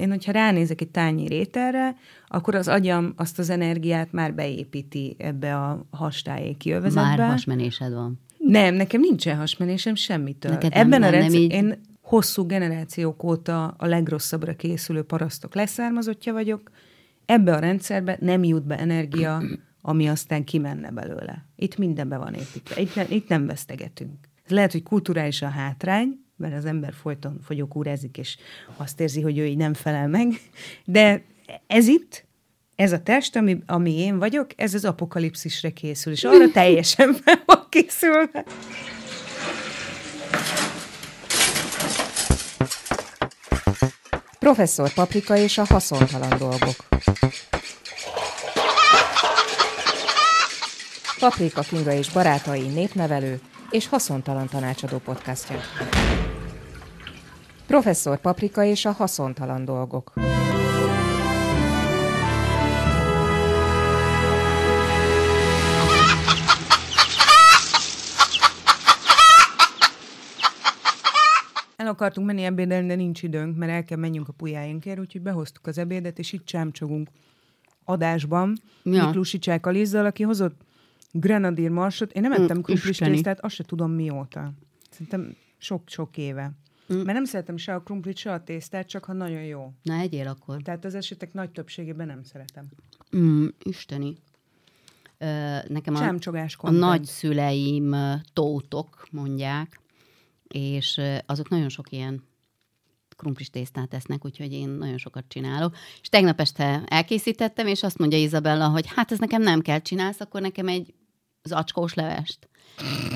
én, 0.00 0.08
hogyha 0.08 0.32
ránézek 0.32 0.80
egy 0.80 0.88
tányi 0.88 1.26
rételre, 1.28 1.94
akkor 2.28 2.54
az 2.54 2.68
agyam 2.68 3.12
azt 3.16 3.38
az 3.38 3.50
energiát 3.50 4.12
már 4.12 4.34
beépíti 4.34 5.16
ebbe 5.18 5.56
a 5.56 5.86
hastályéki 5.90 6.70
övezetbe. 6.70 7.16
Már 7.16 7.30
hasmenésed 7.30 7.92
van. 7.92 8.20
Nem, 8.38 8.74
nekem 8.74 9.00
nincsen 9.00 9.36
hasmenésem 9.36 9.94
semmitől. 9.94 10.52
Neked 10.52 10.70
nem- 10.72 10.80
Ebben 10.86 11.00
nem- 11.00 11.08
a 11.08 11.12
rendszer, 11.12 11.40
így- 11.40 11.52
én 11.52 11.80
hosszú 12.02 12.46
generációk 12.46 13.22
óta 13.22 13.66
a 13.78 13.86
legrosszabbra 13.86 14.54
készülő 14.56 15.02
parasztok 15.02 15.54
leszármazottja 15.54 16.32
vagyok. 16.32 16.70
Ebbe 17.26 17.54
a 17.54 17.58
rendszerbe 17.58 18.16
nem 18.20 18.44
jut 18.44 18.66
be 18.66 18.78
energia, 18.78 19.42
ami 19.82 20.08
aztán 20.08 20.44
kimenne 20.44 20.90
belőle. 20.90 21.46
Itt 21.56 21.76
mindenbe 21.78 22.16
van 22.16 22.34
építve. 22.34 22.80
Itt, 22.80 22.94
ne, 22.94 23.04
itt 23.08 23.28
nem 23.28 23.46
vesztegetünk. 23.46 24.28
Ez 24.44 24.50
lehet, 24.50 24.72
hogy 24.72 24.82
kulturális 24.82 25.42
a 25.42 25.48
hátrány, 25.48 26.18
mert 26.40 26.54
az 26.54 26.64
ember 26.64 26.92
folyton 26.92 27.40
fogyókúrázik, 27.44 28.18
és 28.18 28.36
azt 28.76 29.00
érzi, 29.00 29.20
hogy 29.20 29.38
ő 29.38 29.46
így 29.46 29.56
nem 29.56 29.74
felel 29.74 30.08
meg. 30.08 30.40
De 30.84 31.22
ez 31.66 31.86
itt, 31.86 32.24
ez 32.76 32.92
a 32.92 33.02
test, 33.02 33.36
ami, 33.36 33.58
ami 33.66 33.98
én 33.98 34.18
vagyok, 34.18 34.50
ez 34.56 34.74
az 34.74 34.84
apokalipszisre 34.84 35.70
készül, 35.70 36.12
és 36.12 36.24
arra 36.24 36.50
teljesen 36.50 37.14
fel 37.24 37.42
van 37.46 37.66
készülve. 37.68 38.44
Professzor 44.38 44.92
Paprika 44.92 45.36
és 45.36 45.58
a 45.58 45.64
haszontalan 45.64 46.38
dolgok. 46.38 46.76
Paprika 51.18 51.60
Kinga 51.60 51.92
és 51.92 52.10
barátai 52.10 52.66
népnevelő 52.66 53.40
és 53.70 53.88
haszontalan 53.88 54.48
tanácsadó 54.48 54.98
podcastja. 54.98 55.60
Professzor 57.70 58.20
Paprika 58.20 58.64
és 58.64 58.84
a 58.84 58.90
haszontalan 58.90 59.64
dolgok. 59.64 60.12
El 71.76 71.86
akartunk 71.86 72.26
menni 72.26 72.42
ebédelni, 72.42 72.86
de 72.86 72.94
nincs 72.94 73.22
időnk, 73.22 73.56
mert 73.56 73.72
el 73.72 73.84
kell 73.84 73.98
menjünk 73.98 74.28
a 74.28 74.32
pujáinkért, 74.32 74.98
úgyhogy 74.98 75.22
behoztuk 75.22 75.66
az 75.66 75.78
ebédet, 75.78 76.18
és 76.18 76.32
itt 76.32 76.44
csámcsogunk 76.44 77.08
adásban. 77.84 78.56
Ja. 78.82 79.04
Miklusi 79.04 79.38
Csákalizzal, 79.38 80.06
aki 80.06 80.22
hozott 80.22 80.60
grenadír 81.12 81.70
marsot. 81.70 82.12
Én 82.12 82.22
nem 82.22 82.32
ettem 82.32 82.56
Mm, 82.56 82.60
krumplis 82.60 82.98
tésztát, 82.98 83.40
azt 83.40 83.54
se 83.54 83.64
tudom 83.64 83.90
mióta. 83.90 84.52
Szerintem 84.90 85.36
sok-sok 85.58 86.16
éve. 86.16 86.52
Mm. 86.94 86.96
Mert 86.96 87.12
nem 87.12 87.24
szeretem 87.24 87.56
se 87.56 87.74
a 87.74 87.80
krumplit, 87.82 88.16
se 88.16 88.32
a 88.32 88.42
tésztát, 88.42 88.86
csak 88.86 89.04
ha 89.04 89.12
nagyon 89.12 89.42
jó. 89.42 89.72
Na, 89.82 89.94
egyél 89.94 90.26
akkor. 90.26 90.62
Tehát 90.62 90.84
az 90.84 90.94
esetek 90.94 91.32
nagy 91.32 91.50
többségében 91.50 92.06
nem 92.06 92.22
szeretem. 92.22 92.68
Mm, 93.16 93.46
isteni. 93.62 94.16
Ö, 95.18 95.56
nekem 95.68 95.94
a, 95.94 96.14
a 96.56 96.70
nagyszüleim 96.70 97.96
tótok 98.32 99.06
mondják, 99.10 99.80
és 100.48 101.00
azok 101.26 101.48
nagyon 101.48 101.68
sok 101.68 101.92
ilyen 101.92 102.28
krumplis 103.16 103.50
tésztát 103.50 103.88
tesznek, 103.88 104.24
úgyhogy 104.24 104.52
én 104.52 104.68
nagyon 104.68 104.98
sokat 104.98 105.24
csinálok. 105.28 105.76
És 106.00 106.08
tegnap 106.08 106.40
este 106.40 106.82
elkészítettem, 106.86 107.66
és 107.66 107.82
azt 107.82 107.98
mondja 107.98 108.18
Izabella, 108.18 108.68
hogy 108.68 108.86
hát 108.94 109.12
ez 109.12 109.18
nekem 109.18 109.42
nem 109.42 109.60
kell 109.60 109.78
csinálsz, 109.78 110.20
akkor 110.20 110.40
nekem 110.40 110.68
egy 110.68 110.94
zacskós 111.42 111.94
levest. 111.94 112.48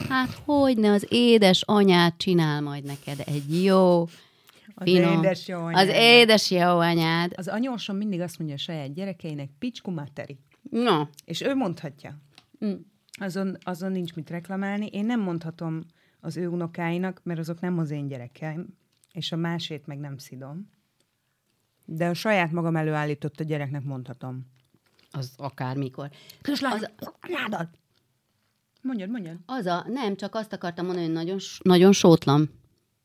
Hát 0.08 0.40
hogy 0.44 0.76
ne, 0.78 0.90
az 0.92 1.06
édes 1.08 1.62
anyád 1.62 2.16
csinál 2.16 2.60
majd 2.60 2.84
neked 2.84 3.20
egy 3.26 3.62
jó, 3.64 4.02
Az 4.74 4.82
finom, 4.82 5.18
édes 5.18 5.48
jó 5.48 5.58
az 5.58 5.72
anyád. 5.74 5.88
édes 5.88 6.50
jó 6.50 6.78
anyád. 6.78 7.32
Az 7.36 7.48
anyósom 7.48 7.96
mindig 7.96 8.20
azt 8.20 8.38
mondja 8.38 8.56
a 8.56 8.58
saját 8.58 8.94
gyerekeinek, 8.94 9.50
picskú 9.58 9.90
materi. 9.90 10.38
No, 10.70 11.02
És 11.24 11.40
ő 11.40 11.54
mondhatja. 11.54 12.18
Mm. 12.64 12.72
Azon, 13.20 13.56
azon 13.62 13.92
nincs 13.92 14.14
mit 14.14 14.30
reklamálni. 14.30 14.86
Én 14.86 15.04
nem 15.06 15.20
mondhatom 15.20 15.80
az 16.20 16.36
ő 16.36 16.48
unokáinak, 16.48 17.20
mert 17.22 17.38
azok 17.38 17.60
nem 17.60 17.78
az 17.78 17.90
én 17.90 18.06
gyerekeim, 18.08 18.66
és 19.12 19.32
a 19.32 19.36
másét 19.36 19.86
meg 19.86 19.98
nem 19.98 20.18
szidom. 20.18 20.70
De 21.84 22.06
a 22.08 22.14
saját 22.14 22.52
magam 22.52 22.76
előállított 22.76 23.40
a 23.40 23.44
gyereknek 23.44 23.82
mondhatom. 23.84 24.46
az 25.10 25.32
akármikor. 25.36 26.10
Kislány, 26.42 26.72
Az, 26.74 26.88
anyádat! 27.20 27.68
Mondjad, 28.84 29.10
mondjad. 29.10 29.36
az 29.46 29.66
a, 29.66 29.84
nem, 29.88 30.16
csak 30.16 30.34
azt 30.34 30.52
akartam 30.52 30.84
mondani, 30.86 31.06
hogy 31.06 31.14
nagyon, 31.14 31.38
nagyon 31.62 31.92
sótlan. 31.92 32.50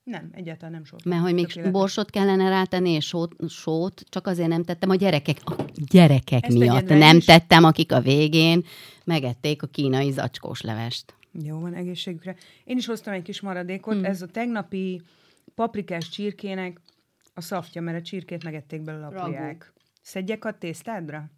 Nem, 0.04 0.30
egyáltalán 0.34 0.72
nem 0.72 0.84
sok. 0.86 1.04
Mert 1.04 1.22
hogy 1.22 1.34
még 1.34 1.46
Tökéletes. 1.46 1.72
borsot 1.74 2.10
kellene 2.10 2.50
rátenni, 2.50 2.90
és 2.90 3.06
sót, 3.06 3.36
sót, 3.50 4.04
csak 4.10 4.28
azért 4.28 4.48
nem 4.48 4.64
tettem 4.64 4.90
a 4.90 4.96
gyerekek, 4.96 5.38
a 5.46 5.56
gyerekek 5.92 6.46
Ezt 6.46 6.58
miatt 6.58 6.88
nem 6.88 7.18
is. 7.18 7.26
tettem, 7.26 7.64
akik 7.64 7.92
a 7.92 8.02
végén 8.02 8.66
megették 9.06 9.64
a 9.64 9.68
kínai 9.68 10.12
zacskós 10.12 10.62
levest. 10.62 11.14
Jó 11.44 11.60
van, 11.60 11.74
egészségükre. 11.74 12.36
Én 12.64 12.78
is 12.78 12.86
hoztam 12.86 13.14
egy 13.14 13.22
kis 13.22 13.42
maradékot. 13.42 13.94
Hmm. 13.94 14.02
Mm. 14.02 14.06
Ez 14.06 14.22
a 14.22 14.28
tegnapi 14.28 15.02
paprikás 15.56 16.10
csirkének 16.10 16.80
a 17.34 17.42
szaftja, 17.42 17.82
mert 17.82 17.98
a 17.98 18.02
csirkét 18.02 18.44
megették 18.44 18.82
belőle 18.82 19.06
a 19.06 19.24
pulyák. 19.24 19.74
Szedjek 20.02 20.46
a 20.46 20.58
tésztádra? 20.58 21.30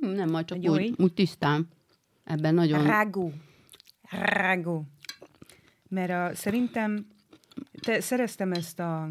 Hm, 0.00 0.08
Nem, 0.08 0.30
majd 0.30 0.44
csak 0.46 0.58
úgy, 0.58 0.80
így? 0.80 0.94
úgy 0.98 1.12
tisztán. 1.14 1.68
Ebben 2.26 2.54
nagyon... 2.54 2.86
Rágó. 2.86 3.32
Rágó. 4.10 4.84
Mert 5.88 6.10
a, 6.10 6.34
szerintem 6.34 7.06
te, 7.80 8.00
szereztem 8.00 8.52
ezt 8.52 8.80
a 8.80 9.10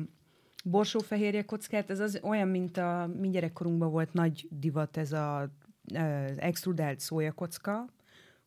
borsófehérje 0.63 1.45
kockát, 1.45 1.89
ez 1.89 1.99
az 1.99 2.19
olyan, 2.23 2.47
mint 2.47 2.77
a 2.77 3.09
mi 3.19 3.29
gyerekkorunkban 3.29 3.91
volt 3.91 4.13
nagy 4.13 4.47
divat, 4.49 4.97
ez 4.97 5.11
a 5.11 5.51
ö, 5.93 5.97
extrudált 6.37 6.99
szójakocka, 6.99 7.85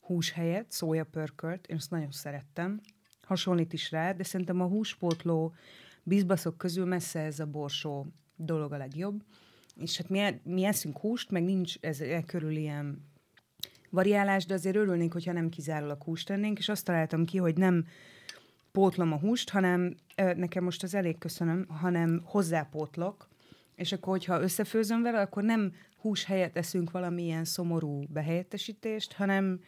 hús 0.01 0.31
helyett, 0.31 0.71
szójapörkölt, 0.71 1.67
én 1.67 1.77
azt 1.77 1.91
nagyon 1.91 2.11
szerettem. 2.11 2.81
Hasonlít 3.23 3.73
is 3.73 3.91
rá, 3.91 4.13
de 4.13 4.23
szerintem 4.23 4.61
a 4.61 4.67
húspótló 4.67 5.55
bizbaszok 6.03 6.59
közül 6.59 6.85
messze 6.85 7.21
ez 7.21 7.41
a 7.41 7.47
borsó 7.47 8.07
dolog 8.37 8.73
a 8.73 8.77
legjobb. 8.77 9.23
És 9.77 9.97
hát 9.97 10.09
mi, 10.09 10.41
mi 10.45 10.65
eszünk 10.65 10.99
húst, 10.99 11.31
meg 11.31 11.43
nincs 11.43 11.77
ez 11.81 12.01
e 12.01 12.25
körül 12.25 12.57
ilyen 12.57 13.09
variálás, 13.91 14.47
de 14.47 14.55
azért 14.55 14.77
örülnék, 14.77 15.13
hogyha 15.13 15.33
nem 15.33 15.49
kizárólag 15.49 16.03
húst 16.03 16.27
tennénk, 16.27 16.59
és 16.59 16.69
azt 16.69 16.85
találtam 16.85 17.25
ki, 17.25 17.39
hogy 17.39 17.57
nem 17.57 17.87
pótlom 18.73 19.13
a 19.13 19.19
húst, 19.19 19.51
hanem 19.51 19.95
nekem 20.17 20.65
most 20.65 20.83
az 20.83 20.95
elég 20.95 21.19
köszönöm, 21.19 21.67
hanem 21.69 22.21
hozzápótlok, 22.25 23.29
és 23.75 23.93
akkor, 23.93 24.13
hogyha 24.13 24.41
összefőzöm 24.41 25.03
vele, 25.03 25.21
akkor 25.21 25.43
nem 25.43 25.73
hús 26.01 26.25
helyett 26.25 26.57
eszünk 26.57 26.91
valamilyen 26.91 27.45
szomorú 27.45 28.03
behelyettesítést, 28.09 29.13
hanem 29.13 29.61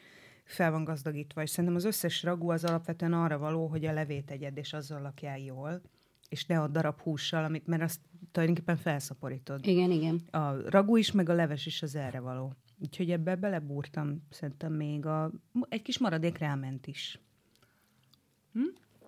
fel 0.44 0.70
van 0.70 0.84
gazdagítva, 0.84 1.42
és 1.42 1.50
szerintem 1.50 1.74
az 1.74 1.84
összes 1.84 2.22
ragú 2.22 2.50
az 2.50 2.64
alapvetően 2.64 3.12
arra 3.12 3.38
való, 3.38 3.66
hogy 3.66 3.84
a 3.84 3.92
levét 3.92 4.30
egyed, 4.30 4.56
és 4.56 4.72
azzal 4.72 5.02
lakjál 5.02 5.38
jól, 5.38 5.82
és 6.28 6.46
ne 6.46 6.60
a 6.60 6.68
darab 6.68 7.00
hússal, 7.00 7.44
amit, 7.44 7.66
mert 7.66 7.82
azt 7.82 8.00
tulajdonképpen 8.32 8.76
felszaporítod. 8.76 9.66
Igen, 9.66 9.90
igen. 9.90 10.20
A 10.30 10.70
ragú 10.70 10.96
is, 10.96 11.12
meg 11.12 11.28
a 11.28 11.32
leves 11.34 11.66
is 11.66 11.82
az 11.82 11.94
erre 11.94 12.20
való. 12.20 12.52
Úgyhogy 12.82 13.10
ebbe 13.10 13.36
belebúrtam, 13.36 14.22
szerintem 14.30 14.72
még 14.72 15.06
a, 15.06 15.30
egy 15.68 15.82
kis 15.82 15.98
maradék 15.98 16.38
ráment 16.38 16.86
is. 16.86 17.18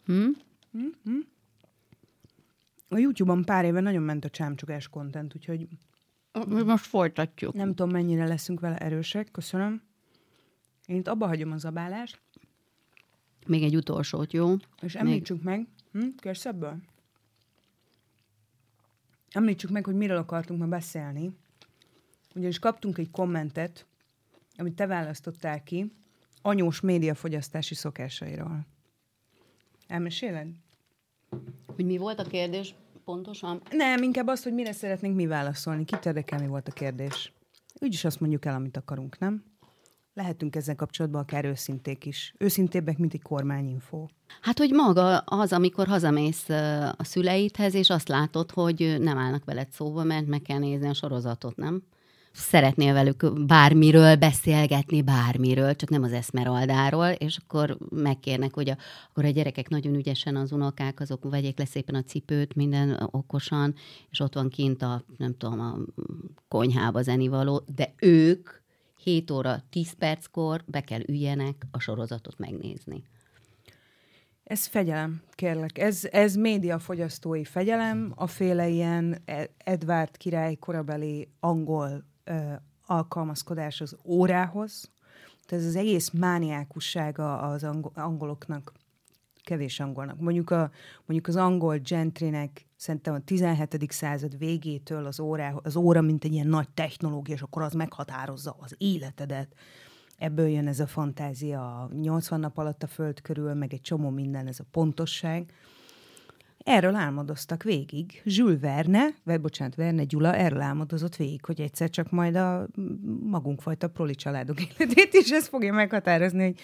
Hm? 0.05 0.29
A 2.89 2.99
YouTube-on 2.99 3.45
pár 3.45 3.65
éve 3.65 3.81
nagyon 3.81 4.03
ment 4.03 4.25
a 4.25 4.31
csámcsogás 4.31 4.89
content, 4.89 5.35
úgyhogy 5.35 5.69
Most 6.49 6.85
folytatjuk. 6.87 7.55
nem 7.55 7.69
tudom, 7.69 7.91
mennyire 7.91 8.27
leszünk 8.27 8.61
vele 8.61 8.77
erősek. 8.79 9.31
Köszönöm. 9.31 9.83
Én 10.87 10.97
itt 10.97 11.09
abba 11.09 11.27
hagyom 11.27 11.53
a 11.53 11.57
zabálást, 11.59 12.21
Még 13.47 13.63
egy 13.63 13.77
utolsót, 13.77 14.33
jó? 14.33 14.55
és 14.81 14.95
említsük 14.95 15.43
meg, 15.43 15.67
hm, 15.93 16.09
kérsz 16.17 16.47
ebből? 16.47 16.77
Említsük 19.31 19.71
meg, 19.71 19.85
hogy 19.85 19.95
miről 19.95 20.17
akartunk 20.17 20.61
ma 20.61 20.67
beszélni. 20.67 21.31
Ugyanis 22.35 22.59
kaptunk 22.59 22.99
egy 22.99 23.11
kommentet, 23.11 23.87
amit 24.57 24.75
te 24.75 24.87
választottál 24.87 25.63
ki, 25.63 25.93
anyós 26.43 26.81
médiafogyasztási 26.81 27.75
szokásairól. 27.75 28.67
Elmeséled? 29.87 30.49
Hogy 31.67 31.85
mi 31.85 31.97
volt 31.97 32.21
a 32.21 32.25
kérdés 32.25 32.75
pontosan? 33.05 33.63
Nem, 33.71 34.03
inkább 34.03 34.27
azt, 34.27 34.43
hogy 34.43 34.53
mire 34.53 34.73
szeretnénk 34.73 35.17
mi 35.17 35.27
válaszolni. 35.27 35.85
Kit 35.85 36.07
érdekel, 36.07 36.39
mi 36.39 36.47
volt 36.47 36.69
a 36.69 36.73
kérdés. 36.73 37.33
Úgyis 37.81 38.05
azt 38.05 38.21
mondjuk 38.21 38.45
el, 38.45 38.55
amit 38.55 38.77
akarunk, 38.77 39.19
nem? 39.19 39.45
Lehetünk 40.15 40.57
ezzel 40.57 40.77
kapcsolatban 40.77 41.21
akár 41.21 41.45
őszinték 41.45 42.05
is. 42.05 42.35
Őszintébbek, 42.39 42.99
mint 42.99 43.15
egy 43.15 43.23
kormányinfó. 43.23 44.11
Hát, 44.41 44.59
hogy 44.59 44.71
maga 44.71 45.19
az, 45.19 45.53
amikor 45.53 45.87
hazamész 45.87 46.49
a 46.97 47.05
szüleidhez, 47.05 47.75
és 47.75 47.91
azt 47.91 48.09
látod, 48.09 48.51
hogy 48.51 48.97
nem 49.01 49.19
állnak 49.19 49.45
veled 49.45 49.71
szóba, 49.71 50.05
mert 50.05 50.27
meg 50.27 50.43
kell 50.43 50.59
nézni 50.59 50.89
a 50.89 50.95
sorozatot, 50.95 51.57
nem? 51.57 51.83
Szeretnél 52.33 52.93
velük 52.93 53.47
bármiről 53.47 54.17
beszélgetni, 54.17 55.03
bármiről, 55.03 55.77
csak 55.77 55.89
nem 55.89 56.03
az 56.03 56.13
Esmeraldáról, 56.13 57.09
és 57.09 57.37
akkor 57.37 57.79
megkérnek, 57.91 58.55
hogy 58.55 58.69
a, 58.69 58.77
akkor 59.11 59.25
a 59.25 59.31
gyerekek 59.31 59.69
nagyon 59.69 59.95
ügyesen, 59.95 60.37
az 60.37 60.53
unokák, 60.53 61.01
azok 61.01 61.31
vegyék 61.31 61.59
le 61.59 61.65
szépen 61.65 61.95
a 61.95 62.03
cipőt, 62.03 62.55
minden 62.55 63.09
okosan, 63.11 63.75
és 64.11 64.21
ott 64.21 64.35
van 64.35 64.49
kint 64.49 64.83
a, 64.83 65.05
nem 65.17 65.37
tudom, 65.37 65.61
a 65.61 65.79
konyhába 66.49 67.03
zenivaló, 67.03 67.65
de 67.75 67.95
ők 67.99 68.51
7 69.03 69.31
óra 69.31 69.63
10 69.71 69.93
perckor 69.93 70.63
be 70.67 70.81
kell 70.81 71.01
üljenek 71.07 71.67
a 71.71 71.79
sorozatot 71.79 72.39
megnézni. 72.39 73.03
Ez 74.45 74.67
fegyelem, 74.67 75.23
kérlek. 75.31 75.79
Ez, 75.79 76.05
ez 76.11 76.35
médiafogyasztói 76.35 77.45
fegyelem, 77.45 78.13
a 78.17 78.27
féle 78.27 78.69
ilyen 78.69 79.23
Edward 79.57 80.17
király 80.17 80.55
korabeli 80.55 81.29
angol 81.41 82.05
alkalmazkodás 82.87 83.81
az 83.81 83.97
órához. 84.05 84.91
Tehát 85.47 85.65
ez 85.65 85.71
az 85.71 85.77
egész 85.77 86.11
mániákussága 86.11 87.39
az 87.39 87.67
angoloknak, 87.95 88.73
kevés 89.45 89.81
angolnak. 89.81 90.21
Mondjuk, 90.21 90.51
a, 90.51 90.71
mondjuk 91.07 91.29
az 91.29 91.37
angol 91.37 91.79
gentrinek 91.79 92.67
szerintem 92.77 93.15
a 93.15 93.21
17. 93.21 93.93
század 93.93 94.39
végétől 94.39 95.07
az, 95.07 95.21
órá, 95.21 95.55
az 95.63 95.77
óra, 95.77 96.01
mint 96.01 96.25
egy 96.25 96.33
ilyen 96.33 96.47
nagy 96.47 96.69
technológia, 96.75 97.35
és 97.35 97.43
akkor 97.43 97.63
az 97.63 97.73
meghatározza 97.73 98.57
az 98.61 98.75
életedet. 98.79 99.55
Ebből 100.19 100.49
jön 100.49 100.67
ez 100.67 100.81
a 100.81 100.87
fantázia, 100.87 101.89
80 102.01 102.41
nap 102.41 102.59
alatt 102.59 102.83
a 102.83 102.87
föld 102.87 103.21
körül, 103.21 103.55
meg 103.55 103.73
egy 103.73 103.81
csomó 103.81 104.11
minden, 104.11 104.47
ez 104.47 104.61
a 104.61 104.65
pontosság. 104.71 105.53
Erről 106.65 106.95
álmodoztak 106.95 107.63
végig. 107.63 108.23
Jules 108.25 108.61
Verne, 108.61 109.07
vagy 109.25 109.41
bocsánat, 109.41 109.75
Verne 109.75 110.05
Gyula 110.05 110.35
erről 110.35 110.61
álmodozott 110.61 111.17
végig, 111.17 111.45
hogy 111.45 111.61
egyszer 111.61 111.91
csak 111.91 112.11
majd 112.11 112.35
a 112.35 112.67
magunkfajta 113.23 113.89
proli 113.89 114.15
családok 114.15 114.61
életét 114.61 115.15
is 115.15 115.31
ez 115.31 115.49
fogja 115.49 115.73
meghatározni, 115.73 116.45
hogy 116.45 116.61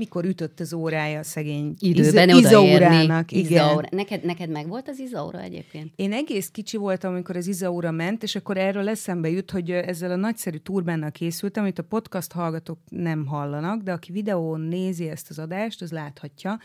mikor 0.00 0.24
ütött 0.24 0.60
az 0.60 0.72
órája 0.72 1.18
a 1.18 1.22
szegény 1.22 1.74
Időben 1.78 2.28
Iza, 2.28 2.38
Izaórának. 2.38 3.32
Igen. 3.32 3.44
Izaura. 3.44 3.88
Neked, 3.90 4.24
neked 4.24 4.50
meg 4.50 4.68
volt 4.68 4.88
az 4.88 4.98
Izaura 4.98 5.40
egyébként? 5.40 5.92
Én 5.96 6.12
egész 6.12 6.48
kicsi 6.48 6.76
voltam, 6.76 7.12
amikor 7.12 7.36
az 7.36 7.46
Izaura 7.46 7.90
ment, 7.90 8.22
és 8.22 8.36
akkor 8.36 8.56
erről 8.56 8.88
eszembe 8.88 9.30
jut, 9.30 9.50
hogy 9.50 9.70
ezzel 9.70 10.10
a 10.10 10.16
nagyszerű 10.16 10.56
turbánnal 10.56 11.10
készültem, 11.10 11.62
amit 11.62 11.78
a 11.78 11.82
podcast 11.82 12.32
hallgatók 12.32 12.78
nem 12.88 13.26
hallanak, 13.26 13.82
de 13.82 13.92
aki 13.92 14.12
videón 14.12 14.60
nézi 14.60 15.08
ezt 15.08 15.30
az 15.30 15.38
adást, 15.38 15.82
az 15.82 15.92
láthatja. 15.92 16.58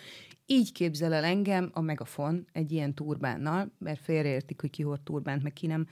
Így 0.45 0.71
képzel 0.71 1.13
el 1.13 1.23
engem 1.23 1.69
a 1.73 1.81
Megafon 1.81 2.47
egy 2.51 2.71
ilyen 2.71 2.93
turbánnal, 2.93 3.71
mert 3.79 3.99
félreértik, 4.03 4.61
hogy 4.61 4.69
ki 4.69 4.83
hord 4.83 5.01
turbánt, 5.01 5.43
meg 5.43 5.53
ki 5.53 5.67
nem 5.67 5.87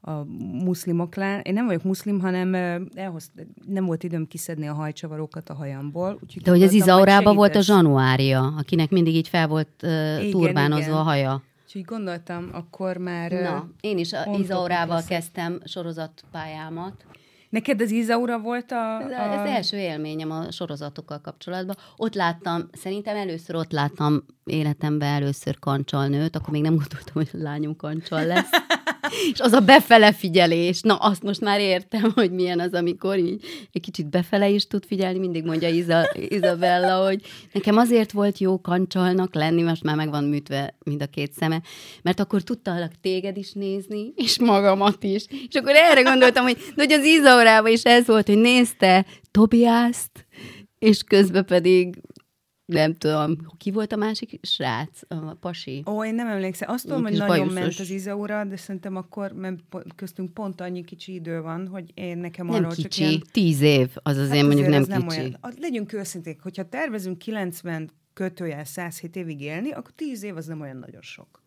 a 0.00 0.24
muszlimoknál. 0.64 1.40
Én 1.40 1.52
nem 1.52 1.66
vagyok 1.66 1.82
muszlim, 1.82 2.20
hanem 2.20 2.54
elhoz, 2.94 3.30
nem 3.66 3.84
volt 3.84 4.02
időm 4.02 4.26
kiszedni 4.26 4.68
a 4.68 4.74
hajcsavarokat 4.74 5.48
a 5.48 5.54
hajamból. 5.54 6.18
Úgyhogy 6.22 6.42
De 6.42 6.50
hogy 6.50 6.62
az 6.62 6.72
Izaurában 6.72 7.36
volt 7.36 7.56
a 7.56 7.60
zsanuária, 7.60 8.54
akinek 8.58 8.90
mindig 8.90 9.14
így 9.14 9.28
fel 9.28 9.48
volt 9.48 9.68
uh, 9.82 9.90
igen, 10.18 10.30
turbánozva 10.30 10.84
igen. 10.84 10.96
a 10.96 11.02
haja. 11.02 11.42
Úgyhogy 11.64 11.84
gondoltam, 11.84 12.48
akkor 12.52 12.96
már... 12.96 13.30
Na, 13.30 13.68
én 13.80 13.98
is 13.98 14.12
a 14.12 14.36
Izaurával 14.38 15.02
kezdtem 15.08 15.60
sorozatpályámat. 15.64 17.04
Neked 17.50 17.80
az 17.80 17.90
Izaura 17.90 18.38
volt 18.38 18.70
a, 18.70 18.96
a... 18.96 19.12
Ez 19.12 19.40
az 19.40 19.46
első 19.46 19.76
élményem 19.76 20.30
a 20.30 20.50
sorozatokkal 20.50 21.20
kapcsolatban. 21.20 21.76
Ott 21.96 22.14
láttam, 22.14 22.68
szerintem 22.72 23.16
először 23.16 23.56
ott 23.56 23.72
láttam 23.72 24.24
életemben 24.44 25.08
először 25.08 25.58
kancsalnőt, 25.58 26.36
akkor 26.36 26.50
még 26.50 26.62
nem 26.62 26.76
gondoltam, 26.76 27.14
hogy 27.14 27.30
a 27.32 27.36
lányom 27.36 27.76
kancsal 27.76 28.26
lesz. 28.26 28.50
és 29.32 29.40
az 29.40 29.52
a 29.52 29.60
befele 29.60 30.12
figyelés, 30.12 30.80
na 30.80 30.94
azt 30.94 31.22
most 31.22 31.40
már 31.40 31.60
értem, 31.60 32.12
hogy 32.14 32.30
milyen 32.30 32.60
az, 32.60 32.72
amikor 32.72 33.18
így 33.18 33.44
egy 33.72 33.82
kicsit 33.82 34.10
befele 34.10 34.48
is 34.48 34.66
tud 34.66 34.84
figyelni, 34.86 35.18
mindig 35.18 35.44
mondja 35.44 35.68
Iza, 35.68 36.10
Izabella, 36.28 37.06
hogy 37.06 37.20
nekem 37.52 37.76
azért 37.76 38.12
volt 38.12 38.38
jó 38.38 38.60
kancsalnak 38.60 39.34
lenni, 39.34 39.62
most 39.62 39.82
már 39.82 39.96
meg 39.96 40.10
van 40.10 40.24
műtve 40.24 40.76
mind 40.84 41.02
a 41.02 41.06
két 41.06 41.32
szeme, 41.32 41.62
mert 42.02 42.20
akkor 42.20 42.42
tudtalak 42.42 42.92
téged 43.00 43.36
is 43.36 43.52
nézni, 43.52 44.12
és 44.16 44.38
magamat 44.38 45.02
is. 45.04 45.24
És 45.48 45.54
akkor 45.54 45.74
erre 45.74 46.02
gondoltam, 46.02 46.42
hogy, 46.42 46.56
hogy 46.74 46.92
az 46.92 47.04
Izaurában 47.04 47.72
is 47.72 47.82
ez 47.82 48.06
volt, 48.06 48.26
hogy 48.26 48.38
nézte 48.38 49.06
Tobiászt, 49.30 50.26
és 50.78 51.02
közben 51.02 51.44
pedig 51.44 52.00
nem 52.72 52.94
tudom, 52.94 53.36
ki 53.58 53.70
volt 53.70 53.92
a 53.92 53.96
másik 53.96 54.38
srác, 54.42 55.00
a 55.08 55.34
pasi? 55.40 55.82
Ó, 55.86 56.04
én 56.04 56.14
nem 56.14 56.26
emlékszem. 56.26 56.70
Azt 56.70 56.84
tudom, 56.86 57.02
hogy 57.02 57.12
nagyon 57.12 57.26
bajuszos. 57.26 57.54
ment 57.54 57.78
az 57.78 57.90
Izaura, 57.90 58.44
de 58.44 58.56
szerintem 58.56 58.96
akkor 58.96 59.32
mert 59.32 59.58
köztünk 59.96 60.34
pont 60.34 60.60
annyi 60.60 60.84
kicsi 60.84 61.14
idő 61.14 61.40
van, 61.40 61.68
hogy 61.68 61.90
én 61.94 62.18
nekem 62.18 62.46
nem 62.46 62.54
arról 62.54 62.70
kicsi, 62.70 62.88
csak 62.88 63.08
ilyen... 63.08 63.22
tíz 63.32 63.60
év, 63.60 63.88
az 63.94 64.16
azért 64.16 64.36
hát 64.36 64.46
mondjuk 64.46 64.68
nem, 64.68 64.84
nem 64.88 65.06
kicsi. 65.06 65.20
Olyan. 65.20 65.38
Legyünk 65.60 65.92
őszinték, 65.92 66.40
hogyha 66.42 66.68
tervezünk 66.68 67.18
90 67.18 67.90
kötőjel 68.12 68.64
107 68.64 69.16
évig 69.16 69.40
élni, 69.40 69.70
akkor 69.70 69.92
tíz 69.94 70.22
év 70.22 70.36
az 70.36 70.46
nem 70.46 70.60
olyan 70.60 70.76
nagyon 70.76 71.02
sok 71.02 71.40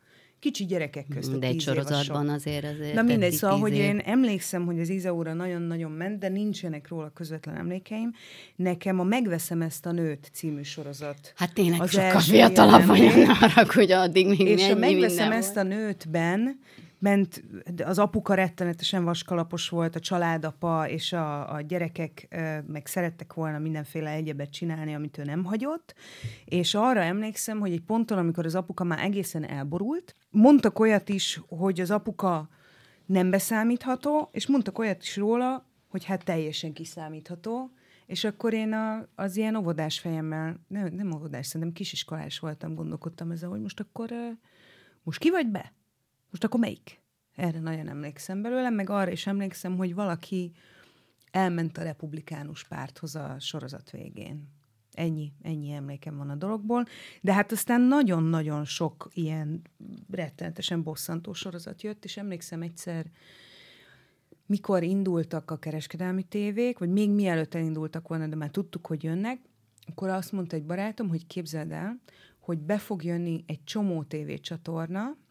kicsi 0.44 0.66
gyerekek 0.66 1.06
közt. 1.14 1.40
De 1.40 1.48
egy 1.48 1.62
sorozatban 1.62 2.30
azért 2.30 2.66
azért. 2.66 2.94
Na 2.94 3.02
mindegy, 3.02 3.32
szóval, 3.32 3.60
hogy 3.60 3.74
én 3.74 3.98
emlékszem, 3.98 4.66
hogy 4.66 4.80
az 4.80 4.90
Izaura 4.90 5.34
nagyon-nagyon 5.34 5.92
ment, 5.92 6.20
de 6.20 6.30
nincsenek 6.30 6.88
róla 6.88 7.12
közvetlen 7.14 7.56
emlékeim. 7.56 8.14
Nekem 8.56 9.00
a 9.00 9.04
Megveszem 9.04 9.62
ezt 9.62 9.86
a 9.86 9.92
nőt 9.92 10.30
című 10.34 10.62
sorozat. 10.62 11.34
Hát 11.36 11.54
tényleg 11.54 11.82
az 11.82 11.90
sokkal 11.90 12.20
fiatalabb 12.20 12.86
vagy, 12.86 13.02
arra, 13.42 13.74
hogy 13.74 13.92
addig 13.92 14.28
még 14.28 14.40
És 14.40 14.70
a 14.70 14.76
Megveszem 14.76 15.32
ezt 15.32 15.58
a 15.58 15.64
nőtben 15.64 16.60
ment, 17.04 17.44
az 17.84 18.00
apuka 18.00 18.34
rettenetesen 18.34 19.04
vaskalapos 19.04 19.70
volt, 19.70 19.96
a 19.96 20.00
családapa 20.00 20.90
és 20.90 21.14
a, 21.14 21.54
a 21.54 21.62
gyerekek 21.62 22.28
meg 22.68 22.86
szerettek 22.86 23.34
volna 23.34 23.58
mindenféle 23.58 24.10
egyebet 24.10 24.52
csinálni, 24.52 24.96
amit 24.96 25.18
ő 25.18 25.24
nem 25.24 25.44
hagyott, 25.44 25.94
és 26.46 26.74
arra 26.76 27.02
emlékszem, 27.02 27.60
hogy 27.60 27.72
egy 27.72 27.82
ponton, 27.82 28.18
amikor 28.18 28.46
az 28.46 28.56
apuka 28.56 28.84
már 28.84 29.00
egészen 29.00 29.48
elborult, 29.48 30.16
mondtak 30.30 30.80
olyat 30.80 31.10
is, 31.10 31.42
hogy 31.48 31.82
az 31.82 31.92
apuka 31.92 32.50
nem 33.06 33.30
beszámítható, 33.30 34.30
és 34.32 34.48
mondtak 34.48 34.80
olyat 34.80 35.02
is 35.02 35.18
róla, 35.18 35.66
hogy 35.88 36.06
hát 36.06 36.24
teljesen 36.24 36.74
kiszámítható, 36.74 37.72
és 38.06 38.24
akkor 38.24 38.54
én 38.54 38.74
a, 38.74 39.08
az 39.16 39.38
ilyen 39.38 39.56
óvodás 39.56 40.00
fejemmel, 40.00 40.60
nem, 40.68 40.88
nem 40.94 41.14
óvodás, 41.14 41.46
szerintem 41.46 41.72
kisiskolás 41.72 42.40
voltam, 42.40 42.76
gondolkodtam 42.76 43.32
ezzel, 43.32 43.50
hogy 43.50 43.62
most 43.62 43.80
akkor 43.80 44.14
most 45.04 45.20
ki 45.20 45.30
vagy 45.30 45.48
be? 45.48 45.74
Most 46.34 46.46
akkor 46.46 46.60
melyik? 46.60 47.02
Erre 47.36 47.60
nagyon 47.60 47.88
emlékszem 47.88 48.42
belőle, 48.42 48.70
meg 48.70 48.90
arra 48.90 49.12
is 49.12 49.28
emlékszem, 49.28 49.78
hogy 49.78 49.94
valaki 49.94 50.52
elment 51.32 51.78
a 51.78 51.84
republikánus 51.84 52.68
párthoz 52.68 53.16
a 53.16 53.36
sorozat 53.40 53.92
végén. 53.92 54.50
Ennyi, 54.92 55.34
ennyi 55.42 55.72
emlékem 55.72 56.18
van 56.18 56.30
a 56.30 56.36
dologból. 56.36 56.86
De 57.22 57.34
hát 57.34 57.52
aztán 57.52 57.82
nagyon-nagyon 57.82 58.66
sok 58.66 59.10
ilyen 59.14 59.62
rettenetesen 60.12 60.84
bosszantó 60.84 61.34
sorozat 61.34 61.82
jött, 61.82 62.04
és 62.04 62.18
emlékszem 62.18 62.62
egyszer, 62.62 63.12
mikor 64.46 64.84
indultak 64.84 65.52
a 65.52 65.60
kereskedelmi 65.60 66.24
tévék, 66.24 66.78
vagy 66.78 66.90
még 66.90 67.10
mielőtt 67.10 67.54
elindultak 67.54 68.08
volna, 68.08 68.28
de 68.28 68.36
már 68.36 68.50
tudtuk, 68.50 68.88
hogy 68.88 69.04
jönnek, 69.04 69.40
akkor 69.86 70.10
azt 70.10 70.32
mondta 70.32 70.56
egy 70.56 70.66
barátom, 70.66 71.10
hogy 71.10 71.28
képzeld 71.28 71.72
el, 71.72 72.00
hogy 72.40 72.60
be 72.60 72.78
fog 72.78 73.04
jönni 73.04 73.44
egy 73.48 73.64
csomó 73.64 74.04
tévécsatorna, 74.04 75.22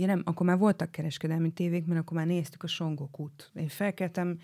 Ja 0.00 0.06
nem, 0.06 0.22
akkor 0.24 0.46
már 0.46 0.58
voltak 0.58 0.90
kereskedelmi 0.90 1.50
tévék, 1.50 1.86
mert 1.86 2.00
akkor 2.00 2.16
már 2.16 2.26
néztük 2.26 2.62
a 2.62 2.66
Songokút. 2.66 3.50
Én 3.54 3.68
felkeltem 3.68 4.38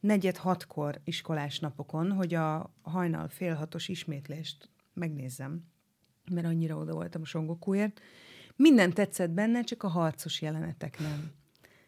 negyed 0.00 0.36
hatkor 0.36 1.00
iskolás 1.04 1.58
napokon, 1.58 2.12
hogy 2.12 2.34
a 2.34 2.74
hajnal 2.82 3.28
fél 3.28 3.54
hatos 3.54 3.88
ismétlést 3.88 4.68
megnézzem, 4.94 5.64
mert 6.30 6.46
annyira 6.46 6.76
oda 6.76 6.92
voltam 6.92 7.22
a 7.22 7.24
Songokúért. 7.24 8.00
Minden 8.56 8.92
tetszett 8.92 9.30
benne, 9.30 9.62
csak 9.62 9.82
a 9.82 9.88
harcos 9.88 10.42
jelenetek 10.42 10.98
nem. 10.98 11.32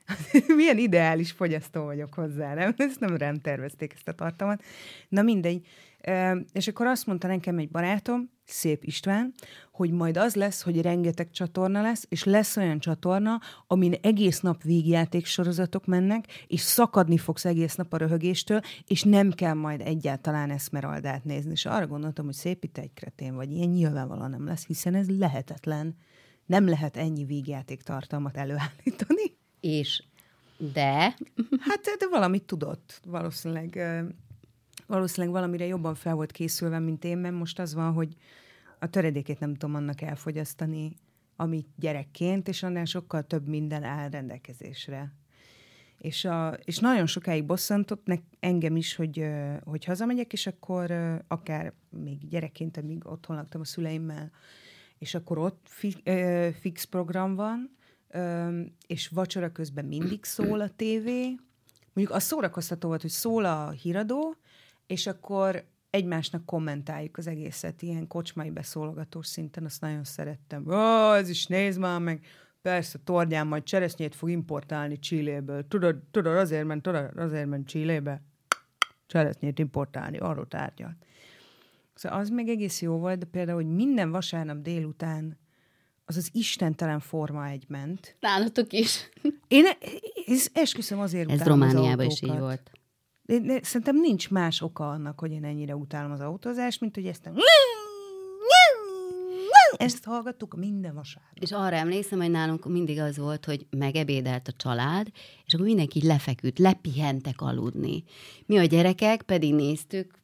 Milyen 0.57 0.79
ideális 0.79 1.31
fogyasztó 1.31 1.85
vagyok 1.85 2.14
hozzá, 2.14 2.55
nem? 2.55 2.75
Ezt 2.76 3.00
nem 3.00 3.17
rám 3.17 3.41
ezt 3.43 4.09
a 4.09 4.12
tartalmat. 4.12 4.62
Na 5.09 5.23
mindegy. 5.23 5.67
És 6.52 6.68
akkor 6.68 6.87
azt 6.87 7.06
mondta 7.06 7.26
nekem 7.26 7.59
egy 7.59 7.71
barátom, 7.71 8.30
Szép 8.44 8.85
István, 8.85 9.35
hogy 9.73 9.90
majd 9.90 10.16
az 10.16 10.35
lesz, 10.35 10.62
hogy 10.62 10.80
rengeteg 10.80 11.30
csatorna 11.30 11.82
lesz, 11.82 12.06
és 12.09 12.25
lesz 12.25 12.56
olyan 12.56 12.78
csatorna, 12.78 13.40
amin 13.66 13.94
egész 14.02 14.40
nap 14.40 14.62
végjáték 14.62 15.26
sorozatok 15.26 15.87
mennek, 15.87 16.26
és 16.47 16.61
szakadni 16.61 17.18
fogsz 17.18 17.44
egész 17.44 17.75
nap 17.75 17.92
a 17.92 17.97
röhögéstől, 17.97 18.61
és 18.87 19.02
nem 19.02 19.30
kell 19.30 19.54
majd 19.54 19.80
egyáltalán 19.80 20.50
Eszmeraldát 20.50 21.25
nézni. 21.25 21.50
És 21.50 21.66
arra 21.66 21.87
gondoltam, 21.87 22.25
hogy 22.25 22.35
szép 22.35 22.64
itt 22.64 22.78
egy 22.78 22.92
kretén 22.94 23.35
vagy, 23.35 23.52
ilyen 23.52 23.68
nyilvánvalóan 23.68 24.30
nem 24.30 24.47
lesz, 24.47 24.66
hiszen 24.66 24.94
ez 24.94 25.18
lehetetlen. 25.18 25.97
Nem 26.47 26.68
lehet 26.68 26.97
ennyi 26.97 27.25
végjáték 27.25 27.82
tartalmat 27.82 28.37
előállítani. 28.37 29.37
És 29.61 30.02
de? 30.73 31.16
Hát, 31.61 31.80
de 31.99 32.06
valamit 32.11 32.44
tudott. 32.44 33.00
Valószínűleg 33.06 33.80
valószínűleg 34.87 35.35
valamire 35.35 35.67
jobban 35.67 35.95
fel 35.95 36.14
volt 36.14 36.33
készülve, 36.33 36.79
mint 36.79 37.05
én, 37.05 37.19
mert 37.19 37.35
most 37.35 37.59
az 37.59 37.75
van, 37.75 37.93
hogy 37.93 38.17
a 38.79 38.91
töredékét 38.91 39.41
nem 39.41 39.55
tudom 39.55 39.75
annak 39.75 40.00
elfogyasztani, 40.00 40.97
amit 41.37 41.69
gyerekként, 41.76 42.49
és 42.49 42.62
annál 42.62 42.85
sokkal 42.85 43.23
több 43.23 43.49
minden 43.49 43.83
áll 43.83 44.09
rendelkezésre. 44.11 45.12
És, 45.99 46.25
a, 46.25 46.50
és 46.64 46.79
nagyon 46.79 47.07
sokáig 47.07 47.45
bosszantott 47.45 48.07
ne, 48.07 48.17
engem 48.41 48.76
is, 48.76 48.95
hogy, 48.95 49.26
hogy 49.64 49.85
hazamegyek, 49.85 50.33
és 50.33 50.47
akkor 50.47 50.91
akár 51.29 51.73
még 51.91 52.29
gyerekként, 52.29 52.76
amíg 52.76 53.07
otthon 53.07 53.37
laktam 53.37 53.61
a 53.61 53.64
szüleimmel, 53.64 54.31
és 54.99 55.14
akkor 55.14 55.38
ott 55.38 55.67
fi, 55.69 56.02
fix 56.61 56.85
program 56.85 57.35
van, 57.35 57.76
és 58.87 59.09
vacsora 59.09 59.52
közben 59.52 59.85
mindig 59.85 60.25
szól 60.25 60.61
a 60.61 60.69
tévé. 60.69 61.35
Mondjuk 61.93 62.17
az 62.17 62.23
szórakoztató 62.23 62.88
volt, 62.88 63.00
hogy 63.00 63.11
szól 63.11 63.45
a 63.45 63.71
híradó, 63.71 64.37
és 64.87 65.07
akkor 65.07 65.65
egymásnak 65.91 66.47
kommentáljuk 66.47 67.17
az 67.17 67.27
egészet, 67.27 67.83
ilyen 67.83 68.07
kocsmai 68.07 68.51
beszólogatós 68.51 69.27
szinten, 69.27 69.65
azt 69.65 69.81
nagyon 69.81 70.05
szerettem. 70.05 70.67
Ó, 70.69 71.12
ez 71.12 71.29
is 71.29 71.47
nézd 71.47 71.79
már 71.79 72.01
meg, 72.01 72.27
persze, 72.62 72.99
Tordján 73.05 73.47
majd 73.47 73.62
cseresznyét 73.62 74.15
fog 74.15 74.31
importálni 74.31 74.99
Csilléből. 74.99 75.69
Tudod, 75.69 75.97
tudod, 76.11 76.37
azért 76.37 76.65
ment, 76.65 76.83
tudod, 76.83 77.19
azért 77.19 77.47
ment 77.47 77.67
Csillébe. 77.67 78.23
Cseresznyét 79.07 79.59
importálni, 79.59 80.19
arról 80.19 80.49
tárgyalt. 80.49 80.97
Szóval 81.95 82.19
az 82.19 82.29
meg 82.29 82.49
egész 82.49 82.83
jó 82.83 82.99
volt, 82.99 83.19
de 83.19 83.27
például, 83.27 83.62
hogy 83.62 83.75
minden 83.75 84.11
vasárnap 84.11 84.57
délután 84.57 85.39
az 86.05 86.17
az 86.17 86.29
istentelen 86.33 87.01
Forma 87.01 87.47
egy 87.47 87.65
ment. 87.69 88.17
Nálatok 88.21 88.73
is. 88.73 89.09
Én 89.49 89.65
ez, 90.27 90.47
esküszöm 90.53 91.01
azért 91.01 91.31
Ez 91.31 91.43
Romániában 91.43 92.07
is 92.07 92.23
így 92.23 92.39
volt. 92.39 92.71
Szerintem 93.62 94.01
nincs 94.01 94.31
más 94.31 94.61
oka 94.61 94.91
annak, 94.91 95.21
hogy 95.21 95.31
én 95.31 95.45
ennyire 95.45 95.77
utálom 95.77 96.12
az 96.12 96.21
autózást, 96.21 96.81
mint 96.81 96.95
hogy 96.95 97.07
ezt 97.07 97.31
ezt 99.77 100.05
hallgattuk 100.05 100.57
minden 100.57 100.95
vasárnap. 100.95 101.39
És 101.41 101.53
arra 101.53 101.77
emlékszem, 101.77 102.19
hogy 102.19 102.31
nálunk 102.31 102.67
mindig 102.67 103.01
az 103.01 103.17
volt, 103.17 103.45
hogy 103.45 103.67
megebédelt 103.71 104.49
a 104.49 104.53
család, 104.57 105.07
és 105.47 105.55
akkor 105.55 105.67
mindenki 105.67 106.07
lefeküdt, 106.07 106.59
lepihentek 106.59 107.41
aludni. 107.41 108.05
Mi 108.47 108.59
a 108.59 108.65
gyerekek 108.65 109.23
pedig 109.23 109.55
néztük 109.55 110.15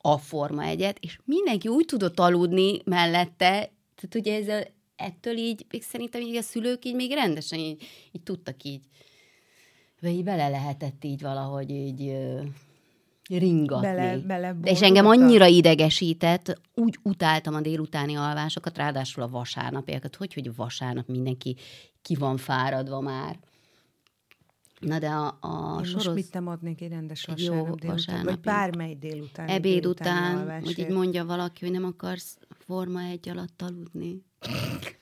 a 0.00 0.18
Forma 0.18 0.62
egyet, 0.62 0.98
és 1.00 1.18
mindenki 1.24 1.68
úgy 1.68 1.84
tudott 1.84 2.20
aludni 2.20 2.78
mellette, 2.84 3.72
tehát 3.94 4.14
ugye 4.14 4.36
ez 4.36 4.48
a, 4.48 4.66
ettől 4.96 5.36
így, 5.36 5.66
még 5.70 5.82
szerintem 5.82 6.20
így 6.20 6.36
a 6.36 6.42
szülők 6.42 6.84
így 6.84 6.94
még 6.94 7.12
rendesen 7.12 7.58
így, 7.58 7.82
így 8.12 8.22
tudtak 8.22 8.62
így, 8.62 8.84
vagy 10.02 10.10
így 10.10 10.24
bele 10.24 10.48
lehetett 10.48 11.04
így 11.04 11.22
valahogy 11.22 11.70
így 11.70 12.16
ringatni. 13.28 13.86
Bele, 13.86 14.18
bele 14.18 14.56
De 14.60 14.70
és 14.70 14.82
engem 14.82 15.06
annyira 15.06 15.46
idegesített, 15.46 16.60
úgy 16.74 16.98
utáltam 17.02 17.54
a 17.54 17.60
délutáni 17.60 18.14
alvásokat, 18.14 18.76
ráadásul 18.76 19.22
a 19.22 19.28
vasárnapiakat, 19.28 20.16
hogy, 20.16 20.34
hogy 20.34 20.54
vasárnap 20.54 21.08
mindenki 21.08 21.56
ki 22.02 22.14
van 22.14 22.36
fáradva 22.36 23.00
már. 23.00 23.38
Na 24.80 24.98
de 24.98 25.08
a, 25.08 25.38
a 25.40 25.78
Én 25.78 25.84
soroz... 25.84 26.04
most 26.04 26.16
mit 26.16 26.32
nem 26.32 26.46
adnék 26.46 26.80
egy 26.80 26.90
rendes 26.90 27.24
vasárnap 27.24 27.56
jó, 27.56 27.62
délután, 27.64 27.90
vasárnap, 27.90 28.24
vagy 28.24 28.40
bármely 28.40 28.94
délután. 28.94 29.48
Ebéd 29.48 29.86
után, 29.86 30.60
hogy 30.60 30.78
így 30.78 30.88
mondja 30.88 31.24
valaki, 31.24 31.64
hogy 31.64 31.74
nem 31.74 31.84
akarsz 31.84 32.38
forma 32.50 33.00
egy 33.00 33.28
alatt 33.28 33.62
aludni. 33.62 34.22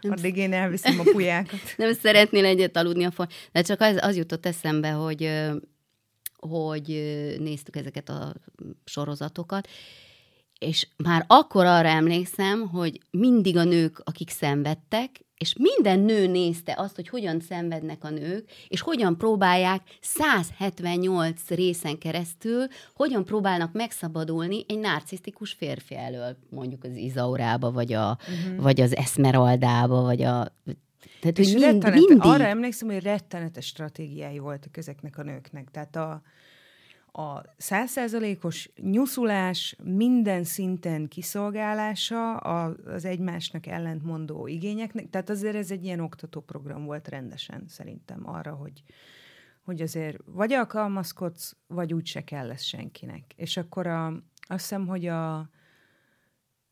Addig 0.00 0.36
én 0.36 0.52
elviszem 0.52 1.00
a 1.00 1.02
pulyákat. 1.02 1.60
nem 1.76 1.92
szeretnél 1.92 2.44
egyet 2.44 2.76
aludni 2.76 3.04
a 3.04 3.10
forma. 3.10 3.32
De 3.52 3.62
csak 3.62 3.80
az, 3.80 3.96
az 4.00 4.16
jutott 4.16 4.46
eszembe, 4.46 4.90
hogy 4.90 5.30
hogy 6.48 6.86
néztük 7.38 7.76
ezeket 7.76 8.08
a 8.08 8.34
sorozatokat, 8.84 9.68
és 10.58 10.88
már 10.96 11.24
akkor 11.26 11.64
arra 11.64 11.88
emlékszem, 11.88 12.68
hogy 12.68 13.00
mindig 13.10 13.56
a 13.56 13.64
nők, 13.64 14.00
akik 14.04 14.30
szenvedtek, 14.30 15.20
és 15.44 15.54
minden 15.58 16.00
nő 16.00 16.26
nézte 16.26 16.74
azt, 16.76 16.94
hogy 16.94 17.08
hogyan 17.08 17.40
szenvednek 17.40 18.04
a 18.04 18.10
nők, 18.10 18.50
és 18.68 18.80
hogyan 18.80 19.16
próbálják 19.16 19.80
178 20.00 21.48
részen 21.48 21.98
keresztül, 21.98 22.66
hogyan 22.94 23.24
próbálnak 23.24 23.72
megszabadulni 23.72 24.64
egy 24.68 24.78
narcisztikus 24.78 25.52
férfi 25.52 25.96
elől, 25.96 26.36
mondjuk 26.50 26.84
az 26.84 26.96
Izaurába, 26.96 27.70
vagy, 27.70 27.92
a, 27.92 28.18
uh-huh. 28.20 28.62
vagy 28.62 28.80
az 28.80 28.96
Esmeraldába, 28.96 30.02
vagy 30.02 30.22
a 30.22 30.52
tehát, 31.20 31.38
és 31.38 31.52
mind, 31.52 31.60
rettenet, 31.60 31.98
mindig... 31.98 32.18
arra 32.20 32.46
emlékszem, 32.46 32.88
hogy 32.88 33.02
rettenetes 33.02 33.66
stratégiái 33.66 34.38
voltak 34.38 34.76
ezeknek 34.76 35.18
a 35.18 35.22
nőknek. 35.22 35.68
Tehát 35.70 35.96
a, 35.96 36.22
a 37.16 37.42
százszerzalékos 37.56 38.70
nyuszulás 38.76 39.76
minden 39.82 40.44
szinten 40.44 41.08
kiszolgálása 41.08 42.36
az 42.36 43.04
egymásnak 43.04 43.66
ellentmondó 43.66 44.46
igényeknek, 44.46 45.10
tehát 45.10 45.30
azért 45.30 45.54
ez 45.54 45.70
egy 45.70 45.84
ilyen 45.84 46.00
oktatóprogram 46.00 46.84
volt 46.84 47.08
rendesen 47.08 47.64
szerintem 47.68 48.28
arra, 48.28 48.54
hogy, 48.54 48.82
hogy 49.64 49.80
azért 49.80 50.18
vagy 50.24 50.52
alkalmazkodsz, 50.52 51.56
vagy 51.66 51.94
úgy 51.94 52.06
se 52.06 52.24
kell 52.24 52.46
lesz 52.46 52.62
senkinek. 52.62 53.32
És 53.36 53.56
akkor 53.56 53.86
a, 53.86 54.06
azt 54.06 54.60
hiszem, 54.60 54.86
hogy 54.86 55.06
a 55.06 55.48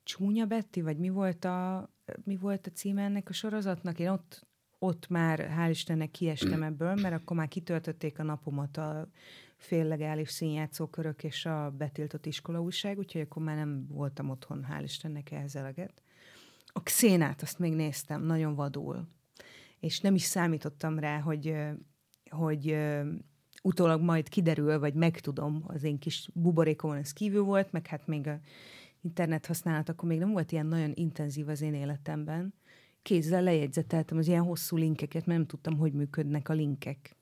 Csúnya 0.03 0.47
Betty, 0.47 0.81
vagy 0.81 0.99
mi 0.99 1.09
volt 1.09 1.45
a, 1.45 1.91
mi 2.25 2.37
volt 2.37 2.67
a 2.67 2.71
címe 2.71 3.03
ennek 3.03 3.29
a 3.29 3.33
sorozatnak? 3.33 3.99
Én 3.99 4.09
ott, 4.09 4.47
ott 4.79 5.09
már, 5.09 5.55
hál' 5.59 5.71
Istennek 5.71 6.11
kiestem 6.11 6.63
ebből, 6.63 6.95
mert 6.95 7.15
akkor 7.15 7.37
már 7.37 7.49
kitöltötték 7.49 8.19
a 8.19 8.23
napomat 8.23 8.77
a 8.77 9.09
féllegális 9.63 10.31
színjátszókörök 10.31 11.25
és 11.25 11.47
a 11.47 11.71
betiltott 11.71 12.27
iskolaújság, 12.27 12.99
úgyhogy 12.99 13.21
akkor 13.21 13.43
már 13.43 13.57
nem 13.57 13.87
voltam 13.89 14.31
otthon, 14.31 14.67
hál' 14.71 14.83
Istennek 14.83 15.31
ehhez 15.31 15.57
eleget. 15.57 16.03
A 16.67 16.83
Xénát 16.83 17.43
azt 17.43 17.59
még 17.59 17.75
néztem, 17.75 18.23
nagyon 18.23 18.55
vadul. 18.55 19.09
És 19.81 20.01
nem 20.01 20.15
is 20.15 20.23
számítottam 20.23 20.99
rá, 20.99 21.21
hogy, 21.21 21.55
hogy 22.31 22.77
utólag 23.63 24.01
majd 24.03 24.29
kiderül, 24.29 24.79
vagy 24.79 24.95
megtudom, 24.95 25.65
az 25.67 25.83
én 25.83 25.99
kis 25.99 26.29
buborékomon 26.35 26.97
ez 26.97 27.13
kívül 27.13 27.43
volt, 27.43 27.73
meg 27.73 27.87
hát 27.87 28.07
még 28.07 28.27
a 28.27 28.41
internet 29.01 29.47
használat 29.47 29.89
akkor 29.89 30.09
még 30.09 30.19
nem 30.19 30.33
volt 30.33 30.53
ilyen 30.53 30.67
nagyon 30.67 30.93
intenzív 30.95 31.49
az 31.49 31.61
én 31.61 31.75
életemben. 31.75 32.55
Kézzel 33.03 33.43
lejegyzeteltem 33.43 34.19
az 34.19 34.27
ilyen 34.29 34.43
hosszú 34.43 34.77
linkeket, 34.77 35.27
mert 35.27 35.39
nem 35.39 35.47
tudtam, 35.47 35.77
hogy 35.79 35.93
működnek 35.93 36.49
a 36.49 36.53
linkek 36.53 37.17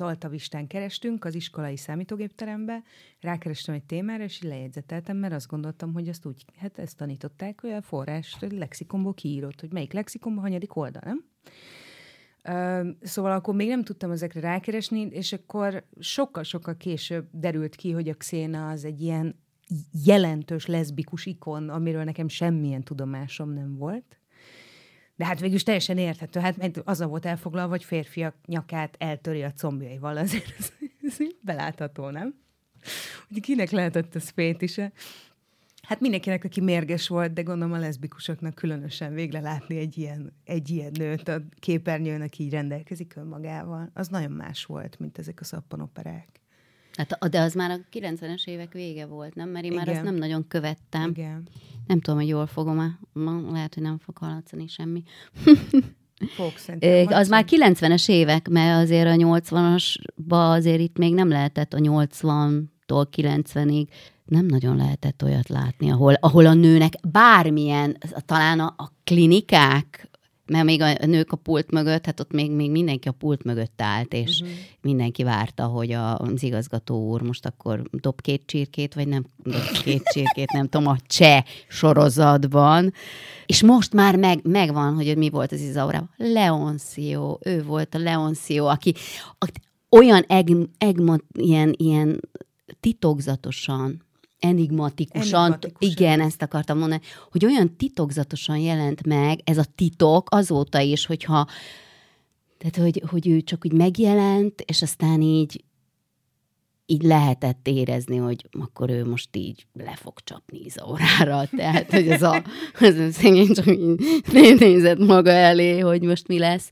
az 0.00 0.06
Altavistán 0.06 0.66
kerestünk 0.66 1.24
az 1.24 1.34
iskolai 1.34 1.76
számítógépterembe, 1.76 2.82
rákerestem 3.20 3.74
egy 3.74 3.84
témára, 3.84 4.24
és 4.24 4.42
lejegyzeteltem, 4.42 5.16
mert 5.16 5.34
azt 5.34 5.48
gondoltam, 5.48 5.92
hogy 5.92 6.08
azt 6.08 6.26
úgy, 6.26 6.44
hát 6.56 6.78
ezt 6.78 6.96
tanították, 6.96 7.60
hogy 7.60 7.70
a 7.70 7.82
forrás 7.82 8.36
lexikomból 8.40 9.14
kiírott, 9.14 9.60
hogy 9.60 9.72
melyik 9.72 9.92
lexikomban 9.92 10.42
hanyadik 10.42 10.76
oldal, 10.76 11.02
nem? 11.04 11.24
Szóval 13.00 13.32
akkor 13.32 13.54
még 13.54 13.68
nem 13.68 13.84
tudtam 13.84 14.10
ezekre 14.10 14.40
rákeresni, 14.40 15.00
és 15.00 15.32
akkor 15.32 15.84
sokkal-sokkal 15.98 16.76
később 16.76 17.28
derült 17.32 17.76
ki, 17.76 17.90
hogy 17.90 18.08
a 18.08 18.14
Xéna 18.14 18.68
az 18.68 18.84
egy 18.84 19.00
ilyen 19.00 19.44
jelentős 20.04 20.66
leszbikus 20.66 21.26
ikon, 21.26 21.68
amiről 21.68 22.04
nekem 22.04 22.28
semmilyen 22.28 22.82
tudomásom 22.82 23.52
nem 23.52 23.76
volt. 23.76 24.20
De 25.16 25.24
hát 25.24 25.40
végül 25.40 25.56
is 25.56 25.62
teljesen 25.62 25.98
érthető. 25.98 26.40
Hát 26.40 26.56
mert 26.56 26.80
az 26.84 27.02
volt 27.02 27.26
elfoglalva, 27.26 27.70
hogy 27.70 27.84
férfiak 27.84 28.34
nyakát 28.46 28.94
eltöri 28.98 29.42
a 29.42 29.52
combjaival. 29.52 30.16
Azért 30.16 30.54
ez, 30.58 30.72
ez 31.02 31.16
belátható, 31.40 32.10
nem? 32.10 32.34
Hogy 33.28 33.40
kinek 33.40 33.70
lehetett 33.70 34.14
ez 34.14 34.28
fétise? 34.28 34.92
Hát 35.82 36.00
mindenkinek, 36.00 36.44
aki 36.44 36.60
mérges 36.60 37.08
volt, 37.08 37.32
de 37.32 37.42
gondolom 37.42 37.74
a 37.74 37.78
leszbikusoknak 37.78 38.54
különösen 38.54 39.14
végre 39.14 39.40
látni 39.40 39.76
egy 39.76 39.98
ilyen, 39.98 40.32
egy 40.44 40.70
ilyen 40.70 40.90
nőt 40.98 41.28
a 41.28 41.42
képernyőn, 41.58 42.20
aki 42.20 42.42
így 42.42 42.50
rendelkezik 42.50 43.16
önmagával. 43.16 43.90
Az 43.94 44.08
nagyon 44.08 44.30
más 44.30 44.64
volt, 44.64 44.98
mint 44.98 45.18
ezek 45.18 45.40
a 45.40 45.44
szappanoperák. 45.44 46.40
Hát, 46.96 47.28
de 47.30 47.40
az 47.40 47.54
már 47.54 47.70
a 47.70 47.78
90-es 47.92 48.46
évek 48.46 48.72
vége 48.72 49.06
volt, 49.06 49.34
nem? 49.34 49.48
Mert 49.48 49.64
én 49.64 49.72
Igen. 49.72 49.84
már 49.84 49.94
azt 49.94 50.04
nem 50.04 50.14
nagyon 50.14 50.48
követtem. 50.48 51.10
Igen. 51.10 51.48
Nem 51.86 52.00
tudom, 52.00 52.18
hogy 52.18 52.28
jól 52.28 52.46
fogom-e. 52.46 52.98
Lehet, 53.52 53.74
hogy 53.74 53.82
nem 53.82 53.98
fog 53.98 54.18
hallatszani 54.18 54.66
semmi. 54.68 55.02
Fog, 56.36 56.52
az 57.06 57.28
már 57.28 57.44
90-es 57.48 58.08
évek, 58.08 58.48
mert 58.48 58.82
azért 58.82 59.06
a 59.06 59.40
80-asba 59.40 60.54
azért 60.54 60.80
itt 60.80 60.98
még 60.98 61.14
nem 61.14 61.28
lehetett 61.28 61.72
a 61.72 61.78
80-tól 61.78 63.06
90-ig 63.16 63.86
nem 64.24 64.46
nagyon 64.46 64.76
lehetett 64.76 65.22
olyat 65.22 65.48
látni, 65.48 65.90
ahol, 65.90 66.12
ahol 66.12 66.46
a 66.46 66.54
nőnek 66.54 66.92
bármilyen, 67.08 67.96
talán 68.26 68.60
a, 68.60 68.74
a 68.76 68.92
klinikák, 69.04 70.10
mert 70.46 70.64
még 70.64 70.80
a 70.80 71.06
nők 71.06 71.32
a 71.32 71.36
pult 71.36 71.70
mögött, 71.70 72.06
hát 72.06 72.20
ott 72.20 72.32
még, 72.32 72.50
még 72.50 72.70
mindenki 72.70 73.08
a 73.08 73.12
pult 73.12 73.44
mögött 73.44 73.82
állt, 73.82 74.12
és 74.12 74.40
uh-huh. 74.40 74.56
mindenki 74.80 75.22
várta, 75.22 75.64
hogy 75.64 75.92
a, 75.92 76.18
az 76.18 76.42
igazgató 76.42 77.08
úr 77.08 77.22
most 77.22 77.46
akkor 77.46 77.82
dob 77.90 78.20
két 78.20 78.42
csirkét, 78.46 78.94
vagy 78.94 79.08
nem 79.08 79.24
dob 79.42 79.82
két 79.84 80.02
csirkét, 80.02 80.52
nem 80.52 80.68
tudom, 80.68 80.86
a 80.86 80.96
cseh 81.06 81.42
sorozatban. 81.68 82.92
És 83.46 83.62
most 83.62 83.92
már 83.92 84.16
meg, 84.16 84.40
megvan, 84.42 84.94
hogy 84.94 85.16
mi 85.16 85.30
volt 85.30 85.52
az 85.52 85.60
Izaura. 85.60 86.10
Leoncio, 86.16 87.38
ő 87.44 87.62
volt 87.62 87.94
a 87.94 87.98
Leoncio, 87.98 88.64
aki, 88.66 88.94
aki 89.38 89.60
olyan 89.90 90.24
eg, 90.28 90.48
egmot, 90.78 91.22
ilyen, 91.38 91.74
ilyen 91.76 92.20
titokzatosan 92.80 94.05
enigmatikusan, 94.38 95.40
enigmatikusan, 95.40 95.90
igen, 95.90 96.20
ezt 96.20 96.42
akartam 96.42 96.78
mondani, 96.78 97.00
hogy 97.30 97.44
olyan 97.44 97.76
titokzatosan 97.76 98.58
jelent 98.58 99.06
meg 99.06 99.40
ez 99.44 99.58
a 99.58 99.64
titok 99.74 100.26
azóta 100.30 100.80
is, 100.80 101.06
hogyha 101.06 101.46
Tehát, 102.58 102.76
hogy, 102.76 103.02
hogy 103.10 103.28
ő 103.28 103.40
csak 103.40 103.64
úgy 103.64 103.72
megjelent, 103.72 104.60
és 104.60 104.82
aztán 104.82 105.20
így 105.20 105.64
így 106.86 107.02
lehetett 107.02 107.68
érezni, 107.68 108.16
hogy 108.16 108.48
akkor 108.60 108.90
ő 108.90 109.04
most 109.04 109.36
így 109.36 109.66
le 109.72 109.96
fog 109.96 110.14
csapni 110.24 110.58
Izaurára. 110.64 111.48
Tehát, 111.56 111.90
hogy 111.90 112.08
ez 112.08 112.22
a, 112.22 112.42
ez 112.80 112.98
a 112.98 113.10
szegény 113.10 113.52
csak 113.52 113.66
így 113.66 114.58
nézett 114.58 114.98
maga 114.98 115.30
elé, 115.30 115.78
hogy 115.78 116.02
most 116.02 116.28
mi 116.28 116.38
lesz. 116.38 116.70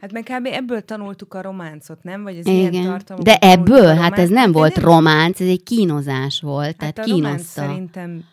Hát 0.00 0.12
meg 0.12 0.22
kb. 0.22 0.46
ebből 0.46 0.84
tanultuk 0.84 1.34
a 1.34 1.42
románcot, 1.42 2.02
nem? 2.02 2.22
Vagy 2.22 2.38
az 2.38 2.46
Igen. 2.46 2.72
ilyen 2.72 2.84
tartalmak. 2.84 3.24
De 3.26 3.36
ebből, 3.36 3.94
hát 3.94 4.18
ez 4.18 4.28
nem 4.28 4.52
volt 4.52 4.76
románc, 4.78 5.40
ez 5.40 5.48
egy 5.48 5.62
kínozás 5.62 6.40
volt, 6.40 6.64
Hát 6.66 6.76
tehát 6.76 6.98
a 6.98 7.02
kínozta. 7.02 7.42
szerintem 7.60 8.24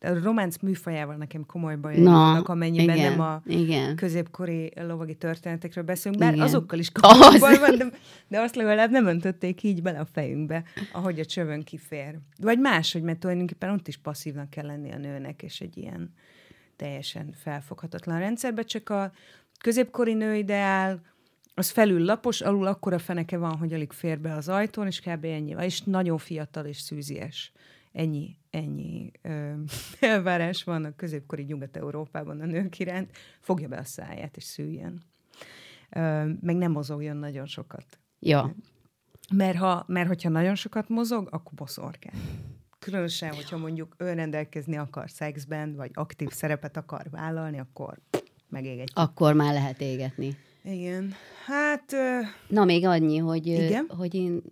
a 0.00 0.18
románc 0.22 0.56
műfajával 0.60 1.14
nekem 1.16 1.46
komoly 1.46 1.76
baj 1.76 1.96
Na, 1.98 2.10
vannak, 2.10 2.48
amennyiben 2.48 2.96
igen, 2.96 3.10
nem 3.10 3.20
a 3.20 3.42
igen. 3.46 3.96
középkori 3.96 4.72
lovagi 4.86 5.14
történetekről 5.14 5.84
beszélünk, 5.84 6.20
bár 6.20 6.32
Igen. 6.32 6.44
azokkal 6.44 6.78
is 6.78 6.90
komoly 7.00 7.26
Az. 7.34 7.40
baj 7.40 7.58
van, 7.58 7.76
de, 7.78 7.86
de 8.28 8.40
azt 8.40 8.54
legalább 8.56 8.90
nem 8.90 9.06
öntötték 9.06 9.62
így 9.62 9.82
bele 9.82 9.98
a 9.98 10.06
fejünkbe, 10.12 10.62
ahogy 10.92 11.20
a 11.20 11.24
csövön 11.24 11.62
kifér. 11.62 12.18
Vagy 12.40 12.58
máshogy, 12.58 13.02
mert 13.02 13.18
tulajdonképpen 13.18 13.70
ott 13.70 13.88
is 13.88 13.96
passzívnak 13.96 14.50
kell 14.50 14.66
lenni 14.66 14.92
a 14.92 14.98
nőnek, 14.98 15.42
és 15.42 15.60
egy 15.60 15.76
ilyen 15.76 16.14
teljesen 16.76 17.34
felfoghatatlan 17.42 18.18
rendszerbe, 18.18 18.62
csak 18.62 18.90
a 18.90 19.12
középkori 19.62 20.14
nőideál 20.14 21.00
az 21.54 21.70
felül 21.70 22.04
lapos, 22.04 22.40
alul 22.40 22.66
akkora 22.66 22.98
feneke 22.98 23.38
van, 23.38 23.56
hogy 23.56 23.72
alig 23.72 23.92
fér 23.92 24.20
be 24.20 24.34
az 24.34 24.48
ajtón, 24.48 24.86
és 24.86 25.00
kb. 25.00 25.24
ennyi 25.24 25.54
van. 25.54 25.64
És 25.64 25.80
nagyon 25.80 26.18
fiatal 26.18 26.64
és 26.64 26.80
szűzies. 26.80 27.52
Ennyi, 27.92 28.36
ennyi 28.50 29.10
ö, 29.22 29.52
elvárás 30.00 30.64
van 30.64 30.84
a 30.84 30.94
középkori 30.96 31.42
Nyugat-Európában 31.42 32.40
a 32.40 32.44
nők 32.44 32.78
iránt. 32.78 33.16
Fogja 33.40 33.68
be 33.68 33.76
a 33.76 33.84
száját, 33.84 34.36
és 34.36 34.44
szüljön. 34.44 35.02
Ö, 35.90 36.24
meg 36.40 36.56
nem 36.56 36.72
mozogjon 36.72 37.16
nagyon 37.16 37.46
sokat. 37.46 37.98
Ja. 38.18 38.54
Mert, 39.34 39.56
ha, 39.56 39.84
mert 39.86 40.08
hogyha 40.08 40.28
nagyon 40.28 40.54
sokat 40.54 40.88
mozog, 40.88 41.28
akkor 41.30 41.52
boszorkál. 41.54 42.14
Különösen, 42.78 43.34
hogyha 43.34 43.56
mondjuk 43.56 43.94
önrendelkezni 43.96 44.76
akar 44.76 45.10
szexben, 45.10 45.74
vagy 45.74 45.90
aktív 45.94 46.30
szerepet 46.30 46.76
akar 46.76 47.06
vállalni, 47.10 47.58
akkor 47.58 47.98
megég 48.52 48.78
egy. 48.78 48.90
Akkor 48.94 49.34
már 49.34 49.52
lehet 49.52 49.80
égetni. 49.80 50.36
Igen. 50.64 51.12
Hát, 51.46 51.94
Na, 52.48 52.64
még 52.64 52.86
annyi, 52.86 53.16
hogy, 53.16 53.46
Igen? 53.46 53.86
hogy 53.96 54.14
én 54.14 54.42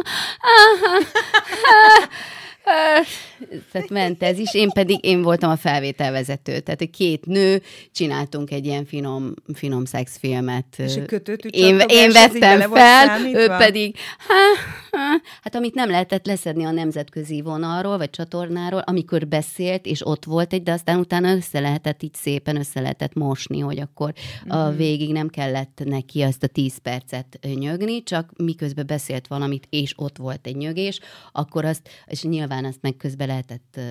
tehát 3.73 3.89
ment 3.91 4.23
ez 4.23 4.39
is, 4.39 4.55
én 4.55 4.69
pedig 4.69 5.05
én 5.05 5.23
voltam 5.23 5.51
a 5.51 5.57
felvételvezető. 5.57 6.61
Tehát 6.61 6.81
hogy 6.81 6.91
két 6.91 7.27
nő, 7.27 7.63
csináltunk 7.93 8.51
egy 8.51 8.67
ilyen 8.67 8.85
finom, 8.85 9.35
finom 9.55 9.85
szexfilmet. 9.85 10.67
És 10.77 10.97
a 10.97 11.05
kötőtű 11.05 11.49
én, 11.49 11.81
én 11.87 12.13
vettem 12.13 12.61
fel, 12.61 13.21
ő 13.35 13.47
pedig 13.47 13.97
há, 14.19 14.69
há, 14.99 15.21
hát 15.43 15.55
amit 15.55 15.75
nem 15.75 15.91
lehetett 15.91 16.27
leszedni 16.27 16.65
a 16.65 16.71
nemzetközi 16.71 17.41
vonalról, 17.41 17.99
vagy 17.99 18.11
csatornáról, 18.11 18.81
amikor 18.81 19.27
beszélt, 19.27 19.87
és 19.87 20.07
ott 20.07 20.25
volt 20.25 20.53
egy, 20.53 20.63
de 20.63 20.73
aztán 20.73 20.99
utána 20.99 21.35
össze 21.35 21.61
lehetett 21.61 22.03
így 22.03 22.15
szépen 22.15 22.57
össze 22.57 22.81
lehetett 22.81 23.15
mosni, 23.15 23.59
hogy 23.59 23.79
akkor 23.81 24.13
Mhm. 24.45 24.57
a 24.57 24.71
végig 24.71 25.13
nem 25.13 25.29
kellett 25.29 25.81
neki 25.85 26.23
azt 26.23 26.43
a 26.43 26.47
tíz 26.47 26.79
percet 26.79 27.39
nyögni, 27.55 28.03
csak 28.03 28.31
miközben 28.37 28.87
beszélt 28.87 29.27
valamit, 29.27 29.67
és 29.71 29.93
ott 29.97 30.17
volt 30.17 30.47
egy 30.47 30.57
nyögés, 30.57 31.01
akkor 31.33 31.65
azt, 31.65 31.89
és 32.07 32.23
nyilván 32.23 32.58
azt 32.65 32.79
meg 32.81 32.97
közben 32.97 33.27
lehetett 33.27 33.75
uh, 33.77 33.83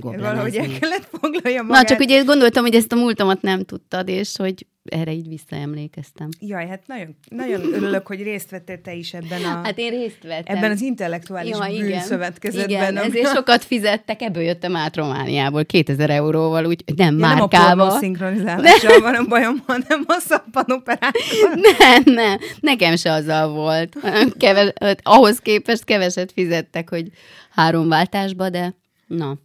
goblenezni. 0.00 0.58
el 0.58 0.78
kellett 0.78 1.08
foglalja 1.20 1.62
magát. 1.62 1.82
Na, 1.82 1.88
csak 1.88 1.98
ugye 1.98 2.22
gondoltam, 2.22 2.62
hogy 2.64 2.74
ezt 2.74 2.92
a 2.92 2.96
múltamat 2.96 3.42
nem 3.42 3.64
tudtad, 3.64 4.08
és 4.08 4.36
hogy 4.36 4.66
erre 4.84 5.12
így 5.12 5.28
visszaemlékeztem. 5.28 6.28
Jaj, 6.40 6.66
hát 6.66 6.82
nagyon, 6.86 7.16
nagyon 7.28 7.74
örülök, 7.74 8.06
hogy 8.06 8.22
részt 8.22 8.50
vettél 8.50 8.80
te 8.80 8.94
is 8.94 9.14
ebben 9.14 9.44
a... 9.44 9.48
Hát 9.64 9.78
én 9.78 9.90
részt 9.90 10.22
vettem. 10.22 10.56
Ebben 10.56 10.70
az 10.70 10.80
intellektuális 10.80 11.56
Ja, 11.58 11.66
igen. 11.66 11.86
bűnszövetkezetben. 11.86 12.68
Igen, 12.70 12.96
ami 12.96 13.06
ezért 13.06 13.34
sokat 13.34 13.64
fizettek, 13.64 14.22
ebből 14.22 14.42
jöttem 14.42 14.76
át 14.76 14.96
Romániából 14.96 15.64
2000 15.64 16.10
euróval, 16.10 16.66
úgy 16.66 16.84
nem 16.96 17.18
Ja, 17.18 17.26
nem 17.26 17.34
a 17.34 17.36
márkával. 17.36 17.98
szinkronizálással 17.98 19.00
van 19.00 19.14
a 19.14 19.24
bajom, 19.24 19.62
hanem 19.66 20.04
a 20.06 20.18
szappanoperákkal. 20.18 21.12
Nem, 21.78 22.02
nem, 22.04 22.38
nekem 22.60 22.96
se 22.96 23.12
azzal 23.12 23.48
volt. 23.48 23.96
Keves, 24.38 24.72
ahhoz 25.02 25.38
képest 25.38 25.84
keveset 25.84 26.32
fizettek, 26.32 26.88
hogy 26.90 27.10
három 27.60 27.88
váltásba, 27.88 28.50
de 28.50 28.74
na. 29.06 29.38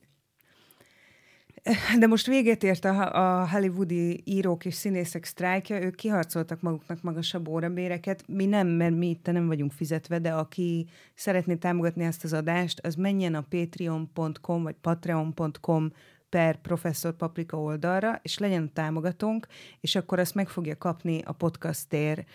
De 2.00 2.08
most 2.08 2.28
véget 2.28 2.64
ért 2.64 2.86
a, 2.86 3.14
a 3.42 3.50
hollywoodi 3.50 4.22
írók 4.26 4.66
és 4.66 4.74
színészek 4.74 5.26
sztrájkja, 5.26 5.82
ők 5.82 5.96
kiharcoltak 5.96 6.62
maguknak 6.62 7.02
magasabb 7.02 7.48
órabéreket. 7.48 8.24
Mi 8.28 8.46
nem, 8.46 8.68
mert 8.68 8.96
mi 8.96 9.10
itt 9.10 9.26
nem 9.26 9.48
vagyunk 9.48 9.72
fizetve, 9.72 10.20
de 10.20 10.32
aki 10.32 10.88
szeretné 11.16 11.56
támogatni 11.56 12.04
ezt 12.04 12.24
az 12.24 12.34
adást, 12.34 12.80
az 12.80 12.96
menjen 12.96 13.36
a 13.36 13.46
patreon.com 13.50 14.64
vagy 14.64 14.76
patreon.com 14.82 15.92
per 16.30 16.62
professzor 16.62 17.16
Paprika 17.16 17.60
oldalra, 17.60 18.20
és 18.22 18.38
legyen 18.38 18.74
támogatónk, 18.74 19.48
és 19.82 19.96
akkor 19.96 20.20
azt 20.20 20.36
meg 20.36 20.50
fogja 20.50 20.78
kapni 20.78 21.22
a 21.26 21.32
podcastér 21.32 22.26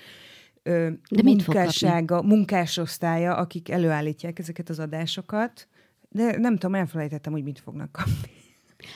ö, 0.70 0.90
De 1.10 1.22
munkássága, 1.22 2.22
munkásosztálya, 2.22 3.36
akik 3.36 3.70
előállítják 3.70 4.38
ezeket 4.38 4.68
az 4.68 4.78
adásokat. 4.78 5.68
De 6.08 6.38
nem 6.38 6.52
tudom, 6.52 6.74
elfelejtettem, 6.74 7.32
hogy 7.32 7.42
mit 7.42 7.60
fognak 7.60 7.92
kapni. 7.92 8.38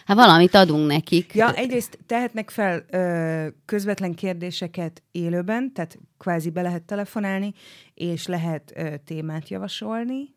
Hát 0.04 0.16
valamit 0.16 0.54
adunk 0.54 0.86
nekik. 0.86 1.34
Ja, 1.34 1.54
egyrészt 1.54 1.98
tehetnek 2.06 2.50
fel 2.50 2.84
ö, 2.90 3.48
közvetlen 3.64 4.14
kérdéseket 4.14 5.02
élőben, 5.10 5.72
tehát 5.72 5.98
kvázi 6.18 6.50
be 6.50 6.62
lehet 6.62 6.82
telefonálni, 6.82 7.52
és 7.94 8.26
lehet 8.26 8.72
ö, 8.76 8.94
témát 9.04 9.48
javasolni, 9.48 10.34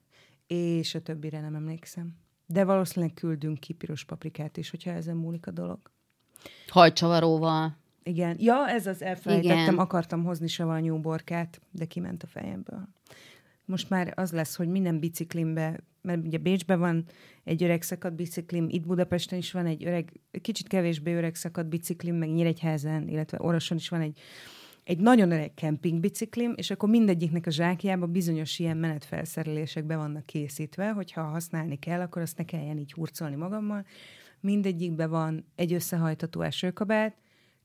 és 0.48 0.96
a 0.96 1.02
többire 1.02 1.42
nem 1.42 1.56
emlékszem. 1.56 2.16
De 2.46 2.64
valószínűleg 2.64 3.14
küldünk 3.14 3.60
ki 3.60 3.74
piros 3.74 4.04
paprikát 4.04 4.58
is, 4.58 4.70
hogyha 4.70 4.92
ezen 4.92 5.16
múlik 5.16 5.48
a 5.48 5.52
dolog. 5.52 5.80
Hajcsavaróval. 6.68 7.78
Igen. 8.08 8.36
Ja, 8.40 8.68
ez 8.70 8.88
az 8.88 9.02
elfelejtettem, 9.02 9.60
Igen. 9.60 9.78
akartam 9.78 10.24
hozni 10.24 10.48
savanyú 10.48 11.00
borkát, 11.00 11.62
de 11.72 11.86
kiment 11.86 12.24
a 12.24 12.28
fejemből. 12.28 12.88
Most 13.66 13.90
már 13.90 14.14
az 14.16 14.32
lesz, 14.32 14.56
hogy 14.56 14.68
minden 14.68 15.00
biciklimbe, 15.00 15.80
mert 16.02 16.26
ugye 16.26 16.38
Bécsben 16.38 16.80
van 16.80 17.06
egy 17.44 17.64
öreg 17.64 17.82
szakadt 17.82 18.16
biciklim, 18.16 18.68
itt 18.70 18.86
Budapesten 18.86 19.38
is 19.38 19.52
van 19.52 19.66
egy 19.66 19.86
öreg, 19.86 20.12
kicsit 20.42 20.68
kevésbé 20.68 21.14
öreg 21.14 21.36
szakadt 21.36 21.70
biciklim, 21.70 22.16
meg 22.16 22.30
Nyíregyházen, 22.30 23.08
illetve 23.08 23.38
Oroson 23.42 23.78
is 23.78 23.90
van 23.90 24.02
egy, 24.02 24.20
egy 24.84 25.00
nagyon 25.00 25.32
öreg 25.32 25.54
kempingbiciklim, 25.54 26.54
és 26.56 26.72
akkor 26.72 26.90
mindegyiknek 26.90 27.48
a 27.48 27.52
zsákjába 27.52 28.06
bizonyos 28.06 28.60
ilyen 28.60 28.78
menetfelszerelések 28.78 29.86
be 29.86 29.96
vannak 29.96 30.26
készítve, 30.26 30.92
hogyha 30.92 31.22
használni 31.22 31.80
kell, 31.80 32.02
akkor 32.02 32.22
azt 32.22 32.38
ne 32.38 32.44
kelljen 32.44 32.78
így 32.78 32.94
hurcolni 32.94 33.36
magammal. 33.36 33.86
Mindegyikben 34.40 35.10
van 35.10 35.46
egy 35.56 35.74
összehajtató 35.74 36.42
esőkabát, 36.42 37.16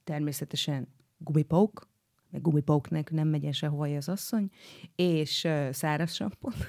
természetesen 0.05 0.89
gumipók, 1.19 1.89
meg 2.31 2.41
gumipóknek 2.41 3.11
nem 3.11 3.29
megy 3.29 3.45
el 3.45 3.53
sehova 3.53 3.97
az 3.97 4.09
asszony, 4.09 4.51
és 4.95 5.49
száraz 5.71 6.13
sampon. 6.13 6.53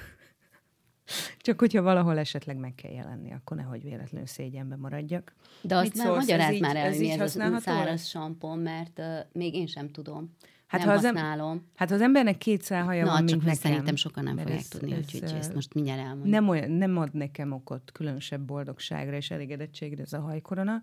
Csak 1.38 1.58
hogyha 1.60 1.82
valahol 1.82 2.18
esetleg 2.18 2.56
meg 2.56 2.74
kell 2.74 2.90
jelenni, 2.92 3.32
akkor 3.32 3.56
nehogy 3.56 3.82
véletlenül 3.82 4.26
szégyenbe 4.26 4.76
maradjak. 4.76 5.34
De 5.62 5.76
azt 5.76 5.94
Mit 5.94 6.04
már 6.04 6.14
magyarázd 6.16 6.60
már 6.60 6.76
el, 6.76 6.88
hogy 6.90 6.98
mi 6.98 7.10
ez 7.10 7.18
használható 7.18 7.58
száraz 7.62 8.06
sampon, 8.06 8.58
mert 8.58 8.98
uh, 8.98 9.06
még 9.32 9.54
én 9.54 9.66
sem 9.66 9.90
tudom. 9.90 10.34
Hát, 10.66 10.80
nem 10.80 10.88
ha 10.88 10.94
az 10.96 11.04
em- 11.04 11.16
használom. 11.16 11.68
Hát 11.74 11.88
ha 11.88 11.94
az 11.94 12.00
embernek 12.00 12.38
két 12.38 12.62
szálhaja 12.62 13.04
Na, 13.04 13.10
van, 13.10 13.24
mint 13.24 13.38
nekem. 13.40 13.54
szerintem 13.54 13.96
sokan 13.96 14.24
nem 14.24 14.36
fogják 14.36 14.58
ez- 14.58 14.68
tudni, 14.68 14.92
ez, 14.92 14.98
úgyhogy 14.98 15.22
ezt 15.38 15.54
most 15.54 15.74
mindjárt 15.74 16.00
elmondom. 16.00 16.28
nem, 16.30 16.48
olyan, 16.48 16.70
nem 16.70 16.96
ad 16.98 17.14
nekem 17.14 17.52
okot 17.52 17.92
különösebb 17.92 18.40
boldogságra 18.40 19.16
és 19.16 19.30
elégedettségre 19.30 20.02
ez 20.02 20.12
a 20.12 20.20
hajkorona, 20.20 20.82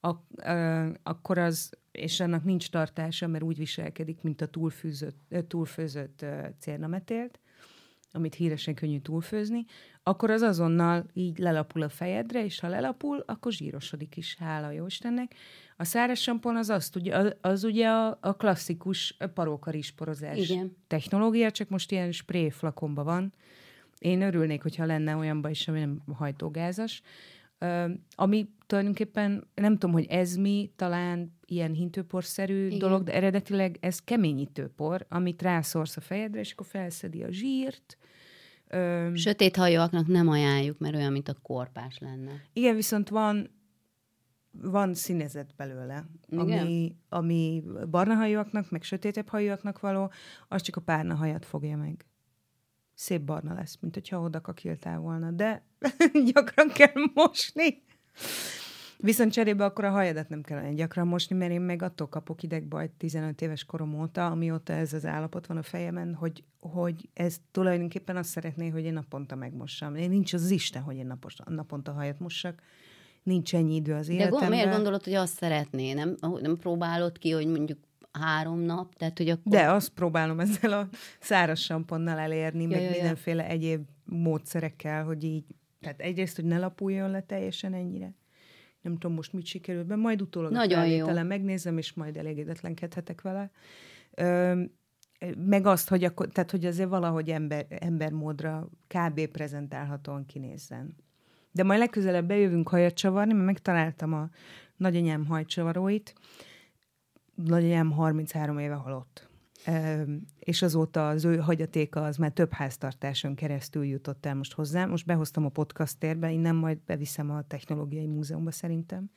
ak- 0.00 0.44
ö, 0.44 0.88
akkor 1.02 1.38
az, 1.38 1.72
és 1.92 2.20
annak 2.20 2.44
nincs 2.44 2.70
tartása, 2.70 3.26
mert 3.26 3.44
úgy 3.44 3.56
viselkedik, 3.56 4.22
mint 4.22 4.40
a 4.40 4.46
túlfűzött, 4.46 5.34
túlfőzött 5.48 6.24
cérnametélt, 6.58 7.40
amit 8.12 8.34
híresen 8.34 8.74
könnyű 8.74 8.98
túlfőzni, 8.98 9.64
akkor 10.02 10.30
az 10.30 10.42
azonnal 10.42 11.06
így 11.12 11.38
lelapul 11.38 11.82
a 11.82 11.88
fejedre, 11.88 12.44
és 12.44 12.60
ha 12.60 12.68
lelapul, 12.68 13.22
akkor 13.26 13.52
zsírosodik 13.52 14.16
is, 14.16 14.36
hála 14.36 14.70
jó 14.70 14.86
Istennek. 14.86 15.34
A 15.76 15.84
száraz 15.84 16.18
sampon 16.18 16.56
az, 16.56 16.70
azt, 16.70 16.96
ugye, 16.96 17.16
az, 17.16 17.36
az 17.40 17.64
ugye 17.64 17.88
a, 17.88 18.18
a 18.20 18.36
klasszikus 18.36 19.16
parókarisporozás 19.34 20.38
Igen. 20.38 20.76
technológia, 20.86 21.50
csak 21.50 21.68
most 21.68 21.90
ilyen 21.90 22.12
spray 22.12 22.50
flakonban 22.50 23.04
van. 23.04 23.32
Én 23.98 24.22
örülnék, 24.22 24.62
hogyha 24.62 24.84
lenne 24.84 25.16
olyanba 25.16 25.50
is, 25.50 25.68
ami 25.68 25.78
nem 25.78 26.02
hajtógázas. 26.14 27.02
Ami 28.14 28.48
tulajdonképpen, 28.66 29.46
nem 29.54 29.72
tudom, 29.72 29.92
hogy 29.92 30.06
ez 30.08 30.36
mi, 30.36 30.72
talán 30.76 31.38
ilyen 31.46 31.72
hintőporszerű 31.72 32.66
Igen. 32.66 32.78
dolog, 32.78 33.02
de 33.02 33.14
eredetileg 33.14 33.76
ez 33.80 33.98
keményítőpor, 33.98 35.06
amit 35.08 35.42
rászorsz 35.42 35.96
a 35.96 36.00
fejedre, 36.00 36.40
és 36.40 36.52
akkor 36.52 36.66
felszedi 36.66 37.22
a 37.22 37.30
zsírt. 37.30 37.96
Sötét 39.14 39.56
hajóaknak 39.56 40.06
nem 40.06 40.28
ajánljuk, 40.28 40.78
mert 40.78 40.94
olyan, 40.94 41.12
mint 41.12 41.28
a 41.28 41.36
korpás 41.42 41.98
lenne. 41.98 42.32
igen, 42.52 42.74
viszont 42.74 43.08
van 43.08 43.50
van 44.62 44.94
színezet 44.94 45.54
belőle, 45.56 46.04
Igen? 46.28 46.58
ami, 46.58 46.96
ami 47.08 47.62
barna 47.90 48.14
hajóaknak, 48.14 48.70
meg 48.70 48.82
sötétebb 48.82 49.28
hajóaknak 49.28 49.80
való, 49.80 50.10
az 50.48 50.62
csak 50.62 50.76
a 50.76 50.80
párna 50.80 51.14
hajat 51.14 51.44
fogja 51.44 51.76
meg. 51.76 52.06
Szép 53.02 53.20
barna 53.20 53.54
lesz, 53.54 53.78
mint 53.80 53.94
hogyha 53.94 54.20
oda 54.20 54.40
kakiltál 54.40 54.98
volna, 54.98 55.30
de 55.30 55.62
gyakran 56.32 56.68
kell 56.68 56.92
mosni. 57.14 57.82
Viszont 58.96 59.32
cserébe 59.32 59.64
akkor 59.64 59.84
a 59.84 59.90
hajadat 59.90 60.28
nem 60.28 60.42
kell 60.42 60.58
olyan 60.58 60.74
gyakran 60.74 61.06
mosni, 61.06 61.36
mert 61.36 61.52
én 61.52 61.60
meg 61.60 61.82
attól 61.82 62.08
kapok 62.08 62.42
idegbajt 62.42 62.90
15 62.90 63.42
éves 63.42 63.64
korom 63.64 64.00
óta, 64.00 64.26
amióta 64.26 64.72
ez 64.72 64.92
az 64.92 65.06
állapot 65.06 65.46
van 65.46 65.56
a 65.56 65.62
fejemen, 65.62 66.14
hogy, 66.14 66.44
hogy 66.60 67.08
ez 67.14 67.36
tulajdonképpen 67.50 68.16
azt 68.16 68.30
szeretné, 68.30 68.68
hogy 68.68 68.84
én 68.84 68.92
naponta 68.92 69.34
megmossam. 69.34 69.94
Én 69.94 70.08
nincs 70.08 70.32
az 70.32 70.50
Isten, 70.50 70.82
hogy 70.82 70.96
én 70.96 71.06
napos, 71.06 71.34
naponta 71.44 71.92
hajat 71.92 72.18
mossak. 72.18 72.62
Nincs 73.22 73.54
ennyi 73.54 73.74
idő 73.74 73.94
az 73.94 74.06
De 74.06 74.12
gond, 74.12 74.20
életemben. 74.20 74.50
miért 74.50 74.74
gondolod, 74.74 75.04
hogy 75.04 75.14
azt 75.14 75.36
szeretné? 75.36 75.92
Nem, 75.92 76.16
nem 76.40 76.56
próbálod 76.56 77.18
ki, 77.18 77.30
hogy 77.30 77.46
mondjuk 77.46 77.78
három 78.12 78.58
nap? 78.58 78.94
Tehát, 78.94 79.18
hogy 79.18 79.28
akkor... 79.28 79.52
De 79.52 79.70
azt 79.70 79.88
próbálom 79.88 80.40
ezzel 80.40 80.72
a 80.72 80.88
száraz 81.20 81.58
samponnal 81.58 82.18
elérni, 82.18 82.62
Ja, 82.62 82.68
meg 82.68 82.80
ja, 82.80 82.84
ja. 82.84 82.90
mindenféle 82.90 83.46
egyéb 83.46 83.88
módszerekkel, 84.04 85.04
hogy 85.04 85.24
így, 85.24 85.44
tehát 85.80 86.00
egyrészt, 86.00 86.36
hogy 86.36 86.44
ne 86.44 86.58
lapuljon 86.58 87.10
le 87.10 87.20
teljesen 87.22 87.74
ennyire. 87.74 88.14
Nem 88.80 88.92
tudom 88.98 89.16
most 89.16 89.32
mit 89.32 89.46
sikerült, 89.46 89.86
de 89.86 89.96
majd 89.96 90.22
utólag 90.22 90.52
Nagyon 90.52 90.86
jó. 90.86 91.22
megnézem, 91.22 91.78
és 91.78 91.92
majd 91.92 92.16
elégedetlenkedhetek 92.16 93.20
vele. 93.20 93.50
Ö, 94.14 94.62
meg 95.36 95.66
azt, 95.66 95.88
hogy, 95.88 96.04
akkor, 96.04 96.28
tehát, 96.28 96.50
hogy 96.50 96.64
azért 96.64 96.88
valahogy 96.88 97.30
ember, 97.30 97.66
embermódra 97.68 98.68
kb. 98.86 99.26
prezentálhatóan 99.26 100.26
kinézzen. 100.26 100.96
De 101.52 101.62
majd 101.62 101.78
legközelebb 101.78 102.26
bejövünk 102.26 102.68
hajat 102.68 102.94
csavarni, 102.94 103.32
mert 103.32 103.46
megtaláltam 103.46 104.12
a 104.12 104.28
nagyanyám 104.76 105.26
hajcsavaróit. 105.26 106.14
Nagyanyám 107.34 107.90
33 107.90 108.58
éve 108.58 108.74
halott. 108.74 109.30
És 110.38 110.62
azóta 110.62 111.08
az 111.08 111.24
ő 111.24 111.36
hagyatéka 111.36 112.04
az 112.04 112.16
már 112.16 112.30
több 112.30 112.52
háztartáson 112.52 113.34
keresztül 113.34 113.84
jutott 113.84 114.26
el 114.26 114.34
most 114.34 114.52
hozzám. 114.52 114.90
Most 114.90 115.06
behoztam 115.06 115.44
a 115.44 115.48
podcast 115.48 115.98
térbe, 115.98 116.30
innen 116.30 116.54
majd 116.54 116.78
beviszem 116.86 117.30
a 117.30 117.42
Technológiai 117.42 118.06
Múzeumba 118.06 118.50
szerintem. 118.50 119.10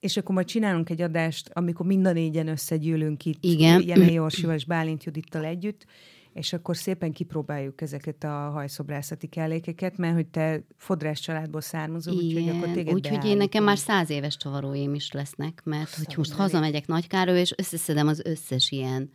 És 0.00 0.16
akkor 0.16 0.34
majd 0.34 0.46
csinálunk 0.46 0.90
egy 0.90 1.00
adást, 1.00 1.50
amikor 1.52 1.86
mind 1.86 2.06
a 2.06 2.12
négyen 2.12 2.48
összegyűlünk 2.48 3.24
itt, 3.24 3.44
Igen. 3.44 3.82
Jene 3.86 4.10
Jorsival 4.10 4.54
és 4.54 4.64
Bálint 4.64 5.04
Judittal 5.04 5.44
együtt, 5.44 5.86
és 6.32 6.52
akkor 6.52 6.76
szépen 6.76 7.12
kipróbáljuk 7.12 7.80
ezeket 7.80 8.24
a 8.24 8.28
hajszobrászati 8.28 9.26
kellékeket, 9.26 9.96
mert 9.96 10.14
hogy 10.14 10.26
te 10.26 10.62
fodrás 10.76 11.20
családból 11.20 11.60
származol, 11.60 12.14
úgyhogy 12.14 12.48
akkor 12.48 12.68
téged 12.68 12.94
úgyhogy 12.94 13.24
én 13.24 13.36
nekem 13.36 13.64
már 13.64 13.78
száz 13.78 14.10
éves 14.10 14.36
csavaróim 14.36 14.94
is 14.94 15.12
lesznek, 15.12 15.60
mert 15.64 15.94
hogy 15.94 16.14
most 16.16 16.32
hazamegyek 16.32 16.86
Nagykáról, 16.86 17.34
és 17.34 17.54
összeszedem 17.56 18.08
az 18.08 18.22
összes 18.24 18.70
ilyen 18.70 19.10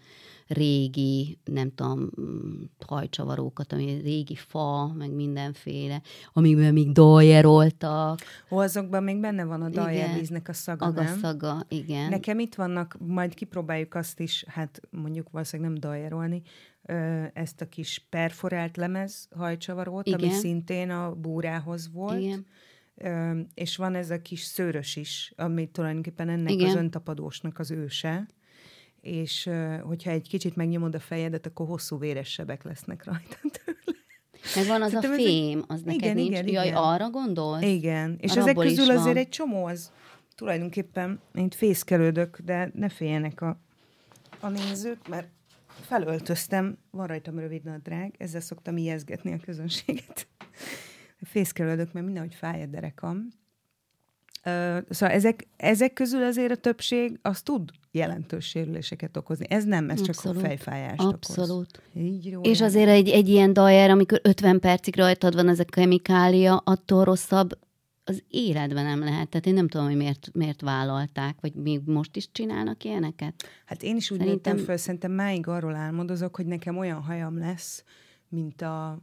régi, 0.48 1.40
nem 1.44 1.72
tudom, 1.76 2.10
hajcsavarókat, 2.88 3.74
ami 3.74 4.02
régi 4.04 4.36
fa, 4.36 4.94
meg 4.98 5.12
mindenféle, 5.12 6.02
amiben 6.34 6.74
még 6.74 6.92
doljeroltak, 6.92 8.20
Ó, 8.52 8.58
azokban 8.58 9.04
még 9.04 9.20
benne 9.20 9.44
van 9.44 9.62
a 9.62 9.68
Igen. 9.68 9.84
daljelvíznek 9.84 10.48
a 10.48 10.54
szaga, 10.54 10.90
nem? 10.90 10.96
agaszaga, 10.96 11.66
igen. 11.68 12.10
Nekem 12.10 12.40
itt 12.40 12.56
vannak, 12.56 12.98
majd 13.00 13.34
kipróbáljuk 13.34 13.94
azt 13.94 14.20
is, 14.20 14.46
hát 14.48 14.82
mondjuk 14.90 15.30
valószínűleg 15.32 15.72
nem 15.72 15.80
daljerolni, 15.80 16.42
ö, 16.44 16.75
ezt 17.34 17.62
a 17.62 17.70
kis 17.70 18.06
perforált 18.10 18.78
lemez 18.78 19.28
hajcsavarót, 19.36 20.08
ami 20.10 20.24
Igen. 20.24 20.36
szintén 20.38 20.90
a 20.90 21.14
búrához 21.16 21.92
volt. 21.92 22.22
Igen. 22.22 22.46
Ö, 22.96 23.40
és 23.54 23.76
van 23.78 23.96
ez 23.96 24.10
a 24.10 24.22
kis 24.22 24.42
szőrös 24.42 24.96
is, 24.96 25.34
ami 25.36 25.68
tulajdonképpen 25.68 26.30
ennek 26.30 26.52
Igen. 26.52 26.70
az 26.70 26.76
öntapadósnak 26.76 27.60
az 27.60 27.72
őse. 27.72 28.28
És 29.02 29.50
hogyha 29.82 30.12
egy 30.12 30.28
kicsit 30.28 30.56
megnyomod 30.56 30.96
a 30.96 31.00
fejedet, 31.00 31.46
akkor 31.46 31.68
hosszú 31.68 31.98
véres 32.00 32.32
sebek 32.32 32.64
lesznek 32.64 33.04
rajta 33.06 33.36
tőle. 33.64 33.78
Meg 34.56 34.66
van 34.66 34.82
az 34.82 34.92
Szerintem 34.92 35.12
a 35.12 35.16
fém, 35.16 35.64
az 35.68 35.82
neked 35.82 36.02
Igen, 36.02 36.16
nincs. 36.16 36.30
igen, 36.30 36.48
Jaj, 36.48 36.66
igen. 36.66 36.78
arra 36.78 37.10
gondolsz? 37.10 37.62
Igen, 37.64 38.18
és 38.20 38.34
Mert 38.34 38.42
ezek 38.48 38.56
közül 38.56 38.90
azért 38.90 39.04
van. 39.04 39.18
egy 39.18 39.30
csomó 39.30 39.66
az 39.66 39.92
tulajdonképpen, 40.36 41.20
én 41.34 41.50
fészkelődök, 41.50 42.40
de 42.40 42.72
ne 42.74 42.90
féljenek 42.90 43.42
a, 43.42 43.60
a 44.40 44.50
nézők, 44.50 45.08
mert 45.08 45.28
felöltöztem, 45.86 46.78
van 46.92 47.08
rajtam 47.08 47.40
rövid 47.40 47.64
nadrág, 47.64 48.16
ezzel 48.18 48.42
szoktam 48.42 48.78
ijeszgetni 48.78 49.34
a 49.34 49.38
közönséget. 49.46 50.28
Fészkelődök, 51.32 51.94
mert 51.94 52.06
mindenhogy 52.06 52.36
fáj 52.36 52.62
a 52.62 52.66
derekam. 52.66 53.28
Ö, 54.44 54.78
Szóval 54.90 55.16
ezek, 55.16 55.48
ezek 55.58 55.94
közül 55.94 56.24
azért 56.24 56.52
a 56.52 56.56
többség 56.56 57.20
az 57.22 57.42
tud 57.42 57.70
jelentős 57.92 58.46
sérüléseket 58.46 59.18
okozni. 59.18 59.46
Ez 59.50 59.64
nem, 59.64 59.90
ez 59.90 59.98
csak 60.02 60.16
a 60.16 60.18
Abszolút. 60.18 60.42
fejfájást 60.42 61.02
Abszolút. 61.02 61.80
okoz. 61.94 62.02
Így 62.04 62.26
jó. 62.26 62.42
És 62.42 62.62
azért 62.62 62.90
egy, 62.90 63.10
egy 63.10 63.30
ilyen 63.30 63.54
dajer, 63.54 63.90
amikor 63.90 64.20
50 64.24 64.60
percig 64.60 64.96
rajtad 64.98 65.36
van 65.36 65.50
ez 65.50 65.60
a 65.60 65.64
kemikália, 65.64 66.58
attól 66.58 67.04
rosszabb 67.04 67.58
az 68.08 68.24
életben 68.30 68.86
nem 68.86 69.00
lehet. 69.00 69.30
Tehát 69.30 69.46
én 69.46 69.54
nem 69.54 69.68
tudom, 69.68 69.88
hogy 69.88 69.96
miért, 69.96 70.30
miért 70.34 70.62
vállalták, 70.62 71.36
vagy 71.42 71.54
még 71.54 71.82
most 71.86 72.16
is 72.16 72.32
csinálnak 72.32 72.84
ilyeneket. 72.84 73.44
Hát 73.66 73.84
én 73.84 73.96
is 73.96 74.12
úgy 74.12 74.18
Szerintem- 74.18 74.52
nőttem 74.54 74.66
föl, 74.68 74.78
szerintem 74.78 75.12
máig 75.12 75.48
arról 75.48 75.76
álmodozok, 75.76 76.36
hogy 76.36 76.46
nekem 76.46 76.78
olyan 76.78 77.02
hajam 77.02 77.38
lesz, 77.38 77.84
mint 78.30 78.62
a 78.62 79.00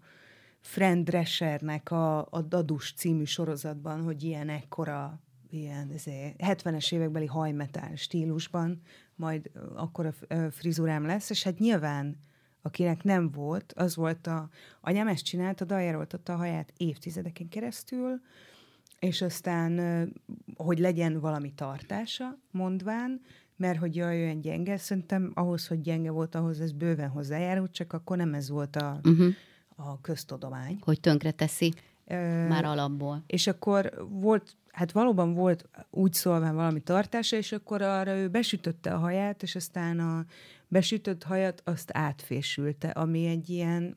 Friend 0.61 1.05
Dreschernek 1.05 1.91
a, 1.91 2.19
a 2.31 2.43
Dadus 2.43 2.93
című 2.97 3.25
sorozatban, 3.25 4.03
hogy 4.03 4.23
ilyen 4.23 4.49
ekkora, 4.49 5.21
ilyen 5.51 5.91
ezért, 5.91 6.35
70-es 6.39 6.93
évekbeli 6.93 7.27
hajmetál 7.27 7.95
stílusban, 7.97 8.81
majd 9.15 9.51
ö, 9.55 9.61
akkora 9.75 10.13
ö, 10.29 10.47
frizurám 10.51 11.07
lesz, 11.07 11.31
és 11.31 11.43
hát 11.43 11.59
nyilván 11.59 12.17
akinek 12.63 13.03
nem 13.03 13.31
volt, 13.31 13.73
az 13.77 13.97
volt 13.97 14.27
a... 14.27 14.49
Anyám 14.81 15.09
ezt 15.09 15.25
csinálta, 15.25 15.65
dajeroltatta 15.65 16.33
a 16.33 16.37
haját 16.37 16.73
évtizedeken 16.77 17.49
keresztül, 17.49 18.21
és 19.03 19.23
aztán, 19.23 19.73
hogy 20.57 20.79
legyen 20.79 21.21
valami 21.21 21.53
tartása, 21.55 22.39
mondván, 22.51 23.21
mert 23.57 23.79
hogy 23.79 23.97
jaj, 23.97 24.23
olyan 24.23 24.41
gyenge, 24.41 24.77
szerintem 24.77 25.31
ahhoz, 25.35 25.67
hogy 25.67 25.81
gyenge 25.81 26.11
volt, 26.11 26.35
ahhoz 26.35 26.61
ez 26.61 26.73
bőven 26.73 27.09
hozzájárult, 27.09 27.73
csak 27.73 27.93
akkor 27.93 28.17
nem 28.17 28.35
ez 28.35 28.49
volt 28.51 28.77
a, 28.77 29.01
Uh-huh. 29.05 29.33
a 29.77 30.01
köztudomány. 30.01 30.79
Hogy 30.81 31.01
tönkre 31.01 31.31
teszi 31.31 31.73
Ö, 32.07 32.47
már 32.49 32.65
alapból. 32.65 33.23
és 33.27 33.47
akkor 33.47 34.07
volt, 34.11 34.57
hát 34.71 34.93
valóban 34.93 35.35
volt 35.35 35.69
úgy 35.91 36.13
szólván 36.13 36.55
valami 36.55 36.81
tartása, 36.81 37.37
és 37.37 37.53
akkor 37.53 37.83
arra 37.83 38.17
ő 38.17 38.29
besütötte 38.29 38.95
a 38.95 38.99
haját, 38.99 39.43
és 39.43 39.55
aztán 39.55 40.01
a 40.01 40.25
besütött 40.69 41.23
hajat 41.23 41.63
azt 41.65 41.91
átfésülte, 41.93 42.89
ami 42.89 43.27
egy 43.27 43.51
ilyen, 43.51 43.97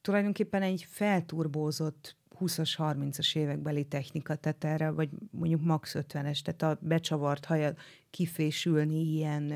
tulajdonképpen 0.00 0.62
egy 0.62 0.86
felturbózott 0.90 2.16
20-as, 2.40 2.74
30-as 2.78 3.36
évekbeli 3.36 3.84
technika, 3.84 4.34
tehát 4.34 4.64
erre, 4.64 4.90
vagy 4.90 5.08
mondjuk 5.30 5.62
max 5.62 5.96
50-es, 5.98 6.40
tehát 6.40 6.62
a 6.62 6.78
becsavart 6.80 7.44
hajat 7.44 7.78
kifésülni 8.10 9.12
ilyen, 9.12 9.52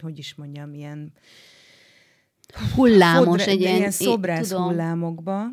hogy 0.00 0.18
is 0.18 0.34
mondjam, 0.34 0.74
ilyen 0.74 1.12
Hullámos 2.74 3.24
fodra- 3.24 3.46
egy 3.46 3.60
ilyen... 3.60 3.76
ilyen 3.76 3.90
szobrász 3.90 4.48
tudom. 4.48 4.64
hullámokba. 4.64 5.46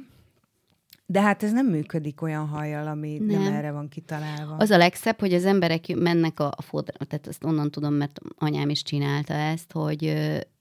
De 1.06 1.22
hát 1.22 1.44
ez 1.44 1.52
nem 1.52 1.66
működik 1.66 2.22
olyan 2.22 2.48
hajjal, 2.48 2.88
ami 2.88 3.18
nem, 3.18 3.42
Nem. 3.42 3.54
erre 3.54 3.72
van 3.72 3.88
kitalálva. 3.88 4.56
Az 4.56 4.70
a 4.70 4.78
legszebb, 4.78 5.20
hogy 5.20 5.34
az 5.34 5.46
emberek 5.46 5.96
mennek 5.96 6.40
a, 6.40 6.54
a 6.56 6.62
fodra, 6.62 7.06
tehát 7.06 7.28
ezt 7.28 7.44
onnan 7.44 7.72
tudom, 7.72 7.94
mert 7.94 8.20
anyám 8.38 8.70
is 8.70 8.84
csinálta 8.84 9.34
ezt, 9.34 9.72
hogy 9.72 9.98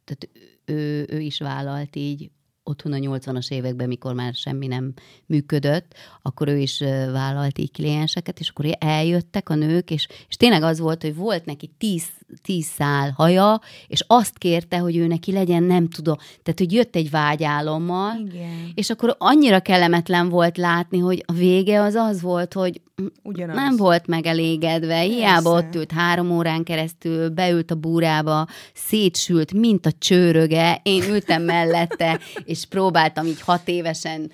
tehát 0.05 0.29
ő, 0.64 1.07
ő 1.11 1.21
is 1.21 1.38
vállalt 1.38 1.97
így 1.97 2.31
otthon 2.64 2.92
a 2.92 2.96
80-as 2.96 3.50
években, 3.50 3.88
mikor 3.88 4.14
már 4.14 4.35
semmi 4.35 4.66
nem 4.66 4.92
működött, 5.27 5.94
akkor 6.22 6.48
ő 6.48 6.59
is 6.59 6.79
vállalt 7.12 7.59
így 7.59 7.70
klienseket, 7.70 8.40
és 8.40 8.48
akkor 8.48 8.64
eljöttek 8.79 9.48
a 9.48 9.55
nők, 9.55 9.90
és, 9.90 10.09
és 10.29 10.37
tényleg 10.37 10.62
az 10.62 10.79
volt, 10.79 11.03
hogy 11.03 11.14
volt 11.14 11.44
neki 11.44 11.70
tíz 11.79 12.05
tíz 12.42 12.66
szál 12.66 13.11
haja, 13.16 13.61
és 13.87 14.05
azt 14.07 14.38
kérte, 14.38 14.79
hogy 14.79 14.96
ő 14.96 15.07
neki 15.07 15.33
legyen, 15.33 15.62
nem 15.62 15.88
tudom, 15.88 16.16
tehát, 16.42 16.59
hogy 16.59 16.72
jött 16.72 16.96
egy 16.96 17.11
vágyálommal, 17.11 18.16
Igen. 18.27 18.72
és 18.74 18.90
akkor 18.90 19.16
annyira 19.18 19.61
kellemetlen 19.61 20.29
volt 20.29 20.57
látni, 20.57 20.98
hogy 20.98 21.24
a 21.27 21.33
vége 21.33 21.81
az 21.81 21.94
az 21.94 22.20
volt, 22.20 22.53
hogy 22.53 22.81
Ugyanaz. 23.22 23.57
nem 23.57 23.77
volt 23.77 24.07
megelégedve, 24.07 24.98
hiába 24.98 25.53
Persze. 25.53 25.66
ott 25.66 25.74
ült 25.74 25.92
három 25.92 26.31
órán 26.31 26.64
keresztül, 26.64 27.29
beült 27.29 27.70
a 27.70 27.74
búrába, 27.74 28.46
szétsült, 28.74 29.53
mint 29.53 29.87
a 29.87 29.92
csőröge, 29.98 30.81
én 30.83 31.03
ültem 31.03 31.42
mellette, 31.42 32.20
és 32.55 32.64
próbáltam 32.64 33.27
így 33.27 33.40
hat 33.40 33.69
évesen 33.69 34.31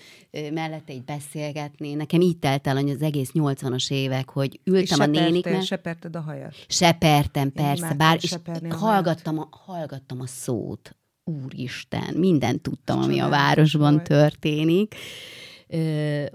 mellette 0.52 0.92
így 0.92 1.04
beszélgetni. 1.04 1.94
Nekem 1.94 2.20
így 2.20 2.38
telt 2.38 2.66
el 2.66 2.76
az 2.76 3.02
egész 3.02 3.30
80-as 3.34 3.90
évek, 3.90 4.30
hogy 4.30 4.54
És 4.54 4.60
ültem 4.64 5.00
a 5.00 5.02
seperte- 5.04 5.20
néniknek, 5.28 5.62
Seperted 5.62 6.16
a 6.16 6.20
hajat. 6.20 6.54
sepertem, 6.68 7.52
persze, 7.52 7.94
bár, 7.94 8.18
és 8.22 8.32
a 8.68 8.74
hallgattam 8.74 9.38
a, 9.38 9.48
hallgattam 9.50 10.20
a 10.20 10.26
szót. 10.26 10.96
Úristen, 11.24 12.14
mindent 12.14 12.60
tudtam, 12.62 12.98
ami 13.02 13.18
a 13.20 13.28
városban 13.28 14.04
történik. 14.04 14.94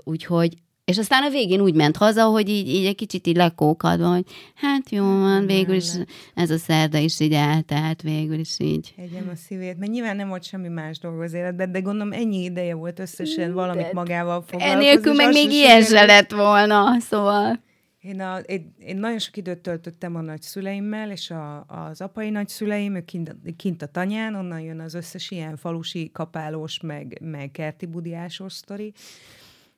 Úgyhogy, 0.04 0.54
és 0.86 0.98
aztán 0.98 1.24
a 1.24 1.30
végén 1.30 1.62
úgy 1.62 1.76
ment 1.76 1.98
haza, 1.98 2.24
hogy 2.24 2.50
így, 2.50 2.67
így 2.67 2.86
egy 2.86 2.95
kicsit 2.95 3.28
így 3.28 3.36
lekókadva, 3.36 4.08
hogy 4.08 4.26
hát 4.56 4.89
jó 4.89 5.04
van, 5.04 5.45
végül 5.45 5.76
is 5.76 5.89
ez 6.34 6.50
a 6.50 6.58
szerda 6.58 6.98
is 6.98 7.19
így 7.19 7.34
eltelt, 7.34 8.02
végül 8.02 8.39
is 8.39 8.60
így. 8.60 8.93
Egyem 8.98 9.30
a 9.34 9.36
szívét, 9.36 9.78
mert 9.78 9.91
nyilván 9.91 10.15
nem 10.15 10.28
volt 10.28 10.43
semmi 10.43 10.67
más 10.67 11.00
dolog 11.00 11.21
az 11.21 11.34
életben, 11.34 11.71
de 11.71 11.80
gondolom 11.80 12.13
ennyi 12.13 12.43
ideje 12.43 12.76
volt 12.76 13.00
összesen 13.00 13.54
valamit 13.54 13.93
magával 13.93 14.41
foglalkozni. 14.41 14.86
Ennélkül 14.86 15.12
és 15.12 15.17
meg 15.17 15.34
még 15.34 15.52
ilyen 15.52 15.84
se 15.84 16.06
lett 16.06 16.32
volna, 16.32 17.00
szóval... 17.00 17.63
Én, 18.00 18.21
a, 18.21 18.38
én, 18.38 18.76
én 18.80 18.98
nagyon 18.98 19.19
sok 19.19 19.38
időt 19.38 19.60
töltöttem 19.60 20.15
a 20.15 20.21
nagyszüleimmel, 20.21 21.12
és 21.12 21.32
a, 21.32 21.65
az 21.67 22.02
apai 22.02 22.30
nagyszüleim, 22.30 22.95
ők 22.95 23.06
kint, 23.06 23.36
kint 23.58 23.82
a 23.82 23.86
tanyán, 23.86 24.36
onnan 24.36 24.60
jön 24.60 24.80
az 24.80 24.93
összes 24.93 25.32
ilyen 25.32 25.58
falusi 25.58 26.10
kapálós, 26.13 26.80
meg, 26.80 27.17
meg 27.21 27.52
kerti 27.52 27.86
budiásos 27.86 28.54
sztori, 28.54 28.93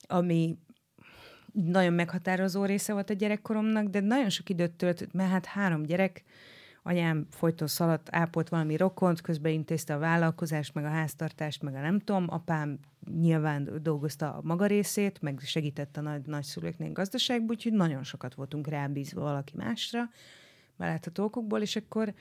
ami 0.07 0.57
nagyon 1.65 1.93
meghatározó 1.93 2.65
része 2.65 2.93
volt 2.93 3.09
a 3.09 3.13
gyerekkoromnak, 3.13 3.87
de 3.87 3.99
nagyon 3.99 4.29
sok 4.29 4.49
időt 4.49 4.71
töltött, 4.71 5.13
mert 5.13 5.29
hát 5.29 5.45
három 5.45 5.83
gyerek, 5.83 6.23
anyám 6.83 7.27
folyton 7.31 7.67
szaladt, 7.67 8.07
ápolt 8.11 8.49
valami 8.49 8.77
rokont, 8.77 9.21
közben 9.21 9.51
intézte 9.51 9.93
a 9.93 9.97
vállalkozást, 9.97 10.73
meg 10.73 10.85
a 10.85 10.89
háztartást, 10.89 11.61
meg 11.61 11.75
a 11.75 11.79
nem 11.79 11.99
tudom, 11.99 12.25
apám 12.29 12.79
nyilván 13.19 13.69
dolgozta 13.81 14.33
a 14.33 14.41
maga 14.43 14.65
részét, 14.65 15.21
meg 15.21 15.39
segített 15.39 15.97
a 15.97 16.01
nagy, 16.01 16.21
nagyszülőknél 16.25 16.91
gazdaságban, 16.91 17.49
úgyhogy 17.49 17.73
nagyon 17.73 18.03
sokat 18.03 18.33
voltunk 18.33 18.67
rábízva 18.67 19.21
valaki 19.21 19.53
másra, 19.55 20.09
belátható 20.75 21.23
okokból, 21.23 21.61
és 21.61 21.75
akkor 21.75 22.13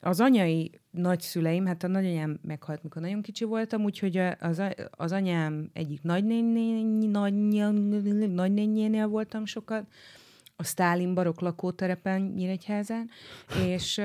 az 0.00 0.20
anyai 0.20 0.80
nagyszüleim, 0.90 1.66
hát 1.66 1.82
a 1.84 1.88
nagyanyám 1.88 2.38
meghalt, 2.42 2.82
mikor 2.82 3.02
nagyon 3.02 3.22
kicsi 3.22 3.44
voltam, 3.44 3.84
úgyhogy 3.84 4.16
az, 4.40 4.62
az 4.90 5.12
anyám 5.12 5.70
egyik 5.72 6.02
nagynényénél 8.32 9.06
voltam 9.08 9.44
sokat, 9.44 9.86
a 10.56 10.64
Stálin 10.64 11.14
barok 11.14 11.40
lakóterepen 11.40 12.20
Nyíregyházán, 12.20 13.10
és, 13.66 14.00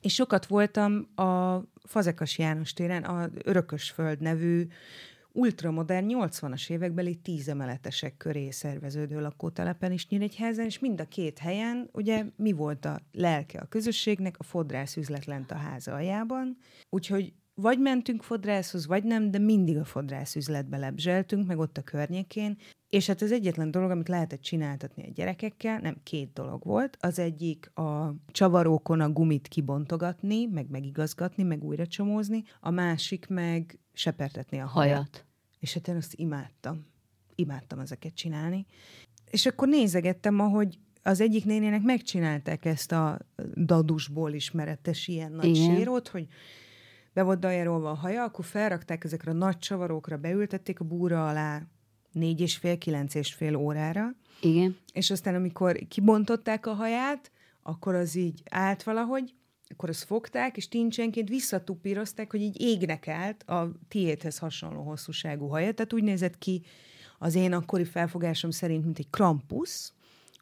és 0.00 0.14
sokat 0.14 0.46
voltam 0.46 1.08
a 1.14 1.60
Fazekas 1.84 2.38
János 2.38 2.72
téren, 2.72 3.02
a 3.02 3.28
Örökösföld 3.44 4.20
nevű 4.20 4.66
ultramodern 5.32 6.06
80-as 6.08 6.70
évekbeli 6.70 7.14
tízemeletesek 7.14 8.16
köré 8.16 8.50
szerveződő 8.50 9.20
lakótelepen 9.20 9.92
is 9.92 10.08
Nyíregyházen, 10.08 10.64
és 10.64 10.78
mind 10.78 11.00
a 11.00 11.04
két 11.04 11.38
helyen, 11.38 11.88
ugye 11.92 12.24
mi 12.36 12.52
volt 12.52 12.84
a 12.84 13.00
lelke 13.12 13.58
a 13.58 13.66
közösségnek, 13.66 14.38
a 14.38 14.42
fodrász 14.42 14.96
üzlet 14.96 15.24
lent 15.24 15.50
a 15.50 15.56
háza 15.56 15.94
aljában, 15.94 16.56
úgyhogy 16.90 17.32
vagy 17.54 17.78
mentünk 17.78 18.22
fodrászhoz, 18.22 18.86
vagy 18.86 19.04
nem, 19.04 19.30
de 19.30 19.38
mindig 19.38 19.76
a 19.76 19.84
fodrász 19.84 20.36
üzletbe 20.36 20.76
lebzseltünk, 20.76 21.46
meg 21.46 21.58
ott 21.58 21.78
a 21.78 21.82
környékén, 21.82 22.58
és 22.92 23.06
hát 23.06 23.22
az 23.22 23.32
egyetlen 23.32 23.70
dolog, 23.70 23.90
amit 23.90 24.08
lehetett 24.08 24.40
csináltatni 24.40 25.02
a 25.02 25.10
gyerekekkel, 25.14 25.78
nem 25.78 25.96
két 26.02 26.32
dolog 26.32 26.64
volt, 26.64 26.96
az 27.00 27.18
egyik 27.18 27.70
a 27.76 28.14
csavarókon 28.26 29.00
a 29.00 29.10
gumit 29.10 29.48
kibontogatni, 29.48 30.46
meg 30.46 30.70
megigazgatni, 30.70 31.42
meg 31.42 31.64
újra 31.64 31.86
csomózni, 31.86 32.42
a 32.60 32.70
másik 32.70 33.26
meg 33.28 33.78
sepertetni 33.92 34.60
a 34.60 34.66
hajat. 34.66 34.94
Hajat. 34.94 35.26
És 35.58 35.74
hát 35.74 35.88
én 35.88 35.96
azt 35.96 36.14
imádtam. 36.14 36.86
Imádtam 37.34 37.78
ezeket 37.78 38.14
csinálni. 38.14 38.66
És 39.30 39.46
akkor 39.46 39.68
nézegettem, 39.68 40.40
ahogy 40.40 40.78
az 41.02 41.20
egyik 41.20 41.44
nénének 41.44 41.82
megcsinálták 41.82 42.64
ezt 42.64 42.92
a 42.92 43.18
dadusból 43.54 44.32
ismeretes 44.32 45.08
ilyen 45.08 45.32
nagy 45.32 45.56
Igen. 45.56 45.74
sérót, 45.76 46.08
hogy 46.08 46.26
be 47.12 47.22
volt 47.22 47.38
dajarolva 47.38 47.90
a 47.90 47.94
haja, 47.94 48.22
akkor 48.22 48.44
felrakták 48.44 49.04
ezekre 49.04 49.30
a 49.30 49.34
nagy 49.34 49.58
csavarókra, 49.58 50.16
beültették 50.16 50.80
a 50.80 50.84
búra 50.84 51.28
alá 51.28 51.62
négy 52.12 52.40
és 52.40 52.56
fél, 52.56 52.78
kilenc 52.78 53.14
és 53.14 53.32
fél 53.32 53.56
órára, 53.56 54.14
Igen. 54.40 54.76
és 54.92 55.10
aztán 55.10 55.34
amikor 55.34 55.78
kibontották 55.88 56.66
a 56.66 56.72
haját, 56.72 57.30
akkor 57.62 57.94
az 57.94 58.14
így 58.14 58.42
állt 58.50 58.82
valahogy, 58.82 59.34
akkor 59.68 59.88
azt 59.88 60.04
fogták, 60.04 60.56
és 60.56 60.68
tincsenként 60.68 61.28
visszatupírozták, 61.28 62.30
hogy 62.30 62.40
így 62.40 62.60
égnek 62.60 63.08
állt 63.08 63.42
a 63.42 63.72
tiédhez 63.88 64.38
hasonló 64.38 64.82
hosszúságú 64.82 65.46
haja. 65.46 65.72
Tehát 65.72 65.92
úgy 65.92 66.02
nézett 66.02 66.38
ki 66.38 66.62
az 67.18 67.34
én 67.34 67.52
akkori 67.52 67.84
felfogásom 67.84 68.50
szerint, 68.50 68.84
mint 68.84 68.98
egy 68.98 69.10
krampusz, 69.10 69.92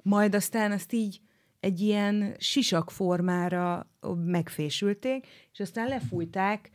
majd 0.02 0.34
aztán 0.34 0.72
azt 0.72 0.92
így 0.92 1.20
egy 1.60 1.80
ilyen 1.80 2.34
sisak 2.38 2.90
formára 2.90 3.90
megfésülték, 4.24 5.26
és 5.52 5.60
aztán 5.60 5.88
lefújták 5.88 6.70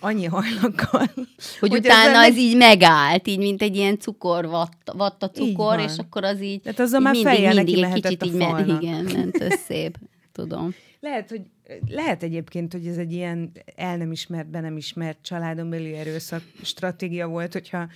annyi 0.00 0.24
hajlakkal. 0.24 1.06
Hogy, 1.14 1.28
hogy 1.60 1.74
utána 1.74 2.18
ez 2.24 2.28
meg- 2.30 2.38
így 2.38 2.56
megállt, 2.56 3.26
így 3.26 3.38
mint 3.38 3.62
egy 3.62 3.76
ilyen 3.76 3.98
cukor, 3.98 4.46
vatta, 4.46 4.94
vatta 4.96 5.30
cukor, 5.30 5.78
és 5.80 5.96
akkor 5.98 6.24
az 6.24 6.42
így, 6.42 6.60
Tehát 6.60 6.78
azzal 6.80 6.98
így 7.14 7.24
már 7.24 7.36
mindig, 7.38 7.54
mindig 7.64 7.84
egy 7.84 8.02
kicsit 8.02 8.24
így 8.24 8.32
me- 8.32 8.48
falnak. 8.48 8.82
igen, 8.82 9.04
ment 9.04 9.40
összébb, 9.40 9.94
tudom. 10.32 10.74
Lehet, 11.00 11.30
hogy 11.30 11.42
lehet 11.88 12.22
egyébként, 12.22 12.72
hogy 12.72 12.86
ez 12.86 12.96
egy 12.96 13.12
ilyen 13.12 13.52
el 13.76 13.96
nem 13.96 14.12
ismert, 14.12 14.48
be 14.50 14.60
nem 14.60 14.76
ismert 14.76 15.18
családon 15.22 15.70
belüli 15.70 15.94
erőszak 15.94 16.42
stratégia 16.62 17.26
volt, 17.28 17.52
hogyha, 17.52 17.88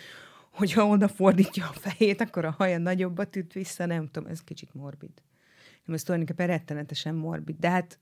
hogyha 0.51 0.87
odafordítja 0.89 1.65
a 1.75 1.79
fejét, 1.79 2.21
akkor 2.21 2.45
a 2.45 2.55
haja 2.59 2.79
nagyobbat 2.79 3.37
üt 3.37 3.53
vissza, 3.53 3.87
nem 3.87 4.09
tudom, 4.11 4.31
ez 4.31 4.41
kicsit 4.41 4.69
morbid. 4.75 5.11
Nem, 5.85 5.95
ez 5.97 6.03
tulajdonképpen 6.03 6.47
rettenetesen 6.47 7.15
morbid, 7.15 7.57
de 7.61 7.69
hát 7.71 7.99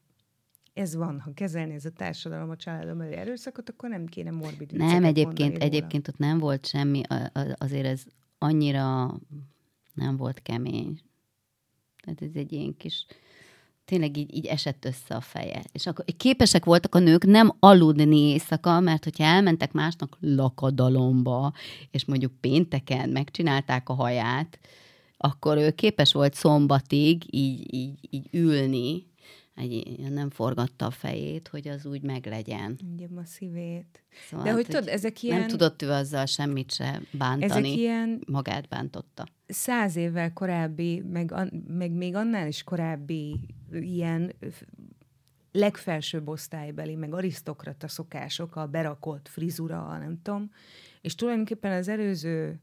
ez 0.76 0.94
van, 0.94 1.20
ha 1.20 1.30
kezelni 1.34 1.74
ez 1.74 1.84
a 1.84 1.90
társadalom 1.90 2.50
a 2.50 2.56
családon 2.56 2.98
belüli 2.98 3.16
erőszakot, 3.16 3.70
akkor 3.70 3.88
nem 3.88 4.06
kéne 4.06 4.30
morbid 4.30 4.72
Nem, 4.72 5.04
egyébként, 5.04 5.62
egyébként 5.62 6.08
ott 6.08 6.18
nem 6.18 6.38
volt 6.38 6.66
semmi, 6.66 7.02
azért 7.54 7.86
ez 7.86 8.02
annyira 8.38 9.14
nem 9.94 10.16
volt 10.16 10.42
kemény. 10.42 11.00
Tehát 12.02 12.22
ez 12.22 12.30
egy 12.34 12.52
ilyen 12.52 12.76
kis, 12.76 13.06
tényleg 13.84 14.16
így, 14.16 14.34
így 14.34 14.46
esett 14.46 14.84
össze 14.84 15.14
a 15.14 15.20
feje. 15.20 15.62
És 15.72 15.86
akkor 15.86 16.04
képesek 16.16 16.64
voltak 16.64 16.94
a 16.94 16.98
nők 16.98 17.24
nem 17.24 17.52
aludni 17.58 18.18
éjszaka, 18.18 18.80
mert 18.80 19.04
hogyha 19.04 19.24
elmentek 19.24 19.72
másnak 19.72 20.16
lakadalomba, 20.20 21.52
és 21.90 22.04
mondjuk 22.04 22.32
pénteken 22.40 23.08
megcsinálták 23.08 23.88
a 23.88 23.94
haját, 23.94 24.58
akkor 25.16 25.56
ő 25.56 25.70
képes 25.70 26.12
volt 26.12 26.34
szombatig 26.34 27.34
így, 27.34 27.74
így, 27.74 27.98
így 28.10 28.28
ülni, 28.32 29.06
egy, 29.56 29.98
nem 30.10 30.30
forgatta 30.30 30.86
a 30.86 30.90
fejét, 30.90 31.48
hogy 31.48 31.68
az 31.68 31.86
úgy 31.86 32.02
meglegyen. 32.02 32.78
Mondjam 32.84 33.16
a 33.16 33.24
szívét. 33.24 34.02
Szóval 34.28 34.44
De 34.46 34.52
hogy 34.52 34.66
hát, 34.66 34.74
tudod, 34.74 34.88
ezek 34.94 35.22
ilyen- 35.22 35.38
Nem 35.38 35.48
tudott 35.48 35.82
ő 35.82 35.90
azzal 35.90 36.26
semmit 36.26 36.72
se 36.72 37.00
bántani. 37.10 37.44
Ezek 37.50 37.66
ilyen 37.66 38.22
Magát 38.26 38.68
bántotta. 38.68 39.26
száz 39.46 39.96
évvel 39.96 40.32
korábbi, 40.32 41.00
meg, 41.00 41.32
meg 41.68 41.90
még 41.92 42.14
annál 42.14 42.46
is 42.48 42.62
korábbi 42.62 43.40
ilyen 43.72 44.32
legfelsőbb 45.52 46.28
osztálybeli, 46.28 46.94
meg 46.94 47.14
arisztokrata 47.14 47.88
szokások, 47.88 48.56
a 48.56 48.66
berakott 48.66 49.28
frizura, 49.28 49.86
a 49.86 49.98
nem 49.98 50.18
tudom, 50.22 50.50
és 51.00 51.14
tulajdonképpen 51.14 51.72
az 51.72 51.88
előző, 51.88 52.60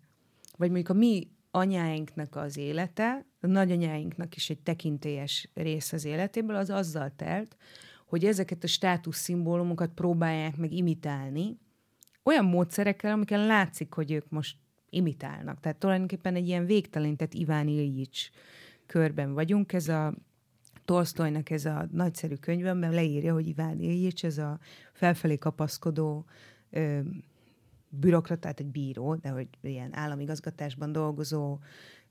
vagy 0.58 0.68
mondjuk 0.68 0.90
a 0.90 0.94
mi 0.94 1.28
anyáinknak 1.56 2.36
az 2.36 2.58
élete, 2.58 3.26
a 3.39 3.48
nagyanyáinknak 3.48 4.36
is 4.36 4.50
egy 4.50 4.60
tekintélyes 4.60 5.50
rész 5.54 5.94
az 5.94 6.06
életéből, 6.06 6.56
az 6.56 6.70
azzal 6.70 7.12
telt, 7.16 7.58
hogy 8.06 8.26
ezeket 8.26 8.63
a 8.63 8.68
státuszszimbólumokat 8.68 9.89
próbálják 9.89 10.58
meg 10.58 10.72
imitálni, 10.72 11.58
olyan 12.24 12.46
módszerekkel, 12.46 13.12
amikkel 13.12 13.46
látszik, 13.46 13.94
hogy 13.94 14.12
ők 14.12 14.30
most 14.30 14.58
imitálnak. 14.89 15.60
Tehát 15.60 15.78
tulajdonképpen 15.78 16.36
egy 16.36 16.48
ilyen 16.48 16.66
végtelenített 16.66 17.34
Iván 17.34 17.68
Ilyics 17.68 18.30
körben 18.86 19.34
vagyunk. 19.34 19.74
Ez 19.74 19.88
a 19.88 20.13
Tolstoynak 20.86 21.50
ez 21.50 21.66
a 21.66 21.88
nagyszerű 21.92 22.36
könyve, 22.36 22.70
amiben 22.70 22.94
leírja, 22.94 23.34
hogy 23.34 23.48
Iván 23.48 23.80
Ilyics, 23.80 24.26
ez 24.26 24.38
a 24.38 24.60
felfelé 24.94 25.38
kapaszkodó 25.38 26.26
ö, 26.70 27.00
bürokrat, 28.00 28.40
tehát 28.40 28.60
egy 28.60 28.72
bíró, 28.72 29.16
de 29.16 29.30
hogy 29.30 29.48
ilyen 29.62 29.96
államigazgatásban 29.96 30.92
dolgozó 30.92 31.60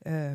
ö, 0.03 0.31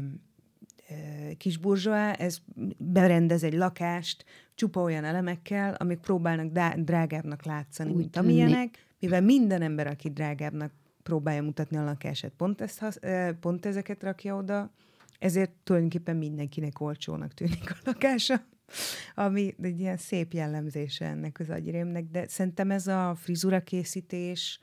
kis 1.38 1.58
burzsóá, 1.58 2.12
ez 2.14 2.38
berendez 2.78 3.44
egy 3.44 3.54
lakást 3.54 4.26
csupa 4.56 4.82
olyan 4.82 5.04
elemekkel, 5.04 5.74
amik 5.74 6.00
próbálnak 6.00 6.52
dá- 6.52 6.84
drágábbnak 6.84 7.46
látszani, 7.46 7.90
Úgy 7.90 7.98
mint 7.98 8.16
amilyenek, 8.16 8.86
mivel 9.00 9.22
minden 9.22 9.62
ember, 9.62 9.88
aki 9.88 10.10
drágábbnak 10.10 10.72
próbálja 11.04 11.44
mutatni 11.44 11.78
a 11.78 11.84
lakását, 11.84 12.32
pont, 12.38 12.62
ezt, 12.62 12.80
hasz- 12.80 13.00
pont 13.40 13.66
ezeket 13.66 14.04
rakja 14.04 14.36
oda, 14.36 14.72
ezért 15.20 15.52
tulajdonképpen 15.64 16.16
mindenkinek 16.16 16.80
olcsónak 16.80 17.34
tűnik 17.34 17.72
a 17.72 17.76
lakása, 17.84 18.46
ami 19.16 19.56
egy 19.62 19.80
ilyen 19.80 19.98
szép 19.98 20.34
jellemzése 20.34 21.06
ennek 21.06 21.40
az 21.40 21.50
agyrémnek, 21.50 22.06
de 22.12 22.28
szerintem 22.28 22.72
ez 22.72 22.88
a 22.88 23.16
frizura 23.16 23.62
készítés, 23.62 24.60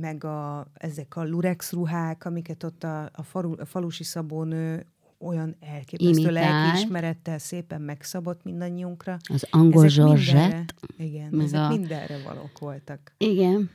meg 0.00 0.24
a, 0.24 0.66
ezek 0.74 1.16
a 1.16 1.24
lurex 1.24 1.72
ruhák, 1.72 2.24
amiket 2.24 2.62
ott 2.62 2.84
a, 2.84 3.10
a, 3.12 3.22
falu, 3.22 3.52
a 3.60 3.64
falusi 3.64 4.04
szabónő 4.04 4.86
olyan 5.18 5.56
elképesztő 5.60 6.10
Imitált. 6.20 6.32
lelkiismerettel 6.34 7.38
szépen 7.38 7.80
megszabott 7.80 8.42
mindannyiunkra. 8.44 9.16
Az 9.28 9.46
angol 9.50 9.84
Ezek 9.84 10.04
mindenre- 10.04 10.24
Zsorzsett. 10.24 10.74
Igen, 10.98 11.28
meg 11.30 11.46
ezek 11.46 11.60
a- 11.60 11.68
mindenre 11.68 12.22
valók 12.22 12.58
voltak. 12.58 13.12
Igen. 13.16 13.70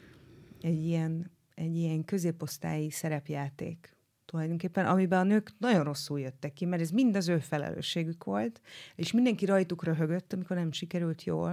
Egy 0.61 0.83
ilyen, 0.85 1.31
egy 1.55 1.75
ilyen 1.75 2.05
középosztályi 2.05 2.89
szerepjáték 2.89 3.95
tulajdonképpen, 4.25 4.85
amiben 4.85 5.19
a 5.19 5.23
nők 5.23 5.51
nagyon 5.57 5.83
rosszul 5.83 6.19
jöttek 6.19 6.53
ki, 6.53 6.65
mert 6.65 6.81
ez 6.81 6.89
mind 6.89 7.15
az 7.15 7.27
ő 7.27 7.39
felelősségük 7.39 8.23
volt, 8.23 8.61
és 8.95 9.11
mindenki 9.11 9.45
rajtuk 9.45 9.83
röhögött, 9.83 10.33
amikor 10.33 10.55
nem 10.55 10.71
sikerült 10.71 11.23
jól. 11.23 11.49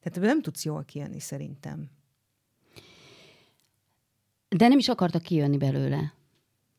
Tehát 0.00 0.16
ebből 0.16 0.28
nem 0.28 0.42
tudsz 0.42 0.64
jól 0.64 0.84
kijönni 0.84 1.20
szerintem. 1.20 1.90
De 4.56 4.68
nem 4.68 4.78
is 4.78 4.88
akartak 4.88 5.22
kijönni 5.22 5.56
belőle. 5.56 6.12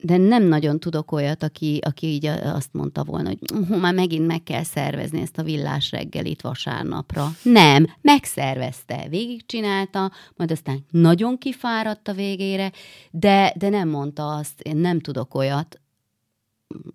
De 0.03 0.17
nem 0.17 0.43
nagyon 0.43 0.79
tudok 0.79 1.11
olyat, 1.11 1.43
aki, 1.43 1.79
aki 1.85 2.07
így 2.07 2.25
azt 2.25 2.73
mondta 2.73 3.03
volna, 3.03 3.27
hogy 3.27 3.39
"Hú, 3.67 3.75
már 3.75 3.93
megint 3.93 4.27
meg 4.27 4.43
kell 4.43 4.63
szervezni 4.63 5.21
ezt 5.21 5.37
a 5.37 5.43
villás 5.43 5.91
reggelit 5.91 6.41
vasárnapra. 6.41 7.27
Nem, 7.43 7.87
megszervezte, 8.01 9.05
végigcsinálta, 9.09 10.11
majd 10.35 10.51
aztán 10.51 10.85
nagyon 10.89 11.37
kifáradt 11.37 12.07
a 12.07 12.13
végére, 12.13 12.71
de, 13.11 13.53
de 13.57 13.69
nem 13.69 13.89
mondta 13.89 14.35
azt, 14.35 14.61
én 14.61 14.77
nem 14.77 14.99
tudok 14.99 15.35
olyat, 15.35 15.79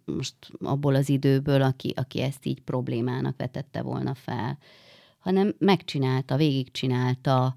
most 0.04 0.34
abból 0.58 0.94
az 0.94 1.08
időből, 1.08 1.62
aki, 1.62 1.92
aki 1.96 2.20
ezt 2.20 2.46
így 2.46 2.60
problémának 2.60 3.36
vetette 3.36 3.82
volna 3.82 4.14
fel, 4.14 4.58
hanem 5.18 5.54
megcsinálta, 5.58 6.36
végigcsinálta, 6.36 7.54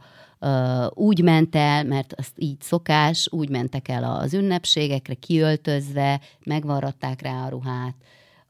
úgy 0.93 1.23
ment 1.23 1.55
el, 1.55 1.83
mert 1.83 2.13
azt 2.13 2.33
így 2.35 2.61
szokás, 2.61 3.27
úgy 3.31 3.49
mentek 3.49 3.87
el 3.87 4.03
az 4.03 4.33
ünnepségekre, 4.33 5.13
kiöltözve, 5.13 6.21
megvarratták 6.45 7.21
rá 7.21 7.45
a 7.45 7.49
ruhát, 7.49 7.95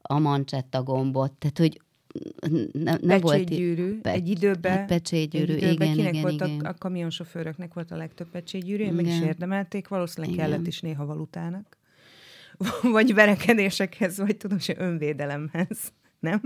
a 0.02 0.18
mancsetta 0.18 0.82
gombot, 0.82 1.32
tehát 1.32 1.58
hogy 1.58 1.80
ne, 2.72 2.96
nem 3.00 3.20
volt... 3.20 3.44
Pecsétgyűrű. 3.44 4.00
Pecs- 4.00 4.16
egy 4.16 4.28
időben, 4.28 4.72
hát 4.72 4.86
pecsétgyűrű, 4.86 5.52
egy 5.52 5.62
időben 5.62 5.86
igen, 5.86 5.96
kinek 5.96 6.12
igen, 6.12 6.22
volt 6.22 6.46
igen. 6.46 6.60
A, 6.60 6.68
a 6.68 6.74
kamionsofőröknek 6.78 7.74
volt 7.74 7.90
a 7.90 7.96
legtöbb 7.96 8.30
pecsétgyűrű, 8.30 8.90
meg 8.90 9.06
is 9.06 9.16
Igen. 9.16 9.26
érdemelték, 9.26 9.88
valószínűleg 9.88 10.34
Igen. 10.34 10.48
kellett 10.48 10.66
is 10.66 10.80
néha 10.80 11.06
valutának. 11.06 11.78
Vagy 12.92 13.14
verekedésekhez, 13.14 14.18
vagy 14.18 14.36
tudom, 14.36 14.58
hogy 14.66 14.76
önvédelemhez. 14.78 15.92
Nem? 16.18 16.40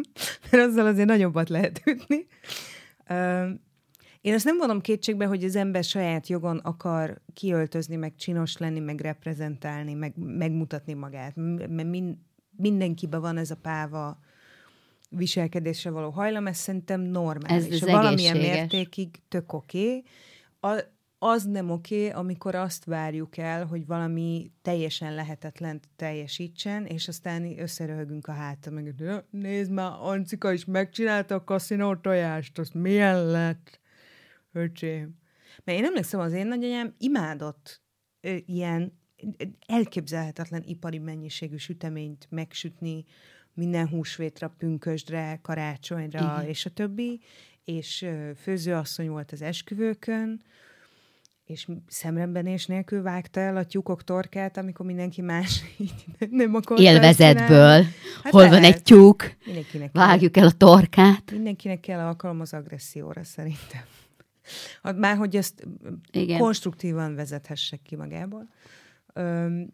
Mert 0.51 0.69
azzal 0.69 0.87
azért 0.87 1.09
nagyobbat 1.09 1.49
lehet 1.49 1.83
ütni. 1.87 2.27
Én 4.25 4.35
azt 4.35 4.45
nem 4.45 4.57
vonom 4.57 4.81
kétségbe, 4.81 5.27
hogy 5.27 5.45
az 5.45 5.57
ember 5.57 5.85
saját 5.85 6.29
jogon 6.29 6.59
akar 6.59 7.21
kiöltözni, 7.35 7.97
meg 7.97 8.15
csinos 8.17 8.57
lenni, 8.57 8.81
meg 8.81 9.01
reprezentálni, 9.01 9.95
meg 9.95 10.13
megmutatni 10.17 10.93
magát. 10.93 11.33
Mert 11.37 11.85
min, 11.85 12.27
mindenkiben 12.57 13.21
van 13.21 13.37
ez 13.37 13.51
a 13.51 13.57
páva 13.57 14.19
viselkedésre 15.09 15.91
való 15.91 16.11
hajlam, 16.11 16.47
ez 16.47 16.57
szerintem 16.57 17.01
normális. 17.01 17.67
Ez 17.67 17.83
az 17.83 17.91
valamilyen 17.91 18.37
mértékig 18.37 19.09
tök 19.29 19.53
oké. 19.53 20.05
Okay. 20.61 20.81
Az 21.19 21.45
nem 21.45 21.71
oké, 21.71 22.09
okay, 22.09 22.21
amikor 22.21 22.55
azt 22.55 22.85
várjuk 22.85 23.37
el, 23.37 23.67
hogy 23.67 23.87
valami 23.87 24.51
teljesen 24.63 25.15
lehetetlen 25.15 25.81
teljesítsen, 25.97 26.85
és 26.87 27.09
aztán 27.09 27.59
összeröhögünk 27.59 28.27
a 28.27 28.33
háta, 28.33 28.71
"Ja, 28.99 29.27
nézd 29.31 29.71
már, 29.71 29.93
Ancika 30.01 30.53
is 30.53 30.65
megcsinálta 30.65 31.35
a 31.35 31.45
kaszinó 31.45 31.95
tojást, 31.95 32.59
azt 32.59 32.75
milyen 32.75 33.27
lett, 33.27 33.83
öcsém. 34.55 35.15
Mert 35.65 35.79
én 35.79 35.85
emlékszem, 35.85 36.21
az 36.21 36.33
én 36.33 36.47
nagyanyám 36.47 36.95
imádott 36.99 37.83
ö, 38.21 38.37
ilyen 38.47 38.99
elképzelhetetlen 39.67 40.63
ipari 40.67 40.99
mennyiségű 40.99 41.57
süteményt 41.57 42.27
megsütni 42.31 43.05
minden 43.55 43.89
húsvétra, 43.89 44.55
pünkösdre, 44.59 45.39
karácsonyra, 45.43 46.19
Igen. 46.39 46.49
És 46.49 46.67
a 46.67 46.71
többi, 46.71 47.21
és 47.65 48.07
főzőasszony 48.37 49.09
volt 49.09 49.33
az 49.33 49.43
esküvőkön, 49.43 50.43
és 51.45 51.67
szemrembenés 51.89 52.67
nélkül 52.67 53.03
vágta 53.03 53.41
el 53.41 53.57
a 53.57 53.65
tyúkok 53.65 54.05
torkát, 54.05 54.57
amikor 54.57 54.87
mindenki 54.87 55.21
más 55.21 55.63
így 55.79 56.05
nem 56.31 56.55
akart 56.55 56.81
Élvezetből. 56.81 57.83
Hát 58.23 58.33
hol 58.33 58.49
van 58.49 58.61
lehet. 58.61 58.75
egy 58.75 58.83
tyúk, 58.83 59.37
Mindenkinek 59.45 59.91
kell- 59.93 60.07
vágjuk 60.07 60.37
el 60.37 60.47
a 60.47 60.53
torkát. 60.53 61.31
Mindenkinek 61.31 61.81
kell 61.81 62.01
alkalom 62.01 62.41
az 62.41 62.53
agresszióra, 62.53 63.25
szerintem. 63.25 63.83
Hát 64.83 64.97
Már, 64.97 65.17
hogy 65.17 65.37
ezt 65.37 65.67
Igen. 66.11 66.39
Konstruktívan 66.39 67.15
vezethessek 67.15 67.83
ki 67.83 67.97
magából. 67.97 68.49
Öm, 69.13 69.73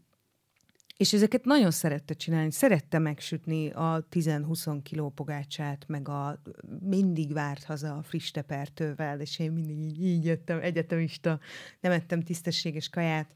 és 1.01 1.13
ezeket 1.13 1.45
nagyon 1.45 1.71
szerette 1.71 2.15
csinálni. 2.15 2.53
Szerette 2.53 2.99
megsütni 2.99 3.71
a 3.71 4.07
10-20 4.11 4.81
kiló 4.83 5.09
pogácsát, 5.09 5.85
meg 5.89 6.09
a 6.09 6.43
mindig 6.81 7.33
várt 7.33 7.65
haza 7.65 7.97
a 7.97 8.03
friss 8.03 8.31
tepertővel, 8.31 9.21
és 9.21 9.39
én 9.39 9.53
mindig 9.53 9.79
így, 9.79 10.03
így 10.05 10.25
jöttem, 10.25 10.61
egyetemista, 10.63 11.41
nem 11.81 11.93
ettem 11.93 12.23
tisztességes 12.23 12.89
kaját. 12.89 13.35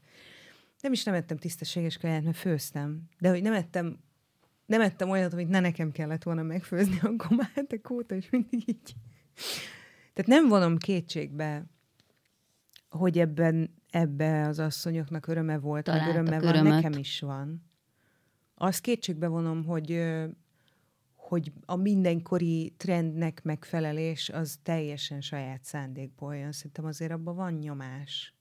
Nem 0.81 0.91
is 0.91 1.03
nem 1.03 1.13
ettem 1.13 1.37
tisztességes 1.37 1.97
kaját, 1.97 2.23
mert 2.23 2.37
főztem. 2.37 3.01
De 3.19 3.29
hogy 3.29 3.41
nem 3.41 3.53
ettem, 3.53 3.99
nem 4.65 4.81
ettem 4.81 5.09
olyat, 5.09 5.33
amit 5.33 5.49
ne 5.49 5.59
nekem 5.59 5.91
kellett 5.91 6.23
volna 6.23 6.43
megfőzni, 6.43 6.99
akkor 7.01 7.37
már 7.37 7.51
ettek 7.55 7.89
óta, 7.89 8.15
és 8.15 8.29
mindig 8.29 8.69
így. 8.69 8.95
Tehát 10.15 10.41
nem 10.41 10.47
vonom 10.47 10.77
kétségbe, 10.77 11.65
hogy 12.89 13.19
ebben 13.19 13.75
ebbe 13.95 14.47
az 14.47 14.59
asszonyoknak 14.59 15.27
öröme 15.27 15.57
volt, 15.57 15.87
meg 15.87 15.97
Találtak 15.97 16.15
öröme 16.15 16.39
van, 16.39 16.49
örömöt. 16.49 16.73
nekem 16.73 16.99
is 16.99 17.19
van. 17.19 17.69
Azt 18.55 18.81
kétségbe 18.81 19.27
vonom, 19.27 19.63
hogy, 19.65 20.03
hogy 21.15 21.51
a 21.65 21.75
mindenkori 21.75 22.73
trendnek 22.77 23.43
megfelelés 23.43 24.29
az 24.29 24.59
teljesen 24.63 25.21
saját 25.21 25.63
szándékból 25.63 26.35
jön. 26.35 26.51
Szerintem 26.51 26.85
azért 26.85 27.11
abban 27.11 27.35
van 27.35 27.53
nyomás. 27.53 28.33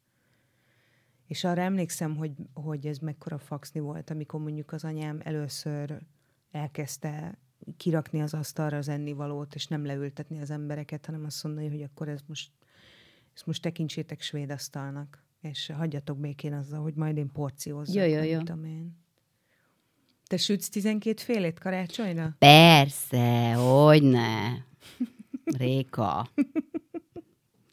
És 1.26 1.44
arra 1.44 1.60
emlékszem, 1.62 2.16
hogy, 2.16 2.32
hogy 2.52 2.86
ez 2.86 2.98
mekkora 2.98 3.38
faxni 3.38 3.80
volt, 3.80 4.10
amikor 4.10 4.40
mondjuk 4.40 4.72
az 4.72 4.84
anyám 4.84 5.20
először 5.22 6.02
elkezdte 6.50 7.38
kirakni 7.76 8.20
az 8.22 8.34
asztalra 8.34 8.76
az 8.76 8.88
ennivalót, 8.88 9.54
és 9.54 9.66
nem 9.66 9.86
leültetni 9.86 10.40
az 10.40 10.50
embereket, 10.50 11.06
hanem 11.06 11.24
azt 11.24 11.44
mondani, 11.44 11.68
hogy 11.68 11.82
akkor 11.82 12.08
ez 12.08 12.20
most, 12.26 12.50
ezt 13.34 13.46
most 13.46 13.62
tekintsétek 13.62 14.20
svéd 14.20 14.50
asztalnak, 14.50 15.24
és 15.40 15.72
hagyjatok 15.76 16.18
békén 16.18 16.52
azzal, 16.52 16.82
hogy 16.82 16.94
majd 16.94 17.16
én 17.16 17.32
porciózzak. 17.32 17.94
Jó, 17.94 18.14
jó, 18.14 18.22
jó. 18.22 18.38
tudom 18.38 18.64
én. 18.64 19.02
Te 20.26 20.36
sütsz 20.36 20.68
12 20.68 21.22
félét 21.22 21.58
karácsonyra? 21.58 22.34
Persze, 22.38 23.52
hogyne. 23.52 24.64
Réka. 25.44 26.28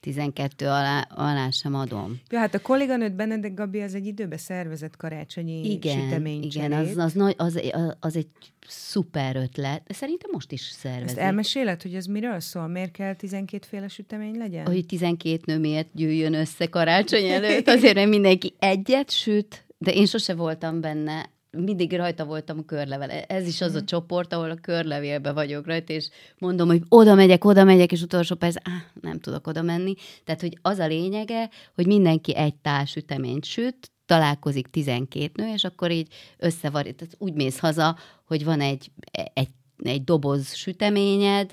12 0.01 0.65
alá, 0.65 1.07
alá 1.09 1.49
sem 1.49 1.75
adom. 1.75 2.19
Ja, 2.29 2.39
hát 2.39 2.53
a 2.55 2.59
kolléganőd 2.59 3.13
Benedek 3.13 3.53
Gabi 3.53 3.81
az 3.81 3.95
egy 3.95 4.05
időbe 4.05 4.37
szervezett 4.37 4.97
karácsonyi 4.97 5.71
Igen, 5.71 5.99
sütemény 5.99 6.43
igen 6.43 6.71
az, 6.71 6.97
az, 6.97 7.13
nagy, 7.13 7.35
az, 7.37 7.61
az 7.99 8.15
egy 8.15 8.27
szuper 8.67 9.35
ötlet. 9.35 9.81
Szerintem 9.89 10.29
most 10.33 10.51
is 10.51 10.69
Ezt 10.69 10.79
szervezik. 10.79 11.17
elmeséled, 11.17 11.81
hogy 11.81 11.95
ez 11.95 12.05
miről 12.05 12.39
szól? 12.39 12.67
Miért 12.67 12.91
kell 12.91 13.15
12 13.15 13.65
féle 13.67 13.87
sütemény 13.87 14.37
legyen? 14.37 14.65
hogy 14.65 14.85
12 14.85 15.39
nő 15.45 15.59
miért 15.59 15.87
gyűjjön 15.93 16.33
össze 16.33 16.65
karácsony 16.65 17.25
előtt, 17.27 17.67
azért, 17.67 17.95
mert 17.95 18.09
mindenki 18.09 18.53
egyet 18.59 19.11
süt, 19.11 19.65
de 19.77 19.91
én 19.91 20.05
sose 20.05 20.33
voltam 20.35 20.81
benne, 20.81 21.29
mindig 21.51 21.95
rajta 21.95 22.25
voltam 22.25 22.57
a 22.57 22.65
körlevel. 22.65 23.09
Ez 23.09 23.47
is 23.47 23.61
az 23.61 23.75
a 23.75 23.83
csoport, 23.83 24.33
ahol 24.33 24.49
a 24.49 24.55
körlevélbe 24.55 25.31
vagyok 25.31 25.65
rajta, 25.65 25.93
és 25.93 26.09
mondom, 26.37 26.67
hogy 26.67 26.81
oda 26.89 27.15
megyek, 27.15 27.45
oda 27.45 27.63
megyek, 27.63 27.91
és 27.91 28.01
utolsó 28.01 28.35
perc, 28.35 28.55
áh, 28.55 28.83
nem 29.01 29.19
tudok 29.19 29.47
oda 29.47 29.61
menni. 29.61 29.93
Tehát, 30.23 30.41
hogy 30.41 30.57
az 30.61 30.79
a 30.79 30.87
lényege, 30.87 31.49
hogy 31.75 31.85
mindenki 31.85 32.35
egy 32.35 32.55
tál 32.55 32.85
süteményt 32.85 33.45
süt, 33.45 33.91
találkozik 34.05 34.67
12 34.67 35.43
nő, 35.43 35.53
és 35.53 35.63
akkor 35.63 35.91
így 35.91 36.13
összevar, 36.37 36.81
tehát 36.83 37.15
úgy 37.17 37.33
mész 37.33 37.59
haza, 37.59 37.97
hogy 38.25 38.43
van 38.43 38.61
egy, 38.61 38.91
egy, 39.33 39.49
egy 39.83 40.03
doboz 40.03 40.53
süteményed, 40.53 41.51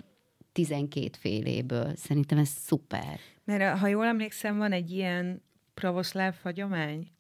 12 0.53 1.11
féléből. 1.19 1.93
Szerintem 1.97 2.39
ez 2.39 2.49
szuper. 2.49 3.19
Mert 3.45 3.79
ha 3.79 3.87
jól 3.87 4.05
emlékszem, 4.05 4.59
van 4.59 4.73
egy 4.73 4.91
ilyen 4.91 5.43
pravoszláv 5.79 6.35
hagyomány, 6.43 7.11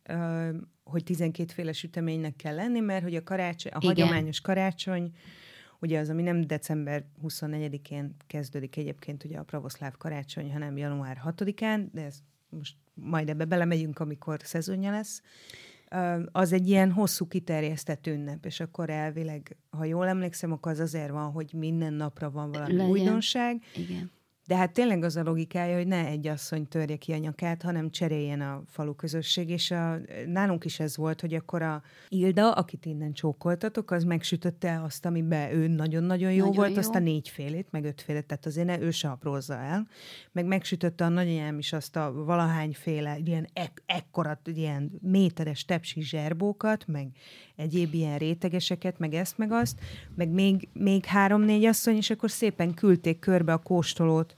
hogy 0.84 1.04
12 1.04 1.52
féle 1.52 1.72
süteménynek 1.72 2.36
kell 2.36 2.54
lenni, 2.54 2.80
mert 2.80 3.02
hogy 3.02 3.14
a, 3.14 3.22
karácsony, 3.22 3.72
a 3.72 3.78
Igen. 3.80 3.88
hagyományos 3.88 4.40
karácsony, 4.40 5.12
ugye 5.80 5.98
az, 5.98 6.08
ami 6.08 6.22
nem 6.22 6.46
december 6.46 7.04
24-én 7.22 8.16
kezdődik 8.26 8.76
egyébként 8.76 9.24
ugye 9.24 9.38
a 9.38 9.42
pravoszláv 9.42 9.96
karácsony, 9.96 10.52
hanem 10.52 10.76
január 10.76 11.22
6-án, 11.24 11.86
de 11.92 12.04
ez 12.04 12.18
most 12.48 12.76
majd 12.94 13.28
ebbe 13.28 13.44
belemegyünk, 13.44 13.98
amikor 13.98 14.38
szezonja 14.42 14.90
lesz, 14.90 15.22
az 16.32 16.52
egy 16.52 16.68
ilyen 16.68 16.92
hosszú 16.92 17.26
kiterjesztett 17.26 18.06
ünnep, 18.06 18.44
és 18.44 18.60
akkor 18.60 18.90
elvileg, 18.90 19.56
ha 19.70 19.84
jól 19.84 20.06
emlékszem, 20.06 20.52
akkor 20.52 20.72
az 20.72 20.78
azért 20.78 21.10
van, 21.10 21.30
hogy 21.30 21.52
minden 21.52 21.92
napra 21.92 22.30
van 22.30 22.50
valami 22.50 22.72
Legyen. 22.72 22.90
újdonság, 22.90 23.62
Igen. 23.74 24.10
De 24.48 24.56
hát 24.56 24.72
tényleg 24.72 25.02
az 25.02 25.16
a 25.16 25.22
logikája, 25.22 25.76
hogy 25.76 25.86
ne 25.86 26.06
egy 26.06 26.26
asszony 26.26 26.68
törje 26.68 26.96
ki 26.96 27.12
a 27.12 27.16
nyakát, 27.16 27.62
hanem 27.62 27.90
cseréljen 27.90 28.40
a 28.40 28.62
falu 28.66 28.94
közösség, 28.94 29.50
és 29.50 29.70
a, 29.70 29.98
nálunk 30.26 30.64
is 30.64 30.80
ez 30.80 30.96
volt, 30.96 31.20
hogy 31.20 31.34
akkor 31.34 31.62
a 31.62 31.82
Ilda, 32.08 32.52
akit 32.52 32.86
innen 32.86 33.12
csókoltatok, 33.12 33.90
az 33.90 34.04
megsütötte 34.04 34.82
azt, 34.82 35.06
amiben 35.06 35.52
ő 35.52 35.66
nagyon-nagyon 35.66 36.32
jó 36.32 36.38
Nagyon 36.38 36.54
volt, 36.54 36.70
jó. 36.70 36.78
azt 36.78 36.94
a 36.94 36.98
négy 36.98 37.28
félét, 37.28 37.68
meg 37.70 37.84
öt 37.84 38.00
félét, 38.00 38.26
tehát 38.26 38.46
azért 38.46 38.66
ne 38.66 38.80
ő 38.80 38.90
se 38.90 39.08
aprózza 39.08 39.54
el. 39.54 39.88
Meg 40.32 40.46
megsütötte 40.46 41.04
a 41.04 41.08
nagyanyám 41.08 41.58
is 41.58 41.72
azt 41.72 41.96
a 41.96 42.12
valahányféle, 42.12 43.18
ilyen 43.24 43.48
ek- 43.52 43.82
ekkora, 43.86 44.40
ilyen 44.44 44.98
méteres 45.02 45.64
tepsi 45.64 46.02
zserbókat, 46.02 46.86
meg 46.86 47.08
egyéb 47.58 47.94
ilyen 47.94 48.18
rétegeseket, 48.18 48.98
meg 48.98 49.14
ezt, 49.14 49.38
meg 49.38 49.52
azt, 49.52 49.80
meg 50.14 50.28
még, 50.28 50.68
még 50.72 51.04
három-négy 51.04 51.64
asszony, 51.64 51.96
és 51.96 52.10
akkor 52.10 52.30
szépen 52.30 52.74
küldték 52.74 53.18
körbe 53.18 53.52
a 53.52 53.58
kóstolót 53.58 54.34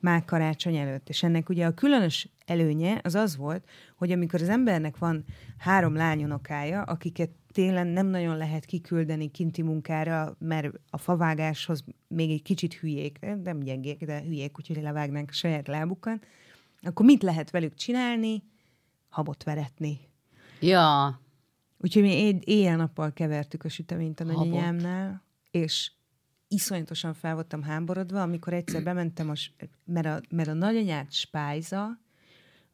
már 0.00 0.24
karácsony 0.24 0.76
előtt. 0.76 1.08
És 1.08 1.22
ennek 1.22 1.48
ugye 1.48 1.66
a 1.66 1.74
különös 1.74 2.28
előnye 2.46 3.00
az 3.02 3.14
az 3.14 3.36
volt, 3.36 3.68
hogy 3.96 4.12
amikor 4.12 4.42
az 4.42 4.48
embernek 4.48 4.98
van 4.98 5.24
három 5.58 5.94
lányonokája, 5.94 6.82
akiket 6.82 7.30
télen 7.52 7.86
nem 7.86 8.06
nagyon 8.06 8.36
lehet 8.36 8.64
kiküldeni 8.64 9.30
kinti 9.30 9.62
munkára, 9.62 10.36
mert 10.38 10.68
a 10.90 10.98
favágáshoz 10.98 11.84
még 12.08 12.30
egy 12.30 12.42
kicsit 12.42 12.74
hülyék, 12.74 13.18
nem 13.42 13.60
gyengék, 13.60 14.04
de 14.04 14.20
hülyék, 14.20 14.58
úgyhogy 14.58 14.82
levágnánk 14.82 15.28
a 15.30 15.34
saját 15.34 15.66
lábukat, 15.66 16.26
akkor 16.80 17.06
mit 17.06 17.22
lehet 17.22 17.50
velük 17.50 17.74
csinálni? 17.74 18.42
Habot 19.08 19.42
veretni. 19.42 20.00
Ja, 20.60 21.20
Úgyhogy 21.78 22.02
mi 22.02 22.12
éj- 22.12 22.44
éjjel-nappal 22.44 23.12
kevertük 23.12 23.64
a 23.64 23.68
süteményt 23.68 24.20
a 24.20 24.24
nagyanyámnál, 24.24 25.22
és 25.50 25.92
iszonyatosan 26.48 27.14
fel 27.14 27.34
voltam 27.34 27.62
háborodva, 27.62 28.22
amikor 28.22 28.52
egyszer 28.52 28.82
bementem, 28.82 29.30
a, 29.30 29.34
mert, 29.84 30.06
a, 30.06 30.20
mert 30.30 30.48
a 30.48 30.52
nagyanyát 30.52 31.12
spájza, 31.12 32.00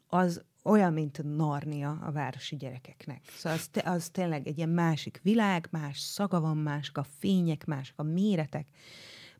az 0.07 0.43
olyan, 0.63 0.93
mint 0.93 1.17
a 1.17 1.23
Narnia 1.23 1.91
a 1.91 2.11
városi 2.11 2.55
gyerekeknek. 2.55 3.21
Szóval 3.35 3.57
az, 3.57 3.67
te, 3.67 3.81
az 3.85 4.09
tényleg 4.09 4.47
egy 4.47 4.57
ilyen 4.57 4.69
másik 4.69 5.19
világ, 5.23 5.67
más 5.71 5.99
szaga 5.99 6.39
van, 6.39 6.57
mások 6.57 6.97
a 6.97 7.05
fények, 7.19 7.65
mások 7.65 7.99
a 7.99 8.03
méretek. 8.03 8.67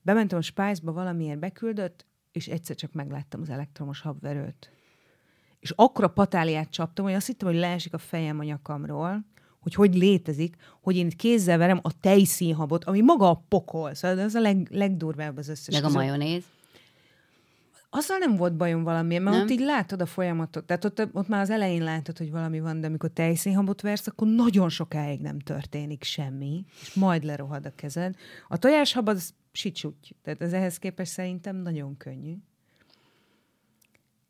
Bementem 0.02 0.38
a 0.38 0.42
spájzba, 0.42 0.92
valamiért 0.92 1.40
beküldött, 1.40 2.06
és 2.32 2.48
egyszer 2.48 2.76
csak 2.76 2.94
megláttam 2.94 3.42
az 3.42 3.50
elektromos 3.50 4.02
habverőt. 4.02 4.72
És 5.60 5.72
akkora 5.76 6.08
patáliát 6.10 6.70
csaptam, 6.70 7.06
hogy 7.06 7.14
azt 7.14 7.28
hittem, 7.28 7.48
hogy 7.48 7.58
leesik 7.58 7.94
a 7.94 7.98
fejem 7.98 8.40
a 8.40 8.44
nyakamról, 8.44 9.26
hogy 9.66 9.74
hogy 9.74 9.96
létezik, 9.96 10.56
hogy 10.82 10.96
én 10.96 11.06
itt 11.06 11.16
kézzel 11.16 11.58
verem 11.58 11.80
a 11.82 12.00
tejszínhabot, 12.00 12.84
ami 12.84 13.02
maga 13.02 13.30
a 13.30 13.44
pokol. 13.48 13.94
Szóval 13.94 14.20
ez 14.20 14.36
a 14.36 14.40
leg, 14.40 14.68
legdurvább 14.72 15.38
az 15.38 15.48
összes. 15.48 15.74
meg 15.74 15.84
a 15.84 15.90
majonéz. 15.90 16.44
Azzal 17.90 18.18
nem 18.18 18.36
volt 18.36 18.56
bajom 18.56 18.84
valami, 18.84 19.18
mert 19.18 19.36
Nem? 19.36 19.44
ott 19.44 19.52
így 19.52 19.60
látod 19.60 20.02
a 20.02 20.06
folyamatot. 20.06 20.66
Tehát 20.66 20.86
ott, 20.86 21.08
ott 21.14 21.28
már 21.28 21.42
az 21.42 21.50
elején 21.50 21.84
látod, 21.84 22.18
hogy 22.18 22.32
valami 22.32 22.60
van, 22.60 22.82
de 22.82 22.88
amikor 22.88 23.10
tejszínhabot 23.10 23.82
versz, 23.82 24.08
akkor 24.08 24.28
nagyon 24.28 24.70
sokáig 24.70 25.20
nem 25.22 25.40
történik 25.40 26.04
semmi, 26.04 26.66
és 26.82 26.94
majd 26.94 27.24
lerohad 27.24 27.66
a 27.66 27.72
kezed. 27.76 28.16
A 28.48 28.58
tojáshab 28.58 29.08
az 29.08 29.34
sicsúgy, 29.52 30.16
tehát 30.24 30.42
ez 30.42 30.54
ehhez 30.54 30.78
képest 30.78 31.12
szerintem 31.12 31.56
nagyon 31.56 31.98
könnyű. 31.98 32.36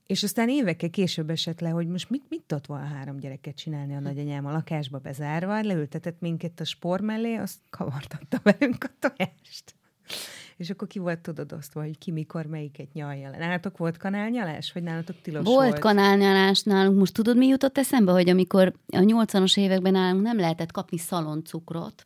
És 0.08 0.24
aztán 0.24 0.50
évekkel 0.50 0.90
később 0.90 1.30
esett 1.30 1.60
le, 1.60 1.70
hogy 1.70 1.88
most 1.88 2.10
mit, 2.10 2.24
mit 2.30 2.44
tudott 2.48 2.66
volna 2.66 2.86
három 2.86 3.18
gyereket 3.18 3.56
csinálni 3.56 3.96
a 3.96 4.00
nagyanyám 4.00 4.46
a 4.46 4.52
lakásba 4.52 4.98
bezárva, 4.98 5.62
leültetett 5.62 6.20
minket 6.20 6.60
a 6.60 6.64
spor 6.64 7.02
mellé, 7.02 7.36
azt 7.36 7.60
kavartatta 7.70 8.40
velünk 8.44 8.84
a 8.84 8.90
tojást. 9.00 9.76
És 10.58 10.70
akkor 10.70 10.88
ki 10.88 11.00
volt 11.00 11.20
tudod 11.20 11.54
osztva, 11.54 11.82
hogy 11.82 11.98
ki 11.98 12.12
mikor 12.12 12.46
melyiket 12.46 12.94
nyalja 12.94 13.30
le. 13.30 13.38
Nálatok 13.38 13.78
volt 13.78 13.98
kanálnyalás, 13.98 14.72
vagy 14.72 14.84
nálatok 14.84 15.22
tilos 15.22 15.44
Volt, 15.46 15.68
volt? 15.68 15.80
kanálnyalás 15.80 16.64
nálunk. 16.64 16.98
Most 16.98 17.14
tudod, 17.14 17.38
mi 17.38 17.48
jutott 17.48 17.78
eszembe, 17.78 18.12
hogy 18.12 18.30
amikor 18.30 18.74
a 18.88 19.00
80-as 19.00 19.60
években 19.60 19.92
nálunk 19.92 20.22
nem 20.22 20.38
lehetett 20.38 20.72
kapni 20.72 20.98
szaloncukrot, 20.98 22.06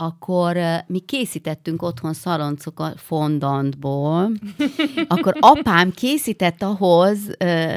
akkor 0.00 0.56
mi 0.86 0.98
készítettünk 0.98 1.82
otthon 1.82 2.12
szaloncukrot 2.12 3.00
fondantból, 3.00 4.30
akkor 5.08 5.36
apám 5.40 5.90
készített 5.90 6.62
ahhoz, 6.62 7.18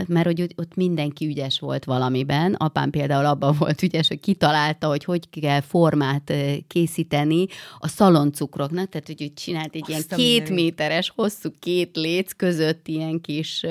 mert 0.08 0.24
hogy 0.24 0.42
ott- 0.42 0.76
mindenki 0.76 1.26
ügyes 1.26 1.60
volt 1.60 1.86
valamiben, 1.86 2.54
apám 2.54 2.90
például 2.90 3.26
abban 3.26 3.56
volt 3.60 3.82
ügyes, 3.82 4.08
hogy 4.08 4.20
kitalálta, 4.20 4.88
hogy 4.88 5.04
hogy 5.04 5.30
kell 5.30 5.62
formát 5.62 6.34
készíteni 6.68 7.46
a 7.80 7.88
szaloncukroknak, 7.88 8.90
tehát 8.90 9.08
hogy 9.08 9.22
ő 9.22 9.28
csinált 9.36 9.76
egy 9.76 9.90
ilyen 9.90 10.02
Azt 10.10 10.16
két 10.16 10.50
méteres, 10.50 11.12
hosszú 11.16 11.50
két 11.60 11.96
léc 11.96 12.34
között 12.34 12.88
ilyen 12.88 13.22
kis, 13.22 13.66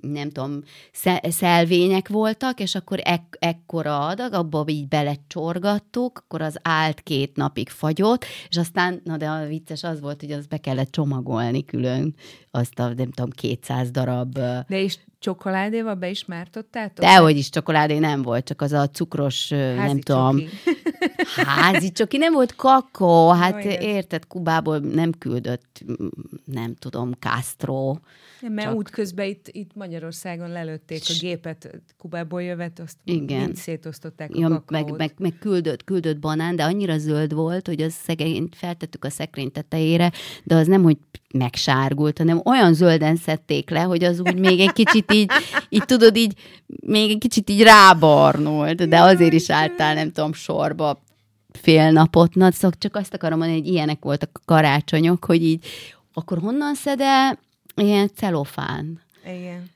nem 0.00 0.30
tudom, 0.30 0.60
sze- 0.92 1.30
szelvények 1.30 2.08
voltak, 2.08 2.60
és 2.60 2.74
akkor 2.74 2.98
ek- 3.04 3.36
ekkora 3.38 4.06
adag, 4.06 4.32
abba 4.32 4.64
így 4.66 4.88
belecsorgattuk, 4.88 6.18
akkor 6.24 6.42
az 6.42 6.58
állt 6.96 7.02
két 7.02 7.36
napig 7.36 7.68
fagyott, 7.68 8.24
és 8.48 8.56
aztán, 8.56 9.00
na 9.04 9.16
de 9.16 9.26
a 9.28 9.46
vicces 9.46 9.82
az 9.82 10.00
volt, 10.00 10.20
hogy 10.20 10.32
azt 10.32 10.48
be 10.48 10.56
kellett 10.56 10.90
csomagolni 10.90 11.64
külön, 11.64 12.14
azt 12.50 12.78
a, 12.78 12.94
nem 12.94 13.10
tudom, 13.10 13.30
200 13.30 13.90
darab 13.90 14.32
De 14.32 14.64
és 14.68 14.98
csokoládéval 15.18 15.94
be 15.94 16.10
is 16.10 16.24
mártottátok? 16.24 17.04
Dehogy 17.04 17.36
is 17.36 17.50
csokoládé 17.50 17.98
nem 17.98 18.22
volt, 18.22 18.44
csak 18.44 18.62
az 18.62 18.72
a 18.72 18.88
cukros, 18.88 19.48
Házi 19.52 19.76
nem 19.86 20.00
tudom, 20.00 20.38
csoki. 20.38 20.50
házi 21.60 21.90
csoki, 21.92 22.16
nem 22.16 22.32
volt 22.32 22.56
kakó, 22.56 23.28
hát 23.30 23.64
igen. 23.64 23.80
érted, 23.80 24.26
Kubából 24.26 24.78
nem 24.78 25.12
küldött, 25.18 25.80
mm, 25.92 26.06
nem 26.44 26.74
tudom, 26.74 27.12
Castro, 27.18 27.96
Nem, 28.40 28.52
mert 28.52 28.66
Csak- 28.68 28.76
útközben 28.76 29.26
itt, 29.26 29.48
itt 29.50 29.70
Magyarországon 29.74 30.50
lelőtték 30.50 31.02
a 31.08 31.12
gépet, 31.20 31.80
Kubából 31.98 32.42
jövet, 32.42 32.80
azt 32.80 32.96
Igen. 33.04 33.40
mind 33.40 33.56
szétosztották 33.56 34.30
a 34.34 34.38
Ja, 34.38 34.48
kakaót. 34.48 34.70
meg, 34.70 34.96
meg, 34.96 35.12
meg 35.18 35.38
küldött, 35.40 35.84
küldött 35.84 36.18
banán, 36.18 36.56
de 36.56 36.64
annyira 36.64 36.98
zöld 36.98 37.32
volt, 37.34 37.66
hogy 37.66 37.80
az 37.82 37.92
szegény, 37.92 38.48
feltettük 38.52 39.04
a 39.04 39.10
szekrény 39.10 39.52
tetejére, 39.52 40.12
de 40.44 40.54
az 40.54 40.66
nem, 40.66 40.82
hogy 40.82 40.96
megsárgult, 41.34 42.18
hanem 42.18 42.40
olyan 42.44 42.74
zölden 42.74 43.16
szedték 43.16 43.70
le, 43.70 43.80
hogy 43.80 44.04
az 44.04 44.20
úgy 44.20 44.38
még 44.38 44.60
egy 44.60 44.72
kicsit 44.72 45.05
így, 45.12 45.30
így 45.68 45.84
tudod, 45.84 46.16
így 46.16 46.34
még 46.66 47.10
egy 47.10 47.18
kicsit 47.18 47.50
így 47.50 47.62
rábarnult, 47.62 48.88
de 48.88 49.00
azért 49.00 49.32
is 49.32 49.50
álltál, 49.50 49.94
nem 49.94 50.12
tudom, 50.12 50.32
sorba 50.32 51.02
fél 51.52 51.90
napot, 51.90 52.34
na, 52.34 52.52
szóval 52.52 52.78
csak 52.78 52.96
azt 52.96 53.14
akarom 53.14 53.38
mondani, 53.38 53.60
hogy 53.60 53.68
ilyenek 53.68 54.04
voltak 54.04 54.30
a 54.32 54.40
karácsonyok, 54.44 55.24
hogy 55.24 55.42
így, 55.42 55.66
akkor 56.12 56.38
honnan 56.38 56.74
szed-e 56.74 57.38
ilyen 57.74 58.10
celofán? 58.14 59.00
Igen. 59.24 59.70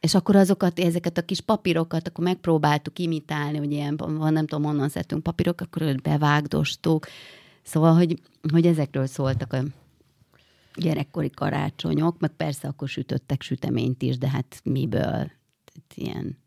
És 0.00 0.14
akkor 0.14 0.36
azokat, 0.36 0.78
ezeket 0.78 1.18
a 1.18 1.22
kis 1.22 1.40
papírokat, 1.40 2.08
akkor 2.08 2.24
megpróbáltuk 2.24 2.98
imitálni, 2.98 3.58
hogy 3.58 3.72
ilyen, 3.72 3.96
van, 3.96 4.32
nem 4.32 4.46
tudom, 4.46 4.64
honnan 4.64 4.88
szedtünk 4.88 5.22
papírok, 5.22 5.60
akkor 5.60 5.82
őt 5.82 6.02
bevágdostuk. 6.02 7.06
Szóval, 7.62 7.94
hogy, 7.94 8.20
hogy 8.52 8.66
ezekről 8.66 9.06
szóltak 9.06 9.52
a 9.52 9.62
gyerekkori 10.78 11.30
karácsonyok, 11.30 12.18
meg 12.18 12.30
persze 12.30 12.68
akkor 12.68 12.88
sütöttek 12.88 13.42
süteményt 13.42 14.02
is, 14.02 14.18
de 14.18 14.28
hát 14.30 14.60
miből? 14.64 15.00
Tehát 15.00 15.94
ilyen 15.94 16.38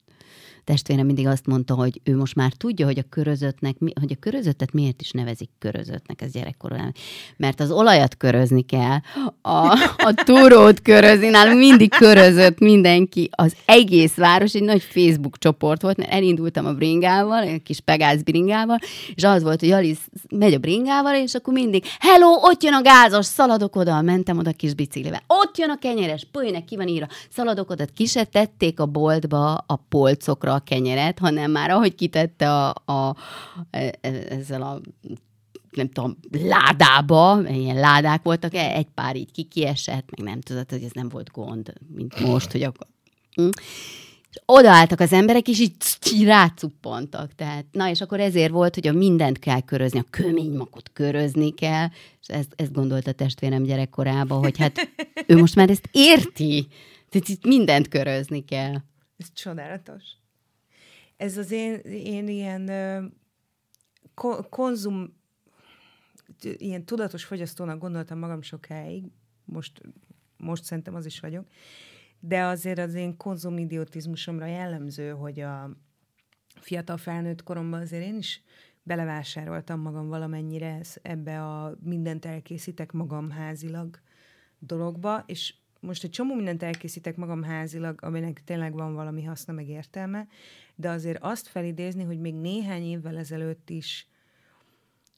testvérem 0.63 1.05
mindig 1.05 1.27
azt 1.27 1.45
mondta, 1.45 1.73
hogy 1.73 2.01
ő 2.03 2.15
most 2.15 2.35
már 2.35 2.53
tudja, 2.53 2.85
hogy 2.85 2.99
a 2.99 3.09
körözöttnek, 3.09 3.75
hogy 3.79 4.11
a 4.11 4.19
körözöttet 4.19 4.73
miért 4.73 5.01
is 5.01 5.11
nevezik 5.11 5.49
körözöttnek, 5.59 6.21
ez 6.21 6.31
gyerekkorban. 6.31 6.93
Mert 7.37 7.59
az 7.59 7.71
olajat 7.71 8.17
körözni 8.17 8.61
kell, 8.61 8.97
a, 9.41 9.71
a 9.97 10.13
túrót 10.25 10.81
körözni, 10.81 11.29
nálunk 11.29 11.57
mindig 11.57 11.89
körözött 11.89 12.59
mindenki, 12.59 13.29
az 13.31 13.55
egész 13.65 14.15
város, 14.15 14.53
egy 14.53 14.63
nagy 14.63 14.81
Facebook 14.81 15.37
csoport 15.37 15.81
volt, 15.81 15.97
mert 15.97 16.11
elindultam 16.11 16.65
a 16.65 16.73
bringával, 16.73 17.43
egy 17.43 17.63
kis 17.63 17.79
pegász 17.79 18.21
bringával, 18.21 18.77
és 19.15 19.23
az 19.23 19.43
volt, 19.43 19.59
hogy 19.59 19.71
Alice 19.71 20.01
megy 20.29 20.53
a 20.53 20.59
bringával, 20.59 21.15
és 21.15 21.33
akkor 21.33 21.53
mindig, 21.53 21.85
hello, 21.99 22.29
ott 22.41 22.63
jön 22.63 22.73
a 22.73 22.81
gázos, 22.81 23.25
szaladok 23.25 23.75
oda, 23.75 24.01
mentem 24.01 24.37
oda 24.37 24.51
kis 24.51 24.73
biciklivel, 24.73 25.23
ott 25.27 25.57
jön 25.57 25.69
a 25.69 25.77
kenyeres, 25.77 26.27
pölynek 26.31 26.65
ki 26.65 26.75
van 26.75 26.87
írva, 26.87 27.07
szaladok 27.29 27.69
oda, 27.69 27.85
ki 27.95 28.05
se 28.05 28.23
tették 28.23 28.79
a 28.79 28.85
boltba 28.85 29.53
a 29.67 29.75
polcokra 29.89 30.50
a 30.53 30.59
kenyeret, 30.59 31.19
hanem 31.19 31.51
már 31.51 31.69
ahogy 31.69 31.95
kitette 31.95 32.51
a, 32.53 32.73
a, 32.85 33.15
e- 33.69 33.97
e- 34.01 34.25
ezzel 34.29 34.61
a 34.61 34.81
nem 35.71 35.89
tudom, 35.89 36.17
ládába, 36.31 37.41
ilyen 37.49 37.79
ládák 37.79 38.23
voltak, 38.23 38.53
e- 38.53 38.75
egy 38.75 38.87
pár 38.93 39.15
így 39.15 39.31
kikiesett, 39.31 40.09
meg 40.17 40.27
nem 40.27 40.41
tudod, 40.41 40.69
hogy 40.69 40.83
ez 40.83 40.91
nem 40.91 41.09
volt 41.09 41.31
gond, 41.31 41.73
mint 41.95 42.19
most, 42.19 42.51
hogy 42.51 42.63
akkor... 42.63 42.87
Hm. 43.35 43.49
És 44.29 44.41
odaálltak 44.45 44.99
az 44.99 45.13
emberek, 45.13 45.47
és 45.47 45.59
így, 45.59 45.75
rácuppantak. 46.23 47.35
Tehát, 47.35 47.65
na, 47.71 47.89
és 47.89 48.01
akkor 48.01 48.19
ezért 48.19 48.51
volt, 48.51 48.75
hogy 48.75 48.87
a 48.87 48.93
mindent 48.93 49.39
kell 49.39 49.61
körözni, 49.61 49.99
a 49.99 50.05
köménymakot 50.09 50.89
körözni 50.93 51.53
kell, 51.53 51.87
és 52.21 52.27
ezt, 52.27 52.53
ezt 52.55 52.73
gondolt 52.73 53.07
a 53.07 53.11
testvérem 53.11 53.63
gyerekkorában, 53.63 54.39
hogy 54.39 54.57
hát 54.57 54.89
ő 55.27 55.37
most 55.37 55.55
már 55.55 55.69
ezt 55.69 55.89
érti. 55.91 56.67
Tehát 57.09 57.27
itt 57.27 57.45
mindent 57.45 57.87
körözni 57.87 58.45
kell. 58.45 58.73
Ez 59.17 59.27
csodálatos. 59.33 60.03
Ez 61.21 61.37
az 61.37 61.51
én, 61.51 61.75
én 61.83 62.27
ilyen 62.27 62.65
ko- 64.13 64.49
konzum, 64.49 65.13
ilyen 66.41 66.85
tudatos 66.85 67.25
fogyasztónak 67.25 67.79
gondoltam 67.79 68.19
magam 68.19 68.41
sokáig, 68.41 69.03
most, 69.45 69.81
most 70.37 70.63
szerintem 70.63 70.95
az 70.95 71.05
is 71.05 71.19
vagyok, 71.19 71.47
de 72.19 72.43
azért 72.43 72.79
az 72.79 72.93
én 72.93 73.17
konzumidiotizmusomra 73.17 74.45
jellemző, 74.45 75.09
hogy 75.09 75.39
a 75.39 75.77
fiatal 76.59 76.97
felnőtt 76.97 77.43
koromban 77.43 77.81
azért 77.81 78.03
én 78.03 78.17
is 78.17 78.43
belevásároltam 78.83 79.79
magam 79.79 80.07
valamennyire 80.07 80.81
ebbe 81.01 81.43
a 81.43 81.77
mindent 81.83 82.25
elkészítek 82.25 82.91
magam 82.91 83.29
házilag 83.29 83.99
dologba, 84.59 85.23
és 85.25 85.53
most 85.81 86.03
egy 86.03 86.09
csomó 86.09 86.35
mindent 86.35 86.63
elkészítek 86.63 87.15
magam 87.15 87.43
házilag, 87.43 88.03
aminek 88.03 88.43
tényleg 88.43 88.73
van 88.73 88.93
valami 88.93 89.23
haszna 89.23 89.53
meg 89.53 89.69
értelme, 89.69 90.27
de 90.75 90.89
azért 90.89 91.23
azt 91.23 91.47
felidézni, 91.47 92.03
hogy 92.03 92.19
még 92.19 92.35
néhány 92.35 92.83
évvel 92.83 93.17
ezelőtt 93.17 93.69
is 93.69 94.07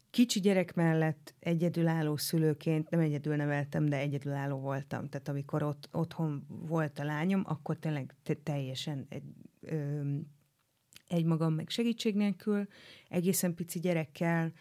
kicsi 0.09 0.39
gyerek 0.39 0.74
mellett 0.74 1.34
egyedülálló 1.39 2.18
szülőként, 2.18 2.89
nem 2.89 2.99
egyedül 2.99 3.36
neveltem, 3.36 3.86
de 3.86 3.97
egyedülálló 3.97 4.59
voltam. 4.59 5.09
Tehát 5.09 5.28
amikor 5.28 5.64
ott, 5.64 5.89
otthon 5.91 6.45
volt 6.47 6.99
a 6.99 7.03
lányom, 7.03 7.43
akkor 7.45 7.78
tényleg 7.78 8.16
te, 8.24 8.34
teljesen 8.34 9.05
egy, 9.09 9.24
ö, 9.61 10.01
egymagam 11.07 11.53
meg 11.53 11.70
segítség 11.70 12.16
nélkül, 12.16 12.68
egészen 13.09 13.55
pici 13.55 13.80
gyerekkel, 13.80 14.51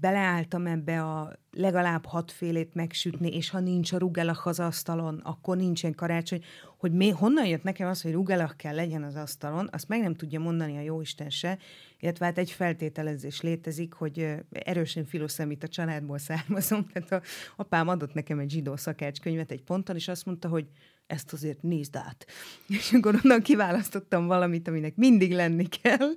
beleálltam 0.00 0.66
ebbe 0.66 1.02
a 1.02 1.38
legalább 1.50 2.04
hatfélét 2.04 2.74
megsütni, 2.74 3.28
és 3.34 3.50
ha 3.50 3.60
nincs 3.60 3.92
a 3.92 3.98
rugelach 3.98 4.46
az 4.46 4.60
asztalon, 4.60 5.20
akkor 5.24 5.56
nincsen 5.56 5.94
karácsony. 5.94 6.42
Hogy 6.78 6.92
mi, 6.92 7.10
honnan 7.10 7.46
jött 7.46 7.62
nekem 7.62 7.88
az, 7.88 8.02
hogy 8.02 8.12
rugelach 8.12 8.56
kell 8.56 8.74
legyen 8.74 9.02
az 9.02 9.14
asztalon, 9.14 9.68
azt 9.72 9.88
meg 9.88 10.00
nem 10.00 10.14
tudja 10.14 10.40
mondani 10.40 10.76
a 10.76 10.80
jóisten 10.80 11.30
se, 11.30 11.58
illetve 11.98 12.24
hát 12.24 12.38
egy 12.38 12.50
feltételezés 12.50 13.40
létezik, 13.40 13.92
hogy 13.92 14.34
erősen 14.50 15.04
filoszemít 15.04 15.62
a 15.62 15.68
családból 15.68 16.18
származom, 16.18 16.86
tehát 16.92 17.12
a 17.12 17.22
apám 17.56 17.88
adott 17.88 18.14
nekem 18.14 18.38
egy 18.38 18.50
zsidó 18.50 18.76
szakácskönyvet 18.76 19.50
egy 19.50 19.62
ponttal, 19.62 19.96
és 19.96 20.08
azt 20.08 20.26
mondta, 20.26 20.48
hogy 20.48 20.66
ezt 21.08 21.32
azért 21.32 21.62
nézd 21.62 21.96
át. 21.96 22.26
És 22.78 22.92
akkor 22.92 23.20
onnan 23.24 23.42
kiválasztottam 23.42 24.26
valamit, 24.26 24.68
aminek 24.68 24.96
mindig 24.96 25.32
lenni 25.32 25.66
kell. 25.66 26.08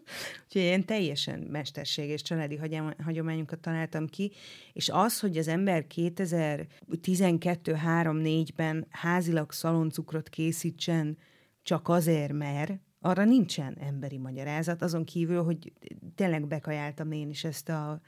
Úgyhogy 0.46 0.62
ilyen 0.62 0.86
teljesen 0.86 1.40
mesterséges 1.40 2.22
családi 2.22 2.60
hagyományunkat 3.04 3.60
találtam 3.60 4.08
ki, 4.08 4.32
és 4.74 4.90
az, 4.90 5.20
hogy 5.20 5.38
az 5.38 5.48
ember 5.48 5.86
2012-3-4-ben 5.96 8.88
házilag 8.90 9.52
szaloncukrot 9.52 10.30
készítsen 10.30 11.18
csak 11.64 11.90
azért, 11.90 12.34
mert 12.34 12.80
arra 13.00 13.24
nincsen 13.24 13.78
emberi 13.80 14.18
magyarázat, 14.18 14.82
azon 14.82 15.04
kívül, 15.04 15.44
hogy 15.44 15.74
tényleg 16.16 16.48
bekajáltam 16.48 17.12
én 17.12 17.30
is 17.30 17.44
ezt 17.44 17.70
a, 17.70 18.02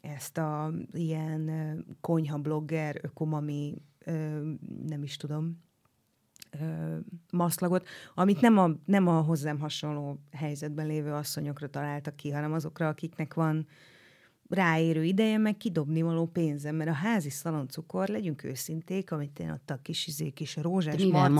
ezt 0.00 0.38
a 0.38 0.72
ilyen 0.92 1.50
konyha 2.00 2.38
blogger, 2.38 3.00
ökomami, 3.02 3.74
nem 4.86 5.02
is 5.02 5.16
tudom, 5.16 5.64
maszlagot, 7.32 7.88
amit 8.14 8.40
nem 8.40 8.58
a, 8.58 8.70
nem 8.84 9.06
a 9.06 9.20
hozzám 9.20 9.58
hasonló 9.58 10.20
helyzetben 10.32 10.86
lévő 10.86 11.12
asszonyokra 11.12 11.68
találtak 11.68 12.16
ki, 12.16 12.30
hanem 12.30 12.52
azokra, 12.52 12.88
akiknek 12.88 13.34
van 13.34 13.66
ráérő 14.48 15.04
ideje, 15.04 15.38
meg 15.38 15.56
kidobni 15.56 16.02
való 16.02 16.26
pénzem, 16.26 16.74
mert 16.74 16.90
a 16.90 16.92
házi 16.92 17.30
szaloncukor, 17.30 18.08
legyünk 18.08 18.44
őszinték, 18.44 19.10
amit 19.10 19.38
én 19.38 19.60
a 19.66 19.74
kis 19.82 20.06
izé, 20.06 20.30
kis 20.30 20.56
rózsás 20.56 21.02
Mivel, 21.02 21.30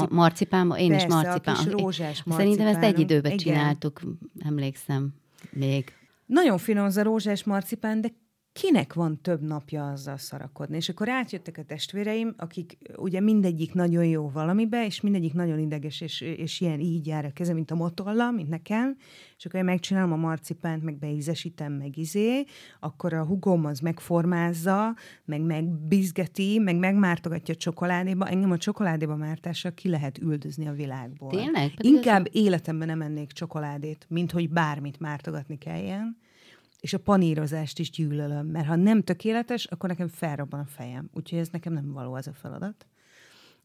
én 0.78 0.88
Persze, 0.90 1.06
is 1.06 1.12
marcipán. 1.12 1.54
A 1.54 1.58
kis 1.58 1.72
rózsás 1.72 2.22
Szerintem 2.28 2.66
ezt 2.66 2.82
egy 2.82 2.98
időben 2.98 3.32
Igen. 3.32 3.38
csináltuk, 3.38 4.00
emlékszem 4.38 5.14
még. 5.50 5.92
Nagyon 6.26 6.58
finom 6.58 6.84
az 6.84 6.96
a 6.96 7.02
rózsás 7.02 7.44
marcipán, 7.44 8.00
de 8.00 8.08
kinek 8.56 8.94
van 8.94 9.20
több 9.20 9.42
napja 9.42 9.90
azzal 9.90 10.16
szarakodni. 10.16 10.76
És 10.76 10.88
akkor 10.88 11.08
átjöttek 11.08 11.58
a 11.58 11.62
testvéreim, 11.62 12.34
akik 12.36 12.78
ugye 12.96 13.20
mindegyik 13.20 13.74
nagyon 13.74 14.04
jó 14.04 14.30
valamibe, 14.30 14.84
és 14.84 15.00
mindegyik 15.00 15.32
nagyon 15.32 15.58
ideges, 15.58 16.00
és, 16.00 16.20
és 16.20 16.60
ilyen 16.60 16.80
így 16.80 17.06
jár 17.06 17.24
a 17.24 17.30
keze, 17.30 17.52
mint 17.52 17.70
a 17.70 17.74
motolla, 17.74 18.30
mint 18.30 18.48
nekem, 18.48 18.96
és 19.36 19.46
akkor 19.46 19.60
én 19.60 19.66
megcsinálom 19.66 20.12
a 20.12 20.16
marcipánt, 20.16 20.82
meg 20.82 20.98
beízesítem, 20.98 21.72
meg 21.72 21.96
izé, 21.96 22.44
akkor 22.80 23.12
a 23.12 23.24
hugom 23.24 23.64
az 23.64 23.80
megformázza, 23.80 24.94
meg 25.24 25.40
megbizgeti, 25.40 26.58
meg 26.58 26.76
megmártogatja 26.76 27.54
a 27.54 27.56
csokoládéba. 27.56 28.28
Engem 28.28 28.50
a 28.50 28.58
csokoládéba 28.58 29.16
mártással 29.16 29.72
ki 29.72 29.88
lehet 29.88 30.18
üldözni 30.18 30.68
a 30.68 30.72
világból. 30.72 31.30
Tényleg? 31.30 31.72
Inkább 31.80 32.26
ez... 32.26 32.34
életemben 32.34 32.88
nem 32.88 33.02
ennék 33.02 33.32
csokoládét, 33.32 34.06
mint 34.08 34.32
hogy 34.32 34.50
bármit 34.50 35.00
mártogatni 35.00 35.58
kelljen 35.58 36.24
és 36.86 36.92
a 36.92 36.98
panírozást 36.98 37.78
is 37.78 37.90
gyűlölöm, 37.90 38.46
mert 38.46 38.66
ha 38.66 38.76
nem 38.76 39.02
tökéletes, 39.02 39.64
akkor 39.64 39.88
nekem 39.88 40.08
felrobban 40.08 40.60
a 40.60 40.66
fejem. 40.66 41.10
Úgyhogy 41.12 41.38
ez 41.38 41.48
nekem 41.48 41.72
nem 41.72 41.92
való 41.92 42.16
ez 42.16 42.26
a 42.26 42.32
feladat. 42.32 42.86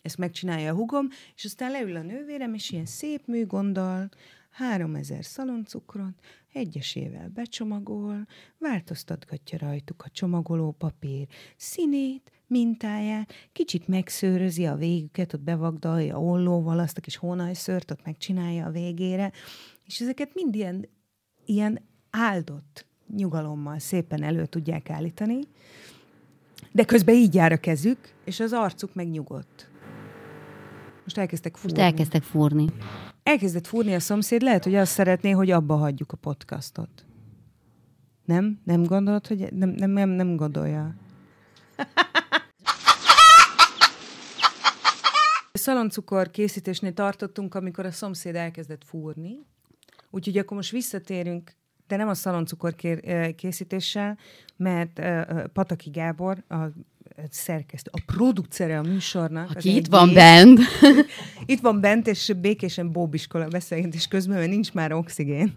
Ezt 0.01 0.17
megcsinálja 0.17 0.71
a 0.71 0.75
hugom, 0.75 1.07
és 1.35 1.45
aztán 1.45 1.71
leül 1.71 1.95
a 1.95 2.01
nővérem, 2.01 2.53
és 2.53 2.71
ilyen 2.71 2.85
szép 2.85 3.27
műgonddal, 3.27 4.09
3000 4.51 5.25
szaloncukrot, 5.25 6.13
egyesével 6.53 7.29
becsomagol, 7.29 8.27
változtatgatja 8.57 9.57
rajtuk 9.57 10.03
a 10.03 10.09
csomagoló 10.09 10.71
papír 10.71 11.27
színét, 11.57 12.31
mintáját, 12.47 13.33
kicsit 13.51 13.87
megszőrözi 13.87 14.65
a 14.65 14.75
végüket, 14.75 15.33
ott 15.33 15.41
bevagdalja 15.41 16.21
ollóval, 16.21 16.79
azt 16.79 16.97
a 16.97 17.01
kis 17.01 17.15
hónajszört 17.15 17.91
ott 17.91 18.05
megcsinálja 18.05 18.65
a 18.65 18.71
végére, 18.71 19.31
és 19.85 19.99
ezeket 19.99 20.33
mind 20.33 20.55
ilyen, 20.55 20.89
ilyen 21.45 21.89
áldott 22.09 22.89
nyugalommal 23.15 23.79
szépen 23.79 24.23
elő 24.23 24.45
tudják 24.45 24.89
állítani, 24.89 25.39
de 26.71 26.85
közben 26.85 27.15
így 27.15 27.33
jár 27.33 27.51
a 27.51 27.57
kezük, 27.57 27.97
és 28.25 28.39
az 28.39 28.53
arcuk 28.53 28.93
meg 28.93 29.09
nyugodt. 29.09 29.69
Most 31.03 31.17
elkezdtek 31.17 31.55
fúrni. 31.55 31.77
Most 31.77 31.91
elkezdtek 31.91 32.23
fúrni. 32.23 32.67
Elkezdett 33.23 33.67
fúrni 33.67 33.93
a 33.93 33.99
szomszéd, 33.99 34.41
lehet, 34.41 34.63
hogy 34.63 34.75
azt 34.75 34.91
szeretné, 34.91 35.31
hogy 35.31 35.51
abba 35.51 35.75
hagyjuk 35.75 36.11
a 36.11 36.17
podcastot. 36.17 37.05
Nem? 38.25 38.59
Nem 38.63 38.83
gondolod, 38.83 39.27
hogy 39.27 39.53
nem, 39.53 39.69
nem, 39.69 39.89
nem, 39.89 40.09
nem 40.09 40.35
gondolja? 40.35 40.95
Szaloncukor 45.53 46.31
készítésnél 46.31 46.93
tartottunk, 46.93 47.55
amikor 47.55 47.85
a 47.85 47.91
szomszéd 47.91 48.35
elkezdett 48.35 48.83
fúrni. 48.85 49.37
Úgyhogy 50.09 50.37
akkor 50.37 50.57
most 50.57 50.71
visszatérünk 50.71 51.55
de 51.91 51.97
nem 51.97 52.07
a 52.07 52.13
szaloncukor 52.13 52.75
készítéssel, 53.35 54.17
mert 54.57 55.01
Pataki 55.53 55.89
Gábor, 55.89 56.43
a 56.49 56.57
szerkesztő, 57.29 57.89
a 57.93 58.01
producere 58.05 58.79
a 58.79 58.81
műsornak. 58.81 59.49
Aki 59.49 59.75
itt 59.75 59.87
van 59.87 60.13
bent. 60.13 60.59
itt 61.45 61.59
van 61.59 61.81
bent, 61.81 62.07
és 62.07 62.33
békésen 62.41 62.91
bóbiskola 62.91 63.47
beszélgetés 63.47 64.07
közben, 64.07 64.37
mert 64.37 64.49
nincs 64.49 64.73
már 64.73 64.93
oxigén. 64.93 65.55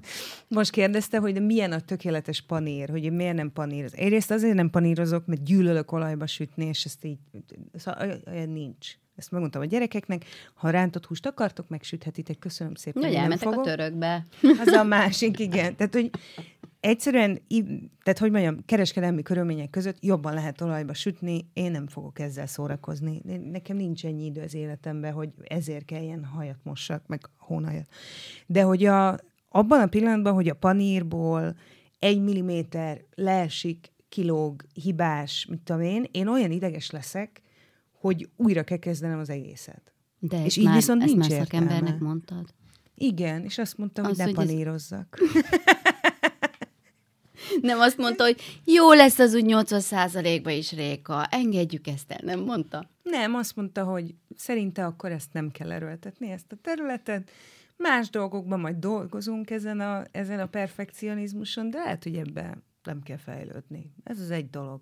Most 0.49 0.70
kérdezte, 0.70 1.18
hogy 1.18 1.32
de 1.32 1.41
milyen 1.41 1.72
a 1.72 1.80
tökéletes 1.80 2.41
panír, 2.41 2.89
hogy 2.91 3.12
miért 3.12 3.37
nem 3.37 3.53
paníroz. 3.53 3.95
Egyrészt 3.97 4.30
azért 4.30 4.55
nem 4.55 4.70
panírozok, 4.70 5.26
mert 5.26 5.45
gyűlölök 5.45 5.93
olajba 5.93 6.26
sütni, 6.26 6.64
és 6.64 6.85
ezt 6.85 7.05
így, 7.05 7.18
szóval 7.74 8.20
olyan 8.26 8.49
nincs. 8.49 8.97
Ezt 9.16 9.30
megmondtam 9.30 9.62
a 9.62 9.64
gyerekeknek, 9.64 10.24
ha 10.54 10.70
rántott 10.70 11.06
húst 11.06 11.26
akartok, 11.26 11.68
megsüthetitek, 11.68 12.38
köszönöm 12.38 12.74
szépen. 12.74 13.02
Hogy 13.02 13.14
elmentek 13.14 13.48
a 13.48 13.60
törökbe. 13.60 14.26
Az 14.60 14.66
a 14.66 14.84
másik, 14.84 15.38
igen. 15.38 15.76
Tehát, 15.76 15.94
hogy 15.94 16.10
egyszerűen, 16.80 17.42
tehát 18.02 18.18
hogy 18.18 18.30
mondjam, 18.30 18.64
kereskedelmi 18.64 19.22
körülmények 19.22 19.70
között 19.70 20.04
jobban 20.04 20.34
lehet 20.34 20.60
olajba 20.60 20.94
sütni, 20.94 21.46
én 21.52 21.70
nem 21.70 21.86
fogok 21.86 22.18
ezzel 22.18 22.46
szórakozni. 22.46 23.20
Nekem 23.50 23.76
nincs 23.76 24.04
ennyi 24.04 24.24
idő 24.24 24.42
az 24.42 24.54
életemben, 24.54 25.12
hogy 25.12 25.28
ezért 25.42 25.84
kelljen 25.84 26.24
hajat 26.24 26.58
mossak, 26.62 27.06
meg 27.06 27.20
hónajat. 27.36 27.88
De 28.46 28.62
hogy 28.62 28.84
a, 28.84 29.18
abban 29.48 29.80
a 29.80 29.86
pillanatban, 29.86 30.34
hogy 30.34 30.48
a 30.48 30.54
panírból 30.54 31.56
egy 31.98 32.22
milliméter 32.22 33.00
leesik, 33.14 33.92
kilóg, 34.08 34.64
hibás, 34.82 35.46
mit 35.50 35.60
tudom 35.60 35.82
én, 35.82 36.06
én 36.10 36.28
olyan 36.28 36.50
ideges 36.50 36.90
leszek, 36.90 37.42
hogy 38.05 38.28
újra 38.36 38.62
kell 38.62 38.78
kezdenem 38.78 39.18
az 39.18 39.30
egészet. 39.30 39.92
De 40.18 40.44
és 40.44 40.57
így 40.57 40.64
már, 40.64 40.74
viszont 40.74 41.05
nincs 41.05 41.28
már 41.28 41.30
szakembernek 41.30 41.98
mondtad? 41.98 42.55
Igen, 42.94 43.44
és 43.44 43.59
azt 43.59 43.78
mondta, 43.78 44.02
az, 44.02 44.09
hogy 44.09 44.16
ne 44.16 44.24
hogy 44.24 44.34
panírozzak. 44.34 45.18
Ez... 45.20 45.42
nem 47.68 47.80
azt 47.80 47.96
mondta, 47.96 48.24
hogy 48.24 48.40
jó 48.64 48.92
lesz 48.92 49.18
az 49.18 49.34
úgy 49.34 49.44
80% 49.46 50.40
ba 50.42 50.50
is, 50.50 50.72
Réka, 50.72 51.26
engedjük 51.26 51.86
ezt 51.86 52.11
el, 52.11 52.20
nem 52.22 52.40
mondta? 52.40 52.90
Nem, 53.02 53.34
azt 53.34 53.57
mondta, 53.57 53.84
hogy 53.84 54.14
szerinte 54.36 54.84
akkor 54.84 55.11
ezt 55.11 55.32
nem 55.32 55.50
kell 55.50 55.72
erőltetni, 55.72 56.30
ezt 56.30 56.52
a 56.52 56.57
területet, 56.62 57.30
Más 57.76 58.11
dolgokban 58.11 58.61
majd 58.61 58.76
dolgozunk 58.76 59.50
ezen 59.50 59.80
a, 59.80 60.05
ezen 60.11 60.40
a 60.40 60.46
perfekcionizmuson, 60.46 61.70
de 61.70 61.78
lehet, 61.78 62.02
hogy 62.02 62.16
ebben 62.16 62.64
nem 62.82 63.02
kell 63.02 63.16
fejlődni. 63.16 63.94
Ez 64.05 64.20
az 64.20 64.30
egy 64.30 64.50
dolog. 64.50 64.80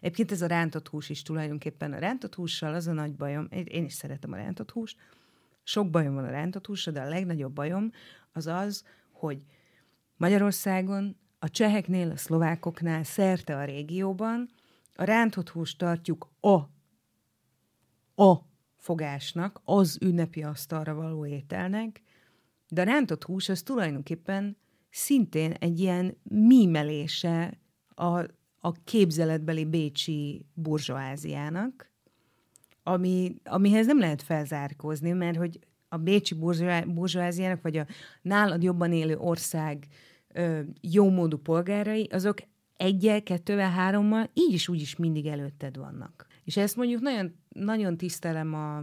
Egyébként 0.00 0.32
ez 0.32 0.42
a 0.42 0.46
rántott 0.46 0.88
hús 0.88 1.08
is 1.08 1.22
tulajdonképpen. 1.22 1.92
A 1.92 1.98
rántott 1.98 2.34
hússal 2.34 2.74
az 2.74 2.86
a 2.86 2.92
nagy 2.92 3.14
bajom, 3.14 3.46
én 3.50 3.84
is 3.84 3.92
szeretem 3.92 4.32
a 4.32 4.36
rántott 4.36 4.70
húst, 4.70 4.96
sok 5.62 5.90
bajom 5.90 6.14
van 6.14 6.24
a 6.24 6.30
rántott 6.30 6.66
hússal, 6.66 6.92
de 6.92 7.00
a 7.00 7.08
legnagyobb 7.08 7.52
bajom 7.52 7.92
az 8.32 8.46
az, 8.46 8.84
hogy 9.12 9.42
Magyarországon, 10.16 11.16
a 11.38 11.50
cseheknél, 11.50 12.10
a 12.10 12.16
szlovákoknál, 12.16 13.04
szerte 13.04 13.56
a 13.56 13.64
régióban 13.64 14.50
a 14.94 15.04
rántott 15.04 15.48
húst 15.48 15.78
tartjuk 15.78 16.28
a, 16.40 16.54
a 18.22 18.46
fogásnak, 18.76 19.60
az 19.64 19.98
ünnepi 20.00 20.42
asztalra 20.42 20.94
való 20.94 21.26
ételnek, 21.26 22.02
de 22.68 22.80
a 22.80 22.84
rántott 22.84 23.24
hús 23.24 23.48
az 23.48 23.62
tulajdonképpen 23.62 24.56
szintén 24.90 25.52
egy 25.52 25.80
ilyen 25.80 26.16
mímelése 26.22 27.60
a, 27.88 28.24
a 28.64 28.72
képzeletbeli 28.72 29.64
bécsi 29.64 30.46
burzsóáziának, 30.54 31.90
ami, 32.82 33.34
amihez 33.44 33.86
nem 33.86 33.98
lehet 33.98 34.22
felzárkózni, 34.22 35.12
mert 35.12 35.36
hogy 35.36 35.58
a 35.88 35.96
bécsi 35.96 36.34
burzsóáziának, 36.86 37.62
vagy 37.62 37.76
a 37.76 37.86
nálad 38.22 38.62
jobban 38.62 38.92
élő 38.92 39.16
ország 39.16 39.86
ö, 40.28 40.60
jómódú 40.80 41.36
polgárai, 41.36 42.08
azok 42.10 42.38
egyel, 42.76 43.22
kettővel, 43.22 43.70
hárommal 43.70 44.30
így 44.34 44.52
is 44.52 44.68
úgy 44.68 44.80
is 44.80 44.96
mindig 44.96 45.26
előtted 45.26 45.76
vannak. 45.76 46.26
És 46.44 46.56
ezt 46.56 46.76
mondjuk 46.76 47.00
nagyon, 47.00 47.34
nagyon 47.48 47.96
tisztelem 47.96 48.54
a 48.54 48.82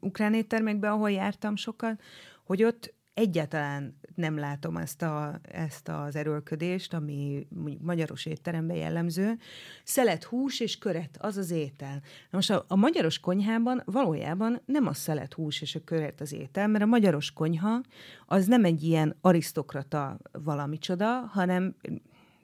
ukrán 0.00 0.34
éttermekben, 0.34 0.92
ahol 0.92 1.10
jártam 1.10 1.56
sokat, 1.56 2.00
hogy 2.44 2.62
ott 2.64 2.94
egyáltalán 3.18 3.98
nem 4.14 4.38
látom 4.38 4.76
ezt, 4.76 5.02
a, 5.02 5.40
ezt 5.42 5.88
az 5.88 6.16
erőlködést, 6.16 6.94
ami 6.94 7.46
magyaros 7.80 8.26
étteremben 8.26 8.76
jellemző. 8.76 9.38
Szelet 9.84 10.24
hús 10.24 10.60
és 10.60 10.78
köret, 10.78 11.16
az 11.20 11.36
az 11.36 11.50
étel. 11.50 11.94
Na 11.94 12.02
most 12.30 12.50
a, 12.50 12.64
a 12.68 12.76
magyaros 12.76 13.18
konyhában 13.18 13.82
valójában 13.84 14.60
nem 14.64 14.86
a 14.86 14.92
szelet 14.92 15.32
hús 15.32 15.60
és 15.60 15.74
a 15.74 15.84
köret 15.84 16.20
az 16.20 16.32
étel, 16.32 16.68
mert 16.68 16.84
a 16.84 16.86
magyaros 16.86 17.32
konyha 17.32 17.80
az 18.26 18.46
nem 18.46 18.64
egy 18.64 18.82
ilyen 18.82 19.16
arisztokrata 19.20 20.18
valamicsoda, 20.32 21.06
hanem 21.06 21.74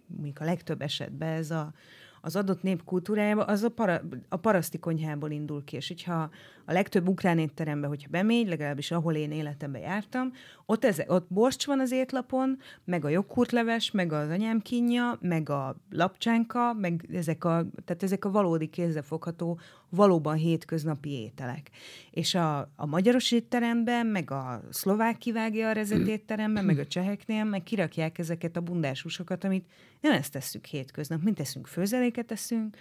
mondjuk 0.07 0.41
a 0.41 0.45
legtöbb 0.45 0.83
esetben 0.83 1.29
ez 1.29 1.51
a, 1.51 1.73
az 2.21 2.37
adott 2.37 2.63
nép 2.63 2.85
kultúrájába, 2.85 3.45
az 3.45 3.63
a, 3.63 3.69
para, 3.69 4.01
a 4.29 4.37
paraszti 4.37 4.79
konyhából 4.79 5.31
indul 5.31 5.65
ki. 5.65 5.77
És 5.77 5.89
hogyha 5.89 6.31
a 6.65 6.73
legtöbb 6.73 7.09
ukrán 7.09 7.39
étterembe, 7.39 7.87
hogyha 7.87 8.09
bemegy, 8.11 8.49
legalábbis 8.49 8.91
ahol 8.91 9.15
én 9.15 9.33
életemben 9.33 9.81
jártam, 9.81 10.33
ott, 10.67 10.85
ez, 10.85 11.03
ott 11.07 11.27
borcs 11.29 11.67
van 11.67 11.81
az 11.81 11.93
étlapon, 11.93 12.59
meg 12.85 13.05
a 13.05 13.09
joghurtleves, 13.09 13.91
meg 13.91 14.13
az 14.13 14.29
anyám 14.29 14.61
kínja, 14.61 15.19
meg 15.21 15.49
a 15.49 15.77
lapcsánka, 15.91 16.73
meg 16.73 17.09
ezek 17.13 17.45
a, 17.45 17.67
tehát 17.85 18.03
ezek 18.03 18.25
a 18.25 18.31
valódi 18.31 18.67
kézzelfogható, 18.67 19.59
valóban 19.89 20.37
hétköznapi 20.37 21.11
ételek. 21.11 21.71
És 22.11 22.35
a, 22.35 22.59
a 22.77 22.87
magyaros 22.87 23.33
étteremben, 23.33 24.07
meg 24.07 24.31
a 24.31 24.63
szlovák 24.71 25.19
kivágja 25.19 25.69
a 25.69 25.73
rezet 25.73 26.07
étteremben, 26.07 26.65
meg 26.65 26.79
a 26.79 26.87
cseheknél, 26.87 27.45
meg 27.45 27.63
kirakják 27.63 28.19
ezeket 28.19 28.57
a 28.57 28.61
bundásúsokat, 28.61 29.45
amit 29.45 29.67
nem 30.01 30.13
ezt 30.13 30.33
tesszük 30.33 30.65
hétköznap, 30.65 31.23
mint 31.23 31.37
teszünk 31.37 31.67
főzeléket 31.67 32.27
teszünk, 32.27 32.77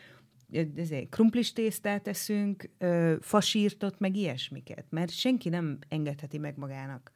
krumplis 1.09 1.53
tésztát 1.53 2.07
eszünk, 2.07 2.69
fasírtot, 3.21 3.99
meg 3.99 4.15
ilyesmiket, 4.15 4.85
mert 4.89 5.11
senki 5.11 5.49
nem 5.49 5.77
engedheti 5.89 6.37
meg 6.37 6.57
magának. 6.57 7.11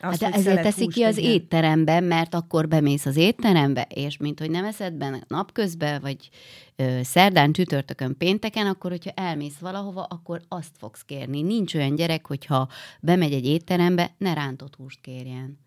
Azt, 0.00 0.22
hát 0.22 0.34
ezért 0.34 0.62
teszi 0.62 0.86
ki 0.86 1.02
az 1.02 1.16
legyen. 1.16 1.30
étteremben, 1.30 2.04
mert 2.04 2.34
akkor 2.34 2.68
bemész 2.68 3.06
az 3.06 3.16
étterembe, 3.16 3.86
és 3.94 4.16
mint 4.16 4.38
hogy 4.38 4.50
nem 4.50 4.64
eszed 4.64 4.94
benne 4.94 5.20
napközben, 5.28 6.00
vagy 6.00 6.28
ö, 6.76 7.00
szerdán, 7.02 7.52
csütörtökön, 7.52 8.16
pénteken, 8.18 8.66
akkor 8.66 8.90
hogyha 8.90 9.10
elmész 9.10 9.58
valahova, 9.58 10.02
akkor 10.02 10.40
azt 10.48 10.72
fogsz 10.78 11.02
kérni. 11.02 11.42
Nincs 11.42 11.74
olyan 11.74 11.94
gyerek, 11.94 12.26
hogyha 12.26 12.68
bemegy 13.00 13.32
egy 13.32 13.46
étterembe, 13.46 14.14
ne 14.18 14.34
rántott 14.34 14.76
húst 14.76 15.00
kérjen. 15.00 15.58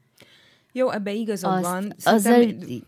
Jó, 0.72 0.90
ebbe 0.90 1.14
igazad 1.14 1.54
azt, 1.54 1.64
van. 1.64 1.94
Azzal, 2.04 2.42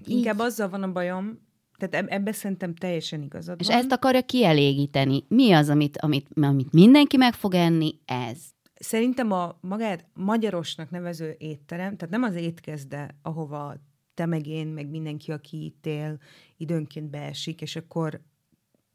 inkább 0.05 0.35
így... 0.35 0.41
azzal 0.41 0.69
van 0.69 0.83
a 0.83 0.91
bajom, 0.91 1.39
tehát 1.77 2.11
ebbe 2.11 2.31
szerintem 2.31 2.75
teljesen 2.75 3.21
igazad 3.21 3.59
És 3.59 3.67
van. 3.67 3.77
ezt 3.77 3.91
akarja 3.91 4.21
kielégíteni. 4.21 5.23
Mi 5.27 5.51
az, 5.51 5.69
amit, 5.69 5.97
amit, 5.97 6.27
amit 6.33 6.71
mindenki 6.71 7.17
meg 7.17 7.33
fog 7.33 7.53
enni? 7.53 7.99
Ez. 8.05 8.37
Szerintem 8.73 9.31
a 9.31 9.57
magát 9.61 10.05
magyarosnak 10.13 10.89
nevező 10.89 11.35
étterem, 11.37 11.97
tehát 11.97 12.13
nem 12.13 12.23
az 12.23 12.35
étkezde, 12.35 13.19
ahova 13.21 13.75
te 14.13 14.25
meg 14.25 14.47
én, 14.47 14.67
meg 14.67 14.89
mindenki, 14.89 15.31
aki 15.31 15.65
itt 15.65 15.85
él, 15.85 16.19
időnként 16.57 17.09
beesik, 17.09 17.61
és 17.61 17.75
akkor 17.75 18.21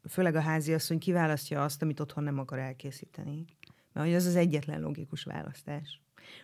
főleg 0.09 0.35
a 0.35 0.41
házi 0.41 0.73
asszony 0.73 0.99
kiválasztja 0.99 1.63
azt, 1.63 1.81
amit 1.81 1.99
otthon 1.99 2.23
nem 2.23 2.39
akar 2.39 2.59
elkészíteni. 2.59 3.45
Mert 3.93 4.15
az 4.15 4.25
az 4.25 4.35
egyetlen 4.35 4.81
logikus 4.81 5.23
választás, 5.23 6.01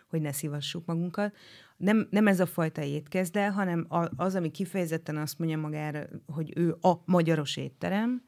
hogy 0.08 0.20
ne 0.20 0.32
szívassuk 0.32 0.86
magunkat 0.86 1.34
nem, 1.76 2.06
nem 2.10 2.26
ez 2.26 2.40
a 2.40 2.46
fajta 2.46 2.82
étkezde, 2.82 3.50
hanem 3.50 3.86
az, 4.16 4.34
ami 4.34 4.50
kifejezetten 4.50 5.16
azt 5.16 5.38
mondja 5.38 5.58
magára, 5.58 6.04
hogy 6.26 6.52
ő 6.56 6.76
a 6.80 6.92
magyaros 7.04 7.56
étterem, 7.56 8.22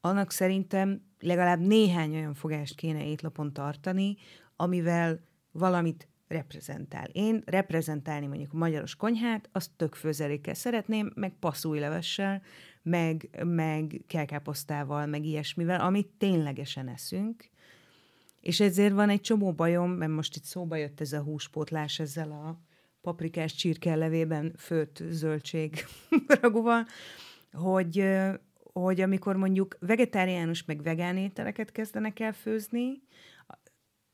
annak 0.00 0.30
szerintem 0.30 1.02
legalább 1.20 1.60
néhány 1.60 2.14
olyan 2.14 2.34
fogást 2.34 2.74
kéne 2.74 3.06
étlapon 3.06 3.52
tartani, 3.52 4.16
amivel 4.56 5.20
valamit 5.52 6.08
reprezentál. 6.28 7.08
Én 7.12 7.42
reprezentálni 7.46 8.26
mondjuk 8.26 8.52
a 8.52 8.56
magyaros 8.56 8.96
konyhát, 8.96 9.48
azt 9.52 9.70
tök 9.76 9.94
főzelékkel 9.94 10.54
szeretném, 10.54 11.12
meg 11.14 11.34
passzújlevessel, 11.38 12.42
meg, 12.82 13.44
meg 13.44 14.02
kelkáposztával, 14.06 15.06
meg 15.06 15.24
ilyesmivel, 15.24 15.80
amit 15.80 16.08
ténylegesen 16.18 16.88
eszünk. 16.88 17.50
És 18.40 18.60
ezért 18.60 18.94
van 18.94 19.08
egy 19.08 19.20
csomó 19.20 19.52
bajom, 19.52 19.90
mert 19.90 20.12
most 20.12 20.36
itt 20.36 20.44
szóba 20.44 20.76
jött 20.76 21.00
ez 21.00 21.12
a 21.12 21.22
húspótlás 21.22 21.98
ezzel 21.98 22.30
a 22.30 22.60
paprikás 23.00 23.54
csirke 23.54 23.94
levében 23.94 24.54
főtt 24.56 25.02
zöldség 25.10 25.84
ragúval, 26.40 26.86
hogy, 27.52 28.04
hogy 28.72 29.00
amikor 29.00 29.36
mondjuk 29.36 29.76
vegetáriánus 29.80 30.64
meg 30.64 30.82
vegán 30.82 31.16
ételeket 31.16 31.72
kezdenek 31.72 32.20
el 32.20 32.32
főzni, 32.32 33.02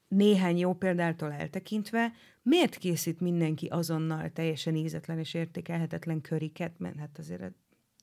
néhány 0.08 0.58
jó 0.58 0.74
példától 0.74 1.32
eltekintve, 1.32 2.12
miért 2.42 2.76
készít 2.76 3.20
mindenki 3.20 3.66
azonnal 3.66 4.30
teljesen 4.30 4.74
ízetlen 4.74 5.18
és 5.18 5.34
értékelhetetlen 5.34 6.20
köriket, 6.20 6.78
mert 6.78 6.98
hát 6.98 7.18
azért 7.18 7.52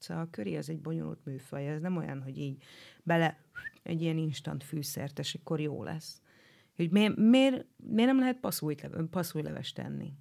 szóval 0.04 0.24
a 0.24 0.30
köri 0.30 0.58
az 0.58 0.70
egy 0.70 0.80
bonyolult 0.80 1.26
műfaj, 1.26 1.68
ez 1.68 1.82
nem 1.82 1.98
olyan, 1.98 2.22
hogy 2.22 2.38
így 2.38 2.64
bele 3.04 3.38
egy 3.84 4.02
ilyen 4.02 4.18
instant 4.18 4.64
fűszert, 4.64 5.20
és 5.20 5.34
akkor 5.34 5.60
jó 5.60 5.84
lesz. 5.84 6.22
Hogy 6.76 6.92
miért, 6.92 7.16
miért, 7.16 7.66
miért 7.78 8.10
nem 8.10 8.20
lehet 8.20 8.40
passzújlevest 9.10 9.76
tenni? 9.76 10.14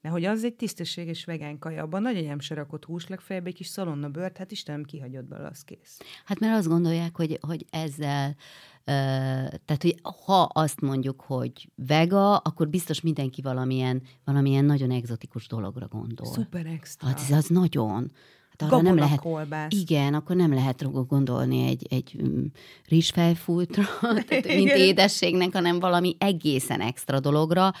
Mert 0.00 0.14
hogy 0.14 0.24
az 0.24 0.44
egy 0.44 0.54
tisztességes 0.54 1.24
vegán 1.24 1.58
kaja, 1.58 1.82
abban 1.82 2.02
nagy 2.02 2.26
nem 2.26 2.40
se 2.40 2.54
rakott 2.54 2.84
hús, 2.84 3.08
legfeljebb 3.08 3.46
egy 3.46 3.54
kis 3.54 3.66
szalonna 3.66 4.08
bőrt, 4.08 4.36
hát 4.36 4.50
Istenem 4.50 4.84
kihagyott 4.84 5.24
belőle, 5.24 5.48
az 5.48 5.64
kész. 5.64 6.00
Hát 6.24 6.38
mert 6.38 6.56
azt 6.56 6.68
gondolják, 6.68 7.16
hogy, 7.16 7.38
hogy 7.40 7.66
ezzel 7.70 8.36
tehát, 8.84 9.82
hogy 9.82 10.00
ha 10.26 10.42
azt 10.42 10.80
mondjuk, 10.80 11.20
hogy 11.20 11.70
vega, 11.74 12.36
akkor 12.36 12.68
biztos 12.68 13.00
mindenki 13.00 13.42
valamilyen, 13.42 14.02
valamilyen 14.24 14.64
nagyon 14.64 14.90
egzotikus 14.90 15.46
dologra 15.46 15.86
gondol. 15.86 16.26
Szuper 16.26 16.66
extra. 16.66 17.08
Hát 17.08 17.20
ez 17.20 17.30
az 17.30 17.46
nagyon. 17.46 18.12
Hát 18.58 18.72
arra 18.72 18.82
nem 18.82 18.96
lehet, 18.96 19.20
kolbász. 19.20 19.72
Igen, 19.72 20.14
akkor 20.14 20.36
nem 20.36 20.54
lehet 20.54 21.06
gondolni 21.06 21.66
egy, 21.66 21.86
egy 21.90 22.16
um, 22.20 22.50
rizsfejfújtra, 22.88 23.84
mint 24.56 24.70
édességnek, 24.70 25.52
hanem 25.52 25.80
valami 25.80 26.16
egészen 26.18 26.80
extra 26.80 27.20
dologra, 27.20 27.72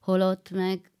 holott 0.00 0.50
meg 0.50 0.93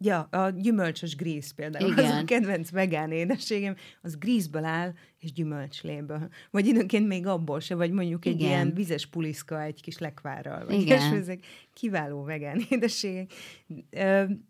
Ja, 0.00 0.20
a 0.20 0.50
gyümölcsös 0.50 1.16
gríz 1.16 1.50
például. 1.50 1.90
Igen. 1.92 2.04
Az 2.04 2.10
a 2.10 2.24
kedvenc 2.24 2.70
vegán 2.70 3.12
édességem, 3.12 3.76
az 4.02 4.18
grízből 4.18 4.64
áll, 4.64 4.92
és 5.18 5.32
gyümölcsléből. 5.32 6.28
Vagy 6.50 6.66
időnként 6.66 7.06
még 7.06 7.26
abból 7.26 7.60
se, 7.60 7.74
vagy 7.74 7.90
mondjuk 7.90 8.24
egy 8.24 8.34
Igen. 8.34 8.48
ilyen 8.48 8.74
vizes 8.74 9.06
puliszka 9.06 9.62
egy 9.62 9.82
kis 9.82 9.98
lekvárral. 9.98 10.64
Vagy 10.64 10.80
Igen. 10.80 10.98
És 10.98 11.18
ezek 11.18 11.46
kiváló 11.72 12.22
vegán 12.22 12.60
édességek. 12.70 13.32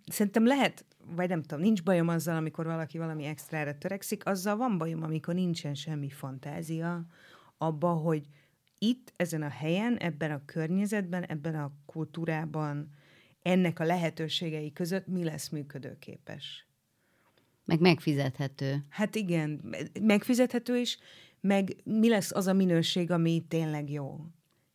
Szerintem 0.07 0.47
lehet, 0.47 0.85
vagy 1.17 1.29
nem 1.29 1.43
tudom, 1.43 1.65
nincs 1.65 1.83
bajom 1.83 2.09
azzal, 2.09 2.37
amikor 2.37 2.65
valaki 2.65 2.99
valami 2.99 3.25
extrára 3.25 3.79
törekszik, 3.79 4.27
azzal 4.27 4.57
van 4.57 4.79
bajom, 4.79 5.03
amikor 5.03 5.35
nincsen 5.35 5.75
semmi 5.75 6.11
fantázia 6.11 7.07
abba, 7.59 7.89
hogy 7.89 8.27
itt, 8.79 9.13
ezen 9.17 9.43
a 9.43 9.49
helyen, 9.49 9.97
ebben 9.97 10.31
a 10.31 10.45
környezetben, 10.45 11.25
ebben 11.25 11.55
a 11.55 11.73
kultúrában, 11.87 12.89
ennek 13.49 13.81
a 13.81 13.85
lehetőségei 13.85 14.73
között 14.73 15.07
mi 15.07 15.25
lesz 15.25 15.49
működőképes. 15.49 16.67
Meg 17.65 17.81
megfizethető. 17.81 18.85
Hát 18.89 19.15
igen, 19.15 19.77
megfizethető 20.01 20.77
is, 20.77 20.99
meg 21.41 21.77
mi 21.85 22.09
lesz 22.09 22.33
az 22.33 22.47
a 22.47 22.53
minőség, 22.53 23.11
ami 23.11 23.45
tényleg 23.49 23.91
jó. 23.91 24.21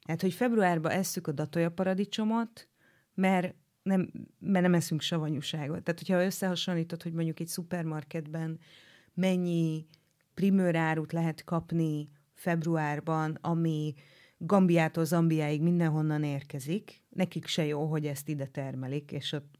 Hát, 0.07 0.21
hogy 0.21 0.33
februárban 0.33 0.91
esszük 0.91 1.27
a 1.27 1.31
datoja 1.31 1.71
paradicsomot, 1.71 2.67
mert 3.13 3.55
nem, 3.83 4.11
mert 4.39 4.61
nem 4.61 4.73
eszünk 4.73 5.01
savanyúságot. 5.01 5.83
Tehát, 5.83 5.99
hogyha 5.99 6.25
összehasonlítod, 6.25 7.03
hogy 7.03 7.13
mondjuk 7.13 7.39
egy 7.39 7.47
szupermarketben 7.47 8.59
mennyi 9.13 9.87
primőrárut 10.33 11.11
lehet 11.11 11.43
kapni 11.43 12.09
februárban, 12.33 13.37
ami 13.41 13.93
Gambiától 14.37 15.05
Zambiáig 15.05 15.61
mindenhonnan 15.61 16.23
érkezik, 16.23 17.03
nekik 17.09 17.45
se 17.45 17.65
jó, 17.65 17.85
hogy 17.85 18.05
ezt 18.05 18.29
ide 18.29 18.45
termelik, 18.45 19.11
és 19.11 19.31
ott 19.31 19.59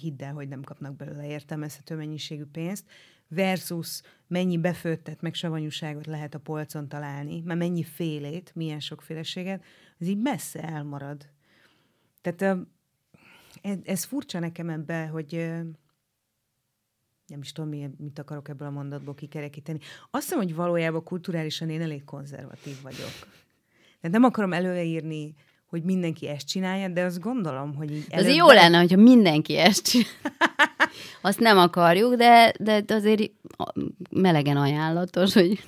hidd 0.00 0.22
el, 0.22 0.32
hogy 0.32 0.48
nem 0.48 0.62
kapnak 0.62 0.96
belőle 0.96 1.26
értelmezhető 1.26 1.96
mennyiségű 1.96 2.44
pénzt, 2.44 2.84
versus 3.28 4.02
mennyi 4.26 4.58
befőttet, 4.58 5.20
meg 5.20 5.34
savanyúságot 5.34 6.06
lehet 6.06 6.34
a 6.34 6.38
polcon 6.38 6.88
találni, 6.88 7.40
mert 7.40 7.58
mennyi 7.58 7.82
félét, 7.82 8.54
milyen 8.54 8.80
sokféleséget, 8.80 9.64
ez 9.98 10.06
így 10.06 10.18
messze 10.18 10.62
elmarad. 10.62 11.28
Tehát 12.20 12.66
ez 13.84 14.04
furcsa 14.04 14.38
nekem 14.38 14.68
ebbe, 14.68 15.06
hogy 15.06 15.32
nem 17.26 17.40
is 17.40 17.52
tudom, 17.52 17.70
mit 17.98 18.18
akarok 18.18 18.48
ebből 18.48 18.68
a 18.68 18.70
mondatból 18.70 19.14
kikerekíteni. 19.14 19.78
Azt 20.10 20.22
hiszem, 20.22 20.38
hogy 20.38 20.54
valójában 20.54 21.02
kulturálisan 21.02 21.70
én 21.70 21.82
elég 21.82 22.04
konzervatív 22.04 22.82
vagyok. 22.82 23.44
Tehát 24.00 24.16
nem 24.16 24.24
akarom 24.24 24.52
előírni, 24.52 25.34
hogy 25.66 25.82
mindenki 25.82 26.28
ezt 26.28 26.48
csinálja, 26.48 26.88
de 26.88 27.02
azt 27.02 27.20
gondolom, 27.20 27.74
hogy 27.74 27.90
így 27.90 28.06
előbb... 28.08 28.24
Azért 28.24 28.38
jó 28.38 28.46
lenne, 28.50 28.78
hogyha 28.78 28.96
mindenki 28.96 29.56
ezt 29.56 29.88
csinálja. 29.88 30.14
Azt 31.22 31.40
nem 31.40 31.58
akarjuk, 31.58 32.14
de, 32.14 32.52
de 32.58 32.84
azért 32.88 33.30
melegen 34.10 34.56
ajánlatos, 34.56 35.32
hogy... 35.32 35.64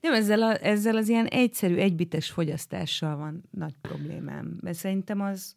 Nem, 0.00 0.12
ezzel, 0.12 0.42
a, 0.42 0.64
ezzel 0.64 0.96
az 0.96 1.08
ilyen 1.08 1.26
egyszerű, 1.26 1.76
egybites 1.76 2.30
fogyasztással 2.30 3.16
van 3.16 3.42
nagy 3.50 3.74
problémám. 3.80 4.58
Mert 4.60 4.76
szerintem 4.76 5.20
az, 5.20 5.56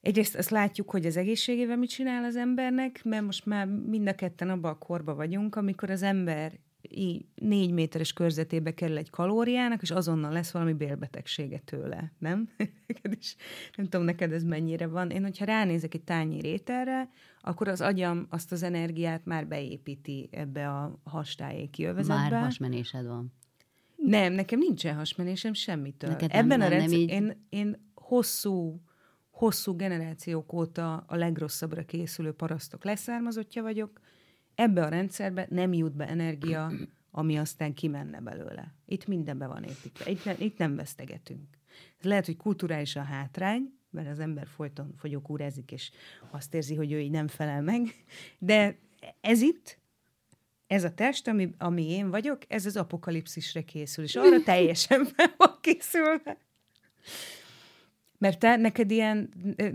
Egyrészt 0.00 0.36
azt 0.36 0.50
látjuk, 0.50 0.90
hogy 0.90 1.06
az 1.06 1.16
egészségével 1.16 1.76
mit 1.76 1.90
csinál 1.90 2.24
az 2.24 2.36
embernek, 2.36 3.00
mert 3.04 3.24
most 3.24 3.46
már 3.46 3.66
mind 3.66 4.08
a 4.08 4.14
ketten 4.14 4.50
abban 4.50 4.70
a 4.70 4.78
korba 4.78 5.14
vagyunk, 5.14 5.56
amikor 5.56 5.90
az 5.90 6.02
ember 6.02 6.52
így 6.88 7.24
négy 7.34 7.72
méteres 7.72 8.12
körzetébe 8.12 8.74
kerül 8.74 8.96
egy 8.96 9.10
kalóriának, 9.10 9.82
és 9.82 9.90
azonnal 9.90 10.32
lesz 10.32 10.50
valami 10.50 10.72
bélbetegsége 10.72 11.58
tőle, 11.58 12.12
nem? 12.18 12.48
is, 13.20 13.36
nem 13.76 13.86
tudom, 13.86 14.06
neked 14.06 14.32
ez 14.32 14.44
mennyire 14.44 14.86
van. 14.86 15.10
Én, 15.10 15.22
hogyha 15.22 15.44
ránézek 15.44 15.94
egy 15.94 16.02
tányi 16.02 16.40
rételre, 16.40 17.10
akkor 17.40 17.68
az 17.68 17.80
agyam 17.80 18.26
azt 18.30 18.52
az 18.52 18.62
energiát 18.62 19.24
már 19.24 19.46
beépíti 19.46 20.28
ebbe 20.32 20.68
a 20.68 21.00
hastályéki 21.02 21.84
övezetbe. 21.84 22.30
Már 22.30 22.42
hasmenésed 22.42 23.06
van. 23.06 23.32
Nem, 23.96 24.32
nekem 24.32 24.58
nincsen 24.58 24.96
hasmenésem 24.96 25.52
semmitől. 25.52 26.10
Neked 26.10 26.30
Ebben 26.32 26.58
nem, 26.58 26.66
a 26.66 26.70
rendszer, 26.70 26.98
így... 26.98 27.10
én, 27.10 27.46
én 27.48 27.90
hosszú 27.94 28.80
hosszú 29.40 29.76
generációk 29.76 30.52
óta 30.52 31.04
a 31.06 31.16
legrosszabbra 31.16 31.84
készülő 31.84 32.32
parasztok 32.32 32.84
leszármazottja 32.84 33.62
vagyok, 33.62 34.00
ebbe 34.60 34.84
a 34.84 34.88
rendszerbe 34.88 35.46
nem 35.50 35.72
jut 35.72 35.96
be 35.96 36.08
energia, 36.08 36.72
ami 37.10 37.38
aztán 37.38 37.74
kimenne 37.74 38.20
belőle. 38.20 38.74
Itt 38.86 39.06
mindenbe 39.06 39.46
van 39.46 39.64
építve. 39.64 40.10
Itt, 40.10 40.24
ne, 40.24 40.34
itt 40.38 40.58
nem 40.58 40.76
vesztegetünk. 40.76 41.58
Ez 41.98 42.04
lehet, 42.04 42.26
hogy 42.26 42.36
kulturálisan 42.36 43.04
hátrány, 43.04 43.72
mert 43.90 44.08
az 44.08 44.18
ember 44.18 44.46
folyton 44.46 44.94
fogyókúrázik, 44.96 45.72
és 45.72 45.90
azt 46.30 46.54
érzi, 46.54 46.74
hogy 46.74 46.92
ő 46.92 47.00
így 47.00 47.10
nem 47.10 47.28
felel 47.28 47.62
meg, 47.62 47.94
de 48.38 48.78
ez 49.20 49.40
itt, 49.40 49.78
ez 50.66 50.84
a 50.84 50.94
test, 50.94 51.28
ami, 51.28 51.54
ami 51.58 51.90
én 51.90 52.10
vagyok, 52.10 52.42
ez 52.48 52.66
az 52.66 52.76
apokalipszisre 52.76 53.62
készül, 53.62 54.04
és 54.04 54.16
arra 54.16 54.42
teljesen 54.42 55.04
fel 55.04 55.34
van 55.36 55.58
készülve. 55.60 56.38
Mert 58.20 58.38
te, 58.38 58.56
neked 58.56 58.90
ilyen, 58.90 59.28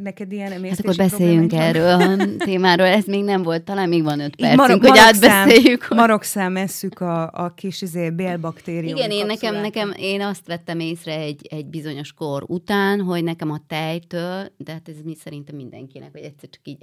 neked 0.03 0.31
ilyen 0.31 0.63
Hát 0.63 0.79
akkor 0.79 0.95
beszéljünk 0.95 1.53
erről 1.53 2.01
a 2.01 2.15
témáról, 2.37 2.85
ez 2.85 3.05
még 3.05 3.23
nem 3.23 3.43
volt, 3.43 3.63
talán 3.63 3.89
még 3.89 4.03
van 4.03 4.19
öt 4.19 4.35
percünk, 4.35 4.59
marok, 4.59 4.85
hogy 4.85 4.97
átbeszéljük. 4.97 5.87
Marokszám 5.89 6.57
esszük 6.57 6.99
a, 6.99 7.31
a 7.31 7.53
kis 7.55 7.81
izé, 7.81 8.09
bélbaktérium 8.09 8.97
Igen, 8.97 9.11
én 9.11 9.25
nekem, 9.25 9.55
nekem, 9.55 9.93
én 9.97 10.21
azt 10.21 10.47
vettem 10.47 10.79
észre 10.79 11.15
egy, 11.15 11.47
egy 11.49 11.65
bizonyos 11.65 12.13
kor 12.13 12.43
után, 12.47 13.01
hogy 13.01 13.23
nekem 13.23 13.51
a 13.51 13.59
tejtől, 13.67 14.51
de 14.57 14.71
hát 14.71 14.89
ez 14.89 15.01
mi 15.03 15.15
szerintem 15.15 15.55
mindenkinek, 15.55 16.11
hogy 16.11 16.21
egyszer 16.21 16.49
csak 16.49 16.61
így, 16.63 16.77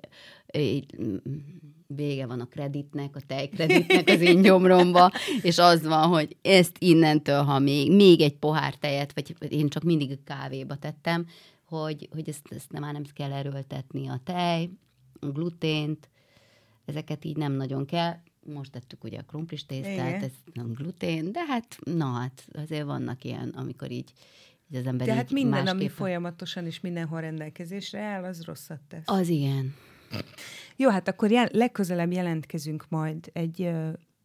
így 0.58 0.86
vége 1.86 2.26
van 2.26 2.40
a 2.40 2.46
kreditnek, 2.46 3.16
a 3.16 3.20
tejkreditnek 3.26 4.08
az 4.08 4.20
én 4.20 4.42
gyomromba, 4.42 5.10
és 5.42 5.58
az 5.58 5.86
van, 5.86 6.08
hogy 6.08 6.36
ezt 6.42 6.76
innentől, 6.78 7.42
ha 7.42 7.58
még, 7.58 7.92
még 7.94 8.20
egy 8.20 8.36
pohár 8.36 8.74
tejet, 8.74 9.12
vagy 9.14 9.52
én 9.52 9.68
csak 9.68 9.82
mindig 9.82 10.18
kávéba 10.24 10.76
tettem, 10.76 11.26
hogy, 11.64 12.08
hogy 12.12 12.28
ezt, 12.28 12.46
ezt 12.50 12.72
nem, 12.72 12.82
már 12.82 12.92
nem 12.92 13.02
kell 13.14 13.32
erőltetni 13.32 14.08
a 14.08 14.20
tej, 14.24 14.70
a 15.20 15.26
glutént, 15.26 16.08
ezeket 16.84 17.24
így 17.24 17.36
nem 17.36 17.52
nagyon 17.52 17.86
kell. 17.86 18.14
Most 18.46 18.70
tettük 18.70 19.04
ugye 19.04 19.18
a 19.18 19.22
krumplis 19.22 19.66
tésztát, 19.66 20.22
ez 20.22 20.32
nem 20.52 20.72
glutén, 20.72 21.32
de 21.32 21.44
hát, 21.46 21.78
na 21.84 22.06
hát 22.06 22.46
azért 22.52 22.84
vannak 22.84 23.24
ilyen, 23.24 23.48
amikor 23.48 23.90
így, 23.90 24.12
így 24.70 24.78
az 24.78 24.86
ember 24.86 25.06
Tehát 25.06 25.30
minden, 25.30 25.50
másképpen... 25.50 25.76
ami 25.76 25.88
folyamatosan 25.88 26.66
és 26.66 26.80
mindenhol 26.80 27.20
rendelkezésre 27.20 28.00
áll, 28.00 28.24
az 28.24 28.44
rosszat 28.44 28.80
tesz. 28.88 29.02
Az 29.04 29.28
igen. 29.28 29.74
Jó, 30.76 30.88
hát 30.88 31.08
akkor 31.08 31.30
jel- 31.30 31.52
legközelebb 31.52 32.12
jelentkezünk 32.12 32.84
majd 32.88 33.30
egy 33.32 33.70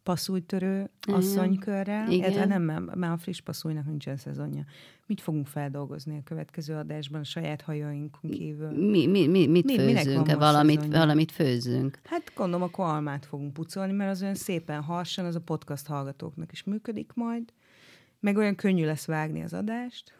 passzújtörő 0.08 0.90
asszonykörrel. 1.00 2.10
Igen. 2.10 2.48
Nem, 2.48 2.62
mert 2.94 3.12
a 3.12 3.18
friss 3.18 3.40
passzújnak 3.40 3.86
nincsen 3.86 4.16
szezonja. 4.16 4.64
Mit 5.06 5.20
fogunk 5.20 5.46
feldolgozni 5.46 6.16
a 6.16 6.22
következő 6.24 6.74
adásban 6.74 7.20
a 7.20 7.24
saját 7.24 7.60
hajóinkon 7.60 8.30
kívül? 8.30 8.70
Mi, 8.70 9.06
mi, 9.06 9.26
mi, 9.26 9.46
mit 9.46 9.64
mi, 9.64 9.74
főzzünk? 9.74 10.32
Valamit, 10.34 10.86
valamit 10.86 11.32
főzzünk? 11.32 11.98
Hát 12.04 12.32
gondolom, 12.34 12.62
akkor 12.62 12.84
almát 12.84 13.26
fogunk 13.26 13.52
pucolni, 13.52 13.92
mert 13.92 14.10
az 14.10 14.22
olyan 14.22 14.34
szépen 14.34 14.82
harsan, 14.82 15.24
az 15.24 15.34
a 15.34 15.40
podcast 15.40 15.86
hallgatóknak 15.86 16.52
is 16.52 16.64
működik 16.64 17.12
majd. 17.14 17.52
Meg 18.20 18.36
olyan 18.36 18.54
könnyű 18.54 18.84
lesz 18.84 19.06
vágni 19.06 19.42
az 19.42 19.52
adást. 19.52 20.12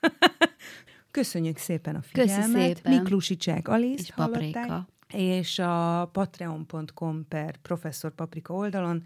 Köszönjük 1.10 1.56
szépen 1.56 1.94
a 1.94 2.02
figyelmet. 2.02 2.52
Köszi 2.52 2.74
szépen. 2.74 2.92
Miklusi 2.92 3.36
Csák 3.36 3.68
Alice 3.68 4.02
és 4.02 4.12
Paprika 4.14 4.88
és 5.14 5.58
a 5.58 6.08
patreon.com 6.12 7.28
per 7.28 7.56
professzor 7.56 8.14
paprika 8.14 8.54
oldalon 8.54 9.02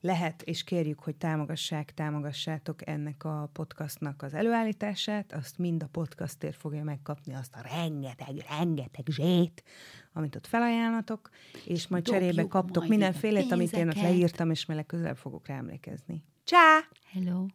lehet, 0.00 0.42
és 0.42 0.64
kérjük, 0.64 0.98
hogy 0.98 1.16
támogassák, 1.16 1.94
támogassátok 1.94 2.86
ennek 2.86 3.24
a 3.24 3.50
podcastnak 3.52 4.22
az 4.22 4.34
előállítását, 4.34 5.32
azt 5.32 5.58
mind 5.58 5.82
a 5.82 5.88
podcastért 5.92 6.56
fogja 6.56 6.84
megkapni 6.84 7.34
azt 7.34 7.54
a 7.54 7.60
rengeteg, 7.74 8.44
rengeteg 8.58 9.04
zsét, 9.06 9.62
amit 10.12 10.36
ott 10.36 10.46
felajánlatok, 10.46 11.30
és 11.64 11.88
majd 11.88 12.04
Dobjuk 12.04 12.22
cserébe 12.22 12.48
kaptok 12.48 12.86
mindenfélét, 12.86 13.52
amit 13.52 13.72
én 13.72 13.88
ott 13.88 14.00
leírtam, 14.00 14.50
és 14.50 14.66
mele 14.66 14.82
közel 14.82 15.14
fogok 15.14 15.46
rá 15.46 15.56
emlékezni. 15.56 16.24
Csá! 16.44 16.78
Hello! 17.12 17.46